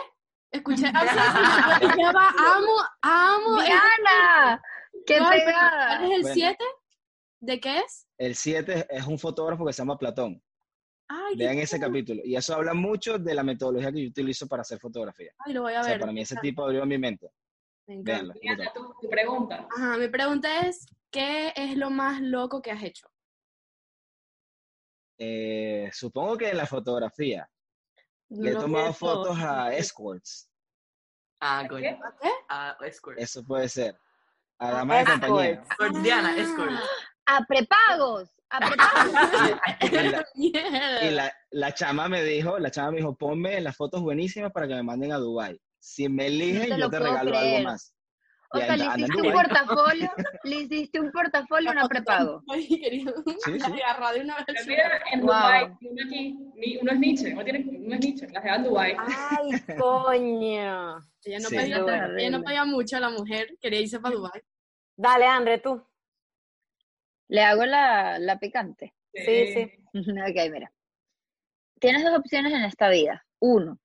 Escuché 0.51 0.87
Abstract. 0.95 1.97
ya 1.99 2.13
va, 2.13 2.29
amo, 2.29 2.77
amo. 3.03 3.63
Diana, 3.63 4.63
qué 5.07 5.15
pegada. 5.15 5.99
¿Cuál 5.99 6.13
es 6.13 6.27
el 6.27 6.33
7? 6.33 6.65
¿De 7.41 7.61
qué 7.61 7.79
es? 7.79 8.07
El 8.19 8.35
7 8.35 8.87
es 8.91 9.07
un 9.07 9.19
fotógrafo 9.19 9.65
que 9.65 9.73
se 9.73 9.79
llama 9.83 9.97
Platón. 9.97 10.43
Vean 11.37 11.59
ese 11.59 11.81
capítulo. 11.81 12.23
Y 12.25 12.37
eso 12.37 12.55
habla 12.55 12.75
mucho 12.75 13.19
de 13.19 13.35
la 13.35 13.43
metodología 13.43 13.91
que 13.91 14.03
yo 14.03 14.09
utilizo 14.09 14.47
para 14.47 14.63
hacer 14.63 14.79
fotografía. 14.79 15.33
Ay, 15.39 15.55
lo 15.55 15.63
voy 15.63 15.75
a 15.75 15.83
ver. 15.83 15.99
para 15.99 16.13
mí 16.13 16.21
ese 16.21 16.37
tipo 16.37 16.65
abrió 16.65 16.85
mi 16.85 16.99
mente. 16.99 17.31
Me 17.89 18.05
tu, 18.75 19.09
pregunta. 19.09 19.67
Ajá, 19.75 19.97
mi 19.97 20.09
pregunta 20.09 20.61
es, 20.61 20.85
¿qué 21.11 21.55
es 21.57 21.75
lo 21.75 21.89
más 21.89 22.21
loco 22.21 22.61
que 22.61 22.71
has 22.71 22.83
hecho? 22.83 23.09
Eh, 25.17 25.89
supongo 25.95 26.37
que 26.37 26.51
en 26.51 26.59
la 26.59 26.67
fotografía. 26.67 27.49
he 28.29 28.53
tomado 28.53 28.93
fotos 28.93 29.39
a 29.39 29.75
escorts. 29.75 30.51
Ah. 31.41 31.61
¿A 31.61 31.69
qué? 31.69 31.99
A 32.51 32.77
escorts. 32.85 33.23
Eso 33.23 33.43
puede 33.43 33.71
ser. 33.71 33.99
A 34.59 34.71
damas 34.71 35.07
de 35.07 35.13
compañía. 35.13 35.65
Diana, 36.03 36.37
escorts. 36.37 36.83
A 37.25 37.43
prepagos. 37.47 38.29
A 38.51 38.59
prepagos. 38.69 40.25
y 40.35 41.11
la, 41.11 41.33
la, 41.53 41.73
chama 41.73 42.07
me 42.11 42.23
dijo, 42.23 42.59
la 42.59 42.71
chama 42.71 42.91
me 42.91 42.97
dijo, 42.99 43.17
ponme 43.17 43.63
las 43.63 43.75
fotos 43.75 44.03
buenísimas 44.03 44.53
para 44.53 44.69
que 44.69 44.75
me 44.75 44.83
manden 44.83 45.13
a 45.13 45.17
Dubai 45.17 45.59
si 45.79 46.09
me 46.09 46.27
eligen, 46.27 46.79
yo 46.79 46.91
te 46.91 46.99
regalo 46.99 47.37
algo 47.37 47.61
más. 47.61 47.95
O 48.51 48.59
sea, 48.59 48.77
le 48.77 48.85
hiciste 48.87 49.21
un 49.21 49.33
portafolio, 49.33 50.11
le 50.45 50.57
hiciste 50.57 51.01
un 51.01 51.11
portafolio, 51.13 51.71
una 51.71 51.89
prepago. 51.89 52.43
Sí, 52.55 52.63
sí. 52.67 53.01
de 53.55 54.21
una 54.23 54.37
vez. 54.37 54.69
En 55.13 55.21
Dubai, 55.21 55.65
uno 55.81 56.03
aquí, 56.07 56.79
uno 56.81 56.93
es 56.93 56.99
Nietzsche, 56.99 57.35
no, 57.35 57.45
tiene, 57.45 57.59
no 57.61 57.95
es 57.95 58.01
Nietzsche, 58.01 58.29
la 58.29 58.57
en 58.57 58.65
Dubai. 58.65 58.97
Ay, 58.99 59.51
coño. 59.79 60.99
Ella 61.25 61.39
no, 61.41 61.49
pedía, 61.51 62.09
ella 62.17 62.31
no 62.31 62.43
pedía 62.43 62.65
mucho, 62.65 62.99
la 62.99 63.11
mujer 63.11 63.49
quería 63.61 63.81
irse 63.81 64.01
para 64.01 64.15
Dubai. 64.15 64.43
Dale, 64.97 65.27
André, 65.27 65.59
tú. 65.59 65.87
Le 67.29 67.43
hago 67.43 67.67
la, 67.67 68.19
la 68.19 68.39
picante. 68.39 68.95
Sí, 69.13 69.53
sí. 69.53 69.73
ok, 69.95 70.53
mira. 70.53 70.73
Tienes 71.79 72.03
dos 72.03 72.19
opciones 72.19 72.53
en 72.53 72.65
esta 72.65 72.89
vida. 72.89 73.25
Uno, 73.41 73.79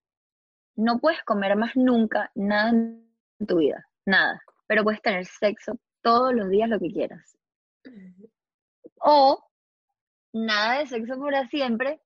no 0.76 1.00
puedes 1.00 1.24
comer 1.24 1.56
más 1.56 1.76
nunca 1.76 2.32
nada 2.36 2.70
en 2.70 3.08
tu 3.48 3.58
vida, 3.58 3.86
nada, 4.06 4.42
pero 4.68 4.84
puedes 4.84 5.02
tener 5.02 5.26
sexo 5.26 5.80
todos 6.02 6.34
los 6.34 6.50
días 6.50 6.70
lo 6.70 6.80
que 6.80 6.92
quieras. 6.92 7.38
O 9.00 9.44
nada 10.34 10.80
de 10.80 10.88
sexo 10.88 11.18
por 11.18 11.34
siempre, 11.50 12.02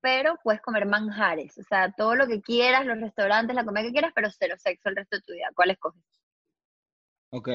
pero 0.00 0.38
puedes 0.42 0.60
comer 0.60 0.86
manjares, 0.86 1.56
o 1.58 1.62
sea, 1.62 1.92
todo 1.92 2.14
lo 2.14 2.26
que 2.26 2.40
quieras, 2.40 2.86
los 2.86 3.00
restaurantes, 3.00 3.54
la 3.54 3.64
comida 3.64 3.84
que 3.84 3.92
quieras, 3.92 4.12
pero 4.14 4.30
cero 4.30 4.56
sexo 4.58 4.88
el 4.88 4.96
resto 4.96 5.16
de 5.16 5.22
tu 5.22 5.32
vida. 5.32 5.48
¿Cuál 5.54 5.70
escoges? 5.70 6.02
Ok, 7.30 7.48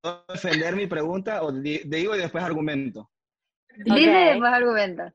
¿puedo 0.00 0.24
defender 0.28 0.74
mi 0.76 0.86
pregunta 0.86 1.42
o 1.42 1.52
digo 1.52 2.16
y 2.16 2.18
después 2.18 2.42
argumento? 2.42 3.10
Dice 3.76 4.00
y 4.00 4.06
después 4.06 4.52
argumenta. 4.52 5.14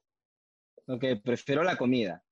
Ok, 0.88 1.04
prefiero 1.24 1.64
la 1.64 1.76
comida. 1.76 2.24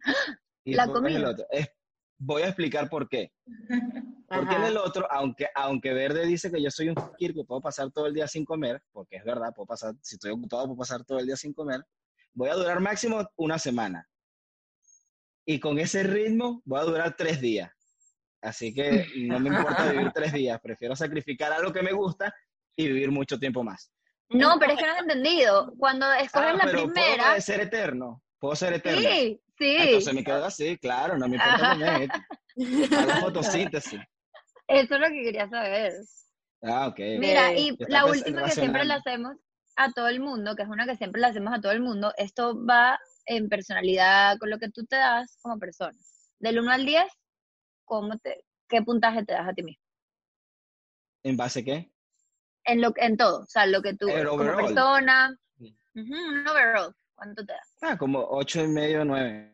la 0.64 0.86
comida. 0.86 1.34
Es 1.50 1.70
Voy 2.18 2.42
a 2.42 2.46
explicar 2.46 2.88
por 2.88 3.08
qué. 3.08 3.32
Porque 4.28 4.56
en 4.56 4.64
el 4.64 4.76
otro, 4.76 5.10
aunque, 5.10 5.46
aunque 5.54 5.94
Verde 5.94 6.26
dice 6.26 6.50
que 6.50 6.62
yo 6.62 6.70
soy 6.70 6.90
un 6.90 6.96
fakir, 6.96 7.32
que 7.32 7.44
puedo 7.44 7.62
pasar 7.62 7.90
todo 7.90 8.06
el 8.06 8.12
día 8.12 8.28
sin 8.28 8.44
comer, 8.44 8.82
porque 8.92 9.16
es 9.16 9.24
verdad, 9.24 9.54
puedo 9.54 9.66
pasar, 9.66 9.94
si 10.02 10.16
estoy 10.16 10.32
ocupado, 10.32 10.66
puedo 10.66 10.76
pasar 10.76 11.02
todo 11.02 11.18
el 11.18 11.24
día 11.24 11.36
sin 11.36 11.54
comer, 11.54 11.82
voy 12.34 12.50
a 12.50 12.54
durar 12.54 12.78
máximo 12.80 13.26
una 13.36 13.58
semana. 13.58 14.06
Y 15.46 15.58
con 15.58 15.78
ese 15.78 16.02
ritmo 16.02 16.60
voy 16.66 16.78
a 16.78 16.82
durar 16.84 17.16
tres 17.16 17.40
días. 17.40 17.70
Así 18.42 18.74
que 18.74 19.06
no 19.16 19.40
me 19.40 19.48
importa 19.48 19.90
vivir 19.92 20.12
tres 20.12 20.34
días, 20.34 20.60
prefiero 20.60 20.94
sacrificar 20.94 21.50
algo 21.50 21.72
que 21.72 21.82
me 21.82 21.92
gusta 21.92 22.34
y 22.76 22.86
vivir 22.86 23.10
mucho 23.10 23.38
tiempo 23.38 23.64
más. 23.64 23.90
No, 24.28 24.58
pero 24.58 24.74
es 24.74 24.78
que 24.78 24.86
no 24.86 24.92
has 24.92 25.00
entendido. 25.00 25.72
Cuando 25.78 26.12
escoges 26.12 26.50
Ah, 26.50 26.52
la 26.52 26.64
pero 26.64 26.82
primera, 26.84 27.24
puedo 27.28 27.40
ser 27.40 27.60
eterno, 27.60 28.22
puedo 28.38 28.54
ser 28.56 28.72
eterno. 28.74 29.00
sí, 29.00 29.40
sí, 29.58 29.76
Entonces 29.78 30.14
me 30.14 30.24
quedo 30.24 30.44
así, 30.44 30.76
claro, 30.78 31.16
no 31.18 31.28
me 31.28 31.36
importa 31.36 31.70
comer. 31.72 32.10
Hago 32.96 33.10
fotosíntesis. 33.20 34.00
eso 34.68 34.94
es 34.94 35.00
lo 35.00 35.08
que 35.08 35.22
quería 35.22 35.48
saber. 35.48 35.92
Ah, 36.62 36.88
ok. 36.88 36.98
Mira, 37.18 37.52
y 37.54 37.68
está 37.70 37.86
la 37.88 38.02
pens- 38.04 38.10
última 38.10 38.44
que 38.44 38.50
siempre 38.52 38.84
le 38.84 38.94
racional. 38.94 38.98
hacemos 39.32 39.36
a 39.76 39.92
todo 39.92 40.08
el 40.08 40.20
mundo, 40.20 40.56
que 40.56 40.62
es 40.62 40.68
una 40.68 40.86
que 40.86 40.96
siempre 40.96 41.20
le 41.20 41.28
hacemos 41.28 41.54
a 41.54 41.60
todo 41.60 41.70
el 41.72 41.80
mundo, 41.80 42.12
esto 42.16 42.64
va 42.66 42.98
en 43.26 43.48
personalidad, 43.48 44.36
con 44.38 44.50
lo 44.50 44.58
que 44.58 44.70
tú 44.70 44.84
te 44.86 44.96
das 44.96 45.38
como 45.40 45.58
persona. 45.58 45.96
Del 46.40 46.58
1 46.58 46.70
al 46.72 46.84
10, 46.84 47.04
¿cómo 47.84 48.18
te, 48.18 48.44
¿qué 48.68 48.82
puntaje 48.82 49.24
te 49.24 49.34
das 49.34 49.46
a 49.48 49.52
ti 49.52 49.62
mismo? 49.62 49.82
¿En 51.22 51.36
base 51.36 51.60
a 51.60 51.64
qué? 51.64 51.92
En, 52.64 52.80
lo, 52.80 52.92
en 52.96 53.16
todo, 53.16 53.42
o 53.42 53.46
sea, 53.46 53.66
lo 53.66 53.80
que 53.82 53.94
tú, 53.94 54.08
El 54.08 54.26
como 54.28 54.42
overall. 54.42 54.64
persona, 54.66 55.36
Sí. 55.58 55.76
ujú, 55.94 56.14
un 56.14 56.46
overall, 56.48 56.94
¿cuánto 57.18 57.44
te 57.44 57.52
das? 57.52 57.76
Ah, 57.82 57.98
como 57.98 58.24
ocho 58.30 58.62
y 58.64 58.68
medio, 58.68 59.04
nueve. 59.04 59.52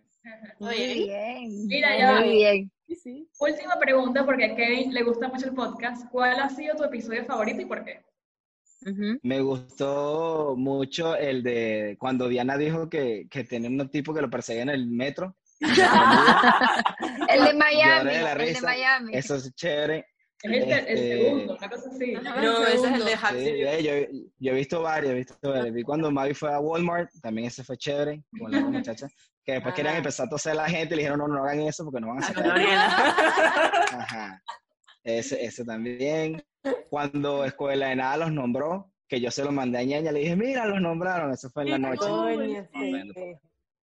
Muy 0.59 0.77
bien, 1.05 1.67
Mira, 1.67 1.99
ya 1.99 2.13
va. 2.13 2.21
muy 2.21 2.31
bien. 2.35 2.71
sí, 2.87 2.95
sí. 2.97 3.29
Última 3.41 3.77
pregunta, 3.79 4.25
porque 4.25 4.45
a 4.45 4.55
Kevin 4.57 4.95
le 4.95 5.03
gusta 5.03 5.29
mucho 5.29 5.47
el 5.47 5.55
podcast. 5.55 6.09
¿Cuál 6.11 6.39
ha 6.41 6.49
sido 6.49 6.77
tu 6.77 6.85
episodio 6.85 7.25
favorito 7.25 7.61
y 7.61 7.67
por 7.67 7.85
qué? 7.85 8.05
Me 9.23 9.41
gustó 9.41 10.55
mucho 10.57 11.17
el 11.17 11.43
de 11.43 11.97
cuando 11.99 12.29
Diana 12.29 12.59
dijo 12.59 12.89
que, 12.91 13.27
que 13.31 13.45
tenía 13.45 13.71
un 13.71 13.89
tipo 13.91 14.13
que 14.13 14.21
lo 14.21 14.29
perseguía 14.29 14.63
en 14.63 14.69
el 14.71 14.87
metro. 14.87 15.37
El 17.29 17.45
de 17.45 17.55
Miami, 17.55 18.11
de 18.11 18.21
el 18.21 18.55
de. 18.55 18.61
Miami. 18.61 19.15
Eso 19.15 19.37
es 19.37 19.55
chévere. 19.55 20.07
Es 20.43 20.53
el, 20.53 20.65
te- 20.65 20.93
el 20.93 20.99
Este- 20.99 21.23
segundo, 21.25 21.57
una 21.57 21.69
cosa 21.71 21.89
así. 21.91 22.13
No, 22.13 22.67
ese 22.67 22.75
es 22.75 22.93
el 22.93 23.05
de 23.05 23.17
Sí, 23.17 23.63
eh, 23.63 23.83
yo, 24.13 24.19
yo 24.39 24.53
he 24.53 24.55
visto 24.55 24.83
varios, 24.83 25.13
he 25.13 25.17
visto 25.17 25.37
varios. 25.43 25.73
Vi 25.75 25.83
cuando 25.83 26.11
Mavi 26.11 26.35
fue 26.35 26.53
a 26.53 26.61
Walmart, 26.61 27.11
también 27.23 27.49
ese 27.49 27.65
fue 27.65 27.79
chévere, 27.79 28.23
con 28.39 28.51
la 28.53 28.59
otra 28.59 28.71
muchacha, 28.71 29.09
que 29.45 29.53
después 29.53 29.73
Ah. 29.73 29.75
querían 29.77 29.97
empezar 29.97 30.27
a 30.27 30.31
toser 30.31 30.53
a 30.53 30.57
la 30.57 30.69
gente 30.69 30.95
y 30.95 30.97
le 30.97 31.03
dijeron, 31.05 31.19
no, 31.21 31.29
no 31.29 31.43
hagan 31.45 31.61
eso 31.61 31.85
porque 31.85 32.01
no 32.01 32.09
van 32.09 32.19
a 32.23 32.27
Ah, 32.27 32.29
sacar. 32.29 32.45
Gabriela. 32.47 32.87
Ajá. 33.99 34.43
Ese, 35.03 35.45
ese 35.45 35.65
también. 35.65 36.43
Cuando 36.91 37.45
Escuela 37.45 37.89
de 37.89 37.97
Nada 37.97 38.17
los 38.19 38.33
nombró, 38.33 38.91
que 39.09 39.21
yo 39.21 39.31
se 39.31 39.45
lo 39.45 39.53
mandé 39.53 39.79
a 39.79 39.83
Ñaña, 39.85 40.13
le 40.13 40.21
dije, 40.21 40.37
mira, 40.37 40.67
los 40.67 40.81
nombraron. 40.81 41.31
Eso 41.33 41.51
fue 41.51 41.65
en 41.65 41.71
la 41.71 41.79
noche. 41.79 41.99
Coño, 41.99 42.63
sí. 42.73 42.91
Bueno. 42.91 43.13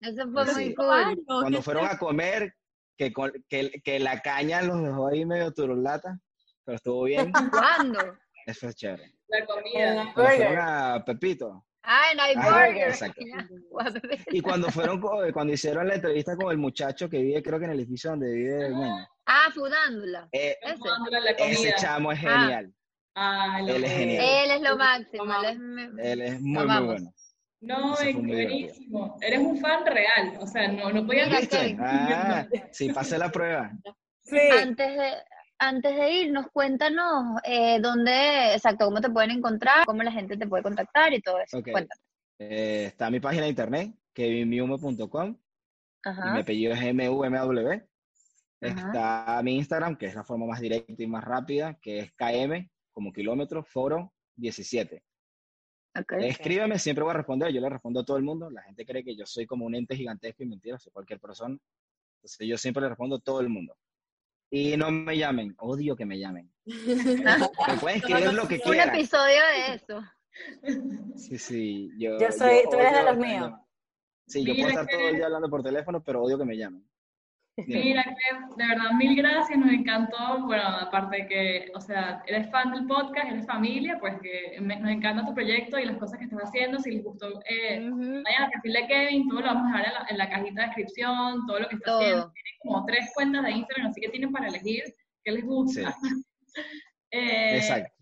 Eso 0.01 0.31
fue 0.31 0.45
Sí. 0.47 0.53
muy 0.65 0.75
cool. 0.75 1.23
Cuando 1.25 1.61
fueron 1.61 1.85
a 1.87 1.97
comer, 1.97 2.53
que, 2.97 3.13
con- 3.13 3.31
que, 3.49 3.71
que 3.83 3.99
la 3.99 4.21
caña 4.21 4.61
los 4.61 4.81
dejó 4.83 5.07
ahí 5.07 5.25
medio 5.25 5.53
turulata, 5.53 6.19
pero 6.67 6.75
estuvo 6.75 7.03
bien. 7.05 7.31
¿Cuándo? 7.51 7.99
Eso 8.45 8.67
es 8.67 8.75
chévere. 8.75 9.13
La 9.29 9.45
comida. 9.45 10.11
fueron 10.13 10.57
a 10.59 11.03
Pepito. 11.05 11.65
Ah, 11.83 12.01
en 12.11 12.37
iBurger. 12.37 12.89
exacto. 12.89 13.21
Cuando- 13.69 13.99
Y 14.31 14.41
cuando 14.41 14.69
fueron, 14.69 14.99
co- 14.99 15.21
cuando 15.31 15.53
hicieron 15.53 15.87
la 15.87 15.95
entrevista 15.95 16.35
con 16.35 16.51
el 16.51 16.57
muchacho 16.57 17.09
que 17.09 17.21
vive, 17.21 17.41
creo 17.41 17.57
que 17.59 17.65
en 17.65 17.71
el 17.71 17.79
edificio 17.79 18.09
donde 18.09 18.29
vive 18.33 18.69
Ñaña. 18.69 19.07
Ah, 19.25 19.49
Fudándula. 19.53 20.27
Eh, 20.33 20.57
Ese. 21.39 21.73
Chamo 21.77 22.11
es 22.11 22.19
Ah. 22.25 22.41
genial. 22.41 22.73
Ah, 23.15 23.61
lo 23.61 23.75
Él 23.75 23.83
es 23.85 23.91
genial. 23.91 24.25
Él 24.25 24.51
es 24.51 24.61
lo 24.69 24.77
máximo. 24.77 25.23
Él 25.39 25.45
es 25.45 25.59
me- 25.59 26.11
Él 26.11 26.21
es 26.21 26.41
muy, 26.41 26.65
muy 26.67 26.85
bueno. 26.85 27.13
No, 27.61 27.97
es 27.97 28.13
buenísimo. 28.15 29.17
Eres 29.21 29.39
un 29.39 29.57
fan 29.59 29.85
real. 29.85 30.33
O 30.41 30.45
sea, 30.47 30.67
no, 30.67 30.91
no 30.91 31.03
¿Viste? 31.03 31.47
Kevin. 31.47 31.79
Ah, 31.81 32.45
sí, 32.71 32.91
pasé 32.91 33.17
la 33.17 33.31
prueba. 33.31 33.71
Sí. 34.23 34.37
Antes 34.61 34.97
de, 34.97 35.13
antes 35.59 35.95
de 35.95 36.11
irnos, 36.11 36.47
cuéntanos 36.51 37.39
eh, 37.43 37.79
dónde, 37.79 38.53
exacto, 38.53 38.85
cómo 38.85 39.01
te 39.01 39.09
pueden 39.09 39.31
encontrar, 39.31 39.85
cómo 39.85 40.03
la 40.03 40.11
gente 40.11 40.37
te 40.37 40.47
puede 40.47 40.63
contactar 40.63 41.13
y 41.13 41.21
todo 41.21 41.39
eso. 41.39 41.57
Ok. 41.57 41.71
Cuéntanos. 41.71 42.03
Eh, 42.39 42.85
está 42.87 43.09
mi 43.09 43.19
página 43.19 43.43
de 43.43 43.49
internet, 43.49 43.95
kevinmiume.com. 44.13 45.37
y 46.05 46.31
mi 46.31 46.39
apellido 46.39 46.73
es 46.73 46.93
MUMW. 46.93 47.81
Está 48.59 49.41
mi 49.43 49.55
Instagram, 49.55 49.97
que 49.97 50.07
es 50.07 50.15
la 50.15 50.23
forma 50.23 50.45
más 50.45 50.59
directa 50.59 51.01
y 51.01 51.07
más 51.07 51.23
rápida, 51.23 51.77
que 51.79 51.99
es 51.99 52.11
KM, 52.13 52.69
como 52.91 53.11
kilómetro, 53.11 53.63
foro 53.63 54.13
17. 54.35 55.03
ok. 55.99 56.13
Escríbeme, 56.19 56.79
siempre 56.79 57.03
voy 57.03 57.11
a 57.11 57.17
responder, 57.17 57.51
yo 57.51 57.61
le 57.61 57.69
respondo 57.69 57.99
a 57.99 58.05
todo 58.05 58.17
el 58.17 58.23
mundo. 58.23 58.49
La 58.49 58.63
gente 58.63 58.85
cree 58.85 59.03
que 59.03 59.15
yo 59.15 59.25
soy 59.25 59.45
como 59.45 59.65
un 59.65 59.75
ente 59.75 59.95
gigantesco 59.95 60.43
y 60.43 60.47
mentira, 60.47 60.79
soy 60.79 60.91
cualquier 60.91 61.19
persona. 61.19 61.57
Entonces 62.17 62.47
yo 62.47 62.57
siempre 62.57 62.81
le 62.81 62.89
respondo 62.89 63.17
a 63.17 63.19
todo 63.19 63.41
el 63.41 63.49
mundo. 63.49 63.75
Y 64.49 64.77
no 64.77 64.91
me 64.91 65.17
llamen, 65.17 65.53
odio 65.59 65.95
que 65.95 66.05
me 66.05 66.17
llamen. 66.19 66.51
Me 66.65 67.77
pueden 67.79 67.97
escribir 67.97 68.33
lo 68.33 68.47
que 68.47 68.55
Un 68.55 68.61
quieran. 68.61 68.89
episodio 68.95 69.41
de 69.45 69.73
eso. 69.75 70.01
Sí, 71.15 71.37
sí, 71.37 71.89
yo, 71.97 72.17
Yo 72.19 72.31
soy- 72.31 72.63
tú 72.69 72.77
eres 72.77 72.93
de 72.93 73.03
los 73.03 73.17
míos. 73.17 73.51
Sí, 74.27 74.43
yo 74.45 74.53
puedo 74.55 74.67
estar 74.69 74.87
todo 74.87 75.07
el 75.09 75.15
día 75.15 75.25
hablando 75.25 75.49
por 75.49 75.63
teléfono, 75.63 76.03
pero 76.03 76.21
odio 76.23 76.37
que 76.37 76.45
me 76.45 76.57
llamen. 76.57 76.85
Mira, 77.65 78.05
de 78.55 78.67
verdad, 78.67 78.91
mil 78.91 79.15
gracias, 79.15 79.57
nos 79.57 79.71
encantó. 79.73 80.39
Bueno, 80.45 80.61
aparte 80.63 81.17
de 81.17 81.27
que, 81.27 81.71
o 81.73 81.81
sea, 81.81 82.21
eres 82.27 82.51
fan 82.51 82.71
del 82.71 82.85
podcast, 82.85 83.31
eres 83.31 83.47
familia, 83.47 83.97
pues 83.99 84.13
que 84.21 84.61
me- 84.61 84.75
nos 84.79 84.91
encanta 84.91 85.25
tu 85.25 85.33
proyecto 85.33 85.79
y 85.79 85.85
las 85.85 85.97
cosas 85.97 86.19
que 86.19 86.25
estás 86.25 86.39
haciendo. 86.43 86.77
Si 86.79 86.91
les 86.91 87.03
gustó, 87.03 87.27
eh, 87.49 87.89
Ujú. 87.89 88.21
vayan 88.23 88.43
al 88.43 88.51
perfil 88.51 88.73
de 88.73 88.87
Kevin, 88.87 89.27
todo 89.29 89.41
lo 89.41 89.47
vamos 89.47 89.73
a 89.73 89.77
dejar 89.79 89.87
en 89.87 89.93
la, 89.93 90.05
en 90.09 90.17
la 90.19 90.29
cajita 90.29 90.61
de 90.61 90.67
descripción, 90.67 91.47
todo 91.47 91.59
lo 91.59 91.67
que 91.69 91.75
está 91.75 91.85
Todo. 91.91 91.99
haciendo. 92.01 92.31
Tienen 92.31 92.53
como 92.61 92.85
tres 92.85 93.11
cuentas 93.15 93.43
de 93.43 93.51
Instagram, 93.51 93.87
así 93.87 94.01
que 94.01 94.09
tienen 94.09 94.31
para 94.31 94.47
elegir 94.47 94.83
qué 95.23 95.31
les 95.31 95.43
gusta. 95.45 95.95
Eh, 97.11 97.57
Exacto. 97.57 97.93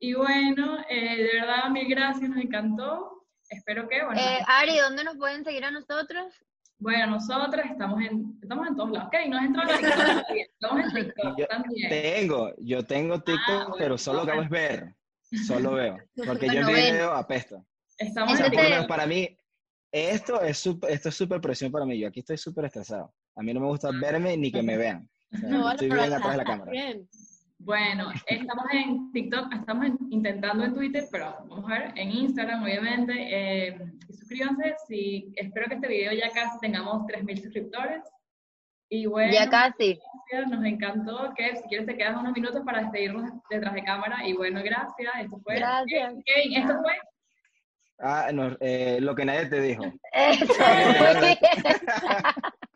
Y 0.00 0.14
bueno, 0.14 0.78
eh, 0.88 1.16
de 1.24 1.40
verdad, 1.40 1.68
mil 1.70 1.86
gracias, 1.88 2.30
nos 2.30 2.38
encantó. 2.42 3.26
Espero 3.50 3.88
que, 3.88 4.04
bueno, 4.04 4.20
Eh, 4.20 4.38
Ari, 4.46 4.78
¿dónde 4.78 5.04
nos 5.04 5.16
pueden 5.18 5.44
seguir 5.44 5.64
a 5.64 5.70
nosotros? 5.70 6.32
Bueno, 6.78 7.06
nosotros 7.08 7.64
estamos 7.70 8.00
en, 8.02 8.38
estamos 8.42 8.66
en 8.68 8.76
todos 8.76 8.90
lados. 8.92 9.08
Kevin, 9.10 9.30
nos 9.30 9.42
entró 9.42 9.62
en 9.62 9.68
TikTok 9.78 9.96
también. 10.26 10.46
Estamos 10.52 10.80
en 10.84 10.94
TikTok 11.04 11.38
Yo 11.38 11.46
también. 11.46 11.88
Tengo, 11.90 12.52
yo 12.58 12.84
tengo 12.84 13.20
TikTok, 13.20 13.46
bueno, 13.68 13.74
pero 13.78 13.98
solo 13.98 14.24
lo 14.24 14.42
es 14.42 14.48
ver. 14.48 14.94
Solo 15.46 15.72
veo. 15.72 15.98
Porque 16.26 16.46
yo 16.46 16.60
en 16.60 16.66
video 16.68 17.12
apesto. 17.12 17.64
Estamos 17.98 18.34
O 18.34 18.36
sea, 18.36 18.46
en 18.46 18.52
por 18.52 18.60
lo 18.62 18.68
Entonces- 18.68 18.70
menos 18.70 18.86
para 18.86 19.06
mí, 19.06 19.36
esto 19.92 20.40
es 20.42 20.58
súper 20.58 20.90
esto 20.92 21.08
es 21.08 21.14
súper 21.14 21.40
presión 21.40 21.72
para 21.72 21.84
mí. 21.84 21.98
Yo 21.98 22.08
aquí 22.08 22.20
estoy 22.20 22.38
súper 22.38 22.66
estresado. 22.66 23.12
A 23.36 23.42
mí 23.42 23.52
no 23.52 23.60
me 23.60 23.66
gusta 23.66 23.90
verme 24.00 24.36
ni 24.36 24.50
que 24.52 24.62
me 24.62 24.76
vean. 24.76 25.08
O 25.32 25.36
sea, 25.36 25.48
No, 25.48 25.70
estoy 25.70 25.88
bien 25.88 26.12
atrás 26.12 26.30
de 26.32 26.36
la 26.38 26.44
cámara. 26.44 26.70
bien. 26.70 27.08
Bueno, 27.60 28.10
estamos 28.26 28.64
en 28.72 29.10
TikTok, 29.12 29.52
estamos 29.52 29.86
en- 29.86 29.98
intentando 30.10 30.64
en 30.64 30.74
Twitter, 30.74 31.04
pero 31.10 31.36
vamos 31.48 31.70
a 31.70 31.74
ver, 31.78 31.92
en 31.96 32.10
Instagram, 32.12 32.62
obviamente. 32.62 33.12
eh, 33.16 33.78
y 34.08 34.12
suscríbanse, 34.12 34.74
si, 34.86 35.32
espero 35.36 35.66
que 35.68 35.74
este 35.74 35.88
video 35.88 36.12
ya 36.12 36.30
casi 36.30 36.58
tengamos 36.60 37.04
3.000 37.06 37.42
suscriptores. 37.42 38.02
Y 38.90 39.04
bueno, 39.06 39.32
Ya 39.32 39.50
casi. 39.50 39.98
gracias, 40.30 40.50
nos 40.50 40.64
encantó. 40.64 41.34
Que 41.36 41.56
si 41.56 41.62
quieres 41.68 41.86
te 41.86 41.96
quedas 41.96 42.16
unos 42.16 42.32
minutos 42.32 42.62
para 42.64 42.80
despedirnos 42.80 43.30
detrás 43.50 43.74
de 43.74 43.82
cámara. 43.84 44.26
Y 44.26 44.32
bueno, 44.32 44.60
gracias. 44.64 45.12
Esto 45.20 45.38
fue. 45.44 45.56
Gracias. 45.56 46.14
Kevin, 46.24 46.56
esto 46.62 46.74
fue. 46.82 46.92
Ah, 48.00 48.30
no, 48.32 48.56
eh, 48.60 48.98
lo 49.02 49.14
que 49.14 49.24
nadie 49.26 49.46
te 49.46 49.60
dijo. 49.60 49.82
Eso, 50.12 50.46
muy 50.46 51.20
bien. 51.20 51.38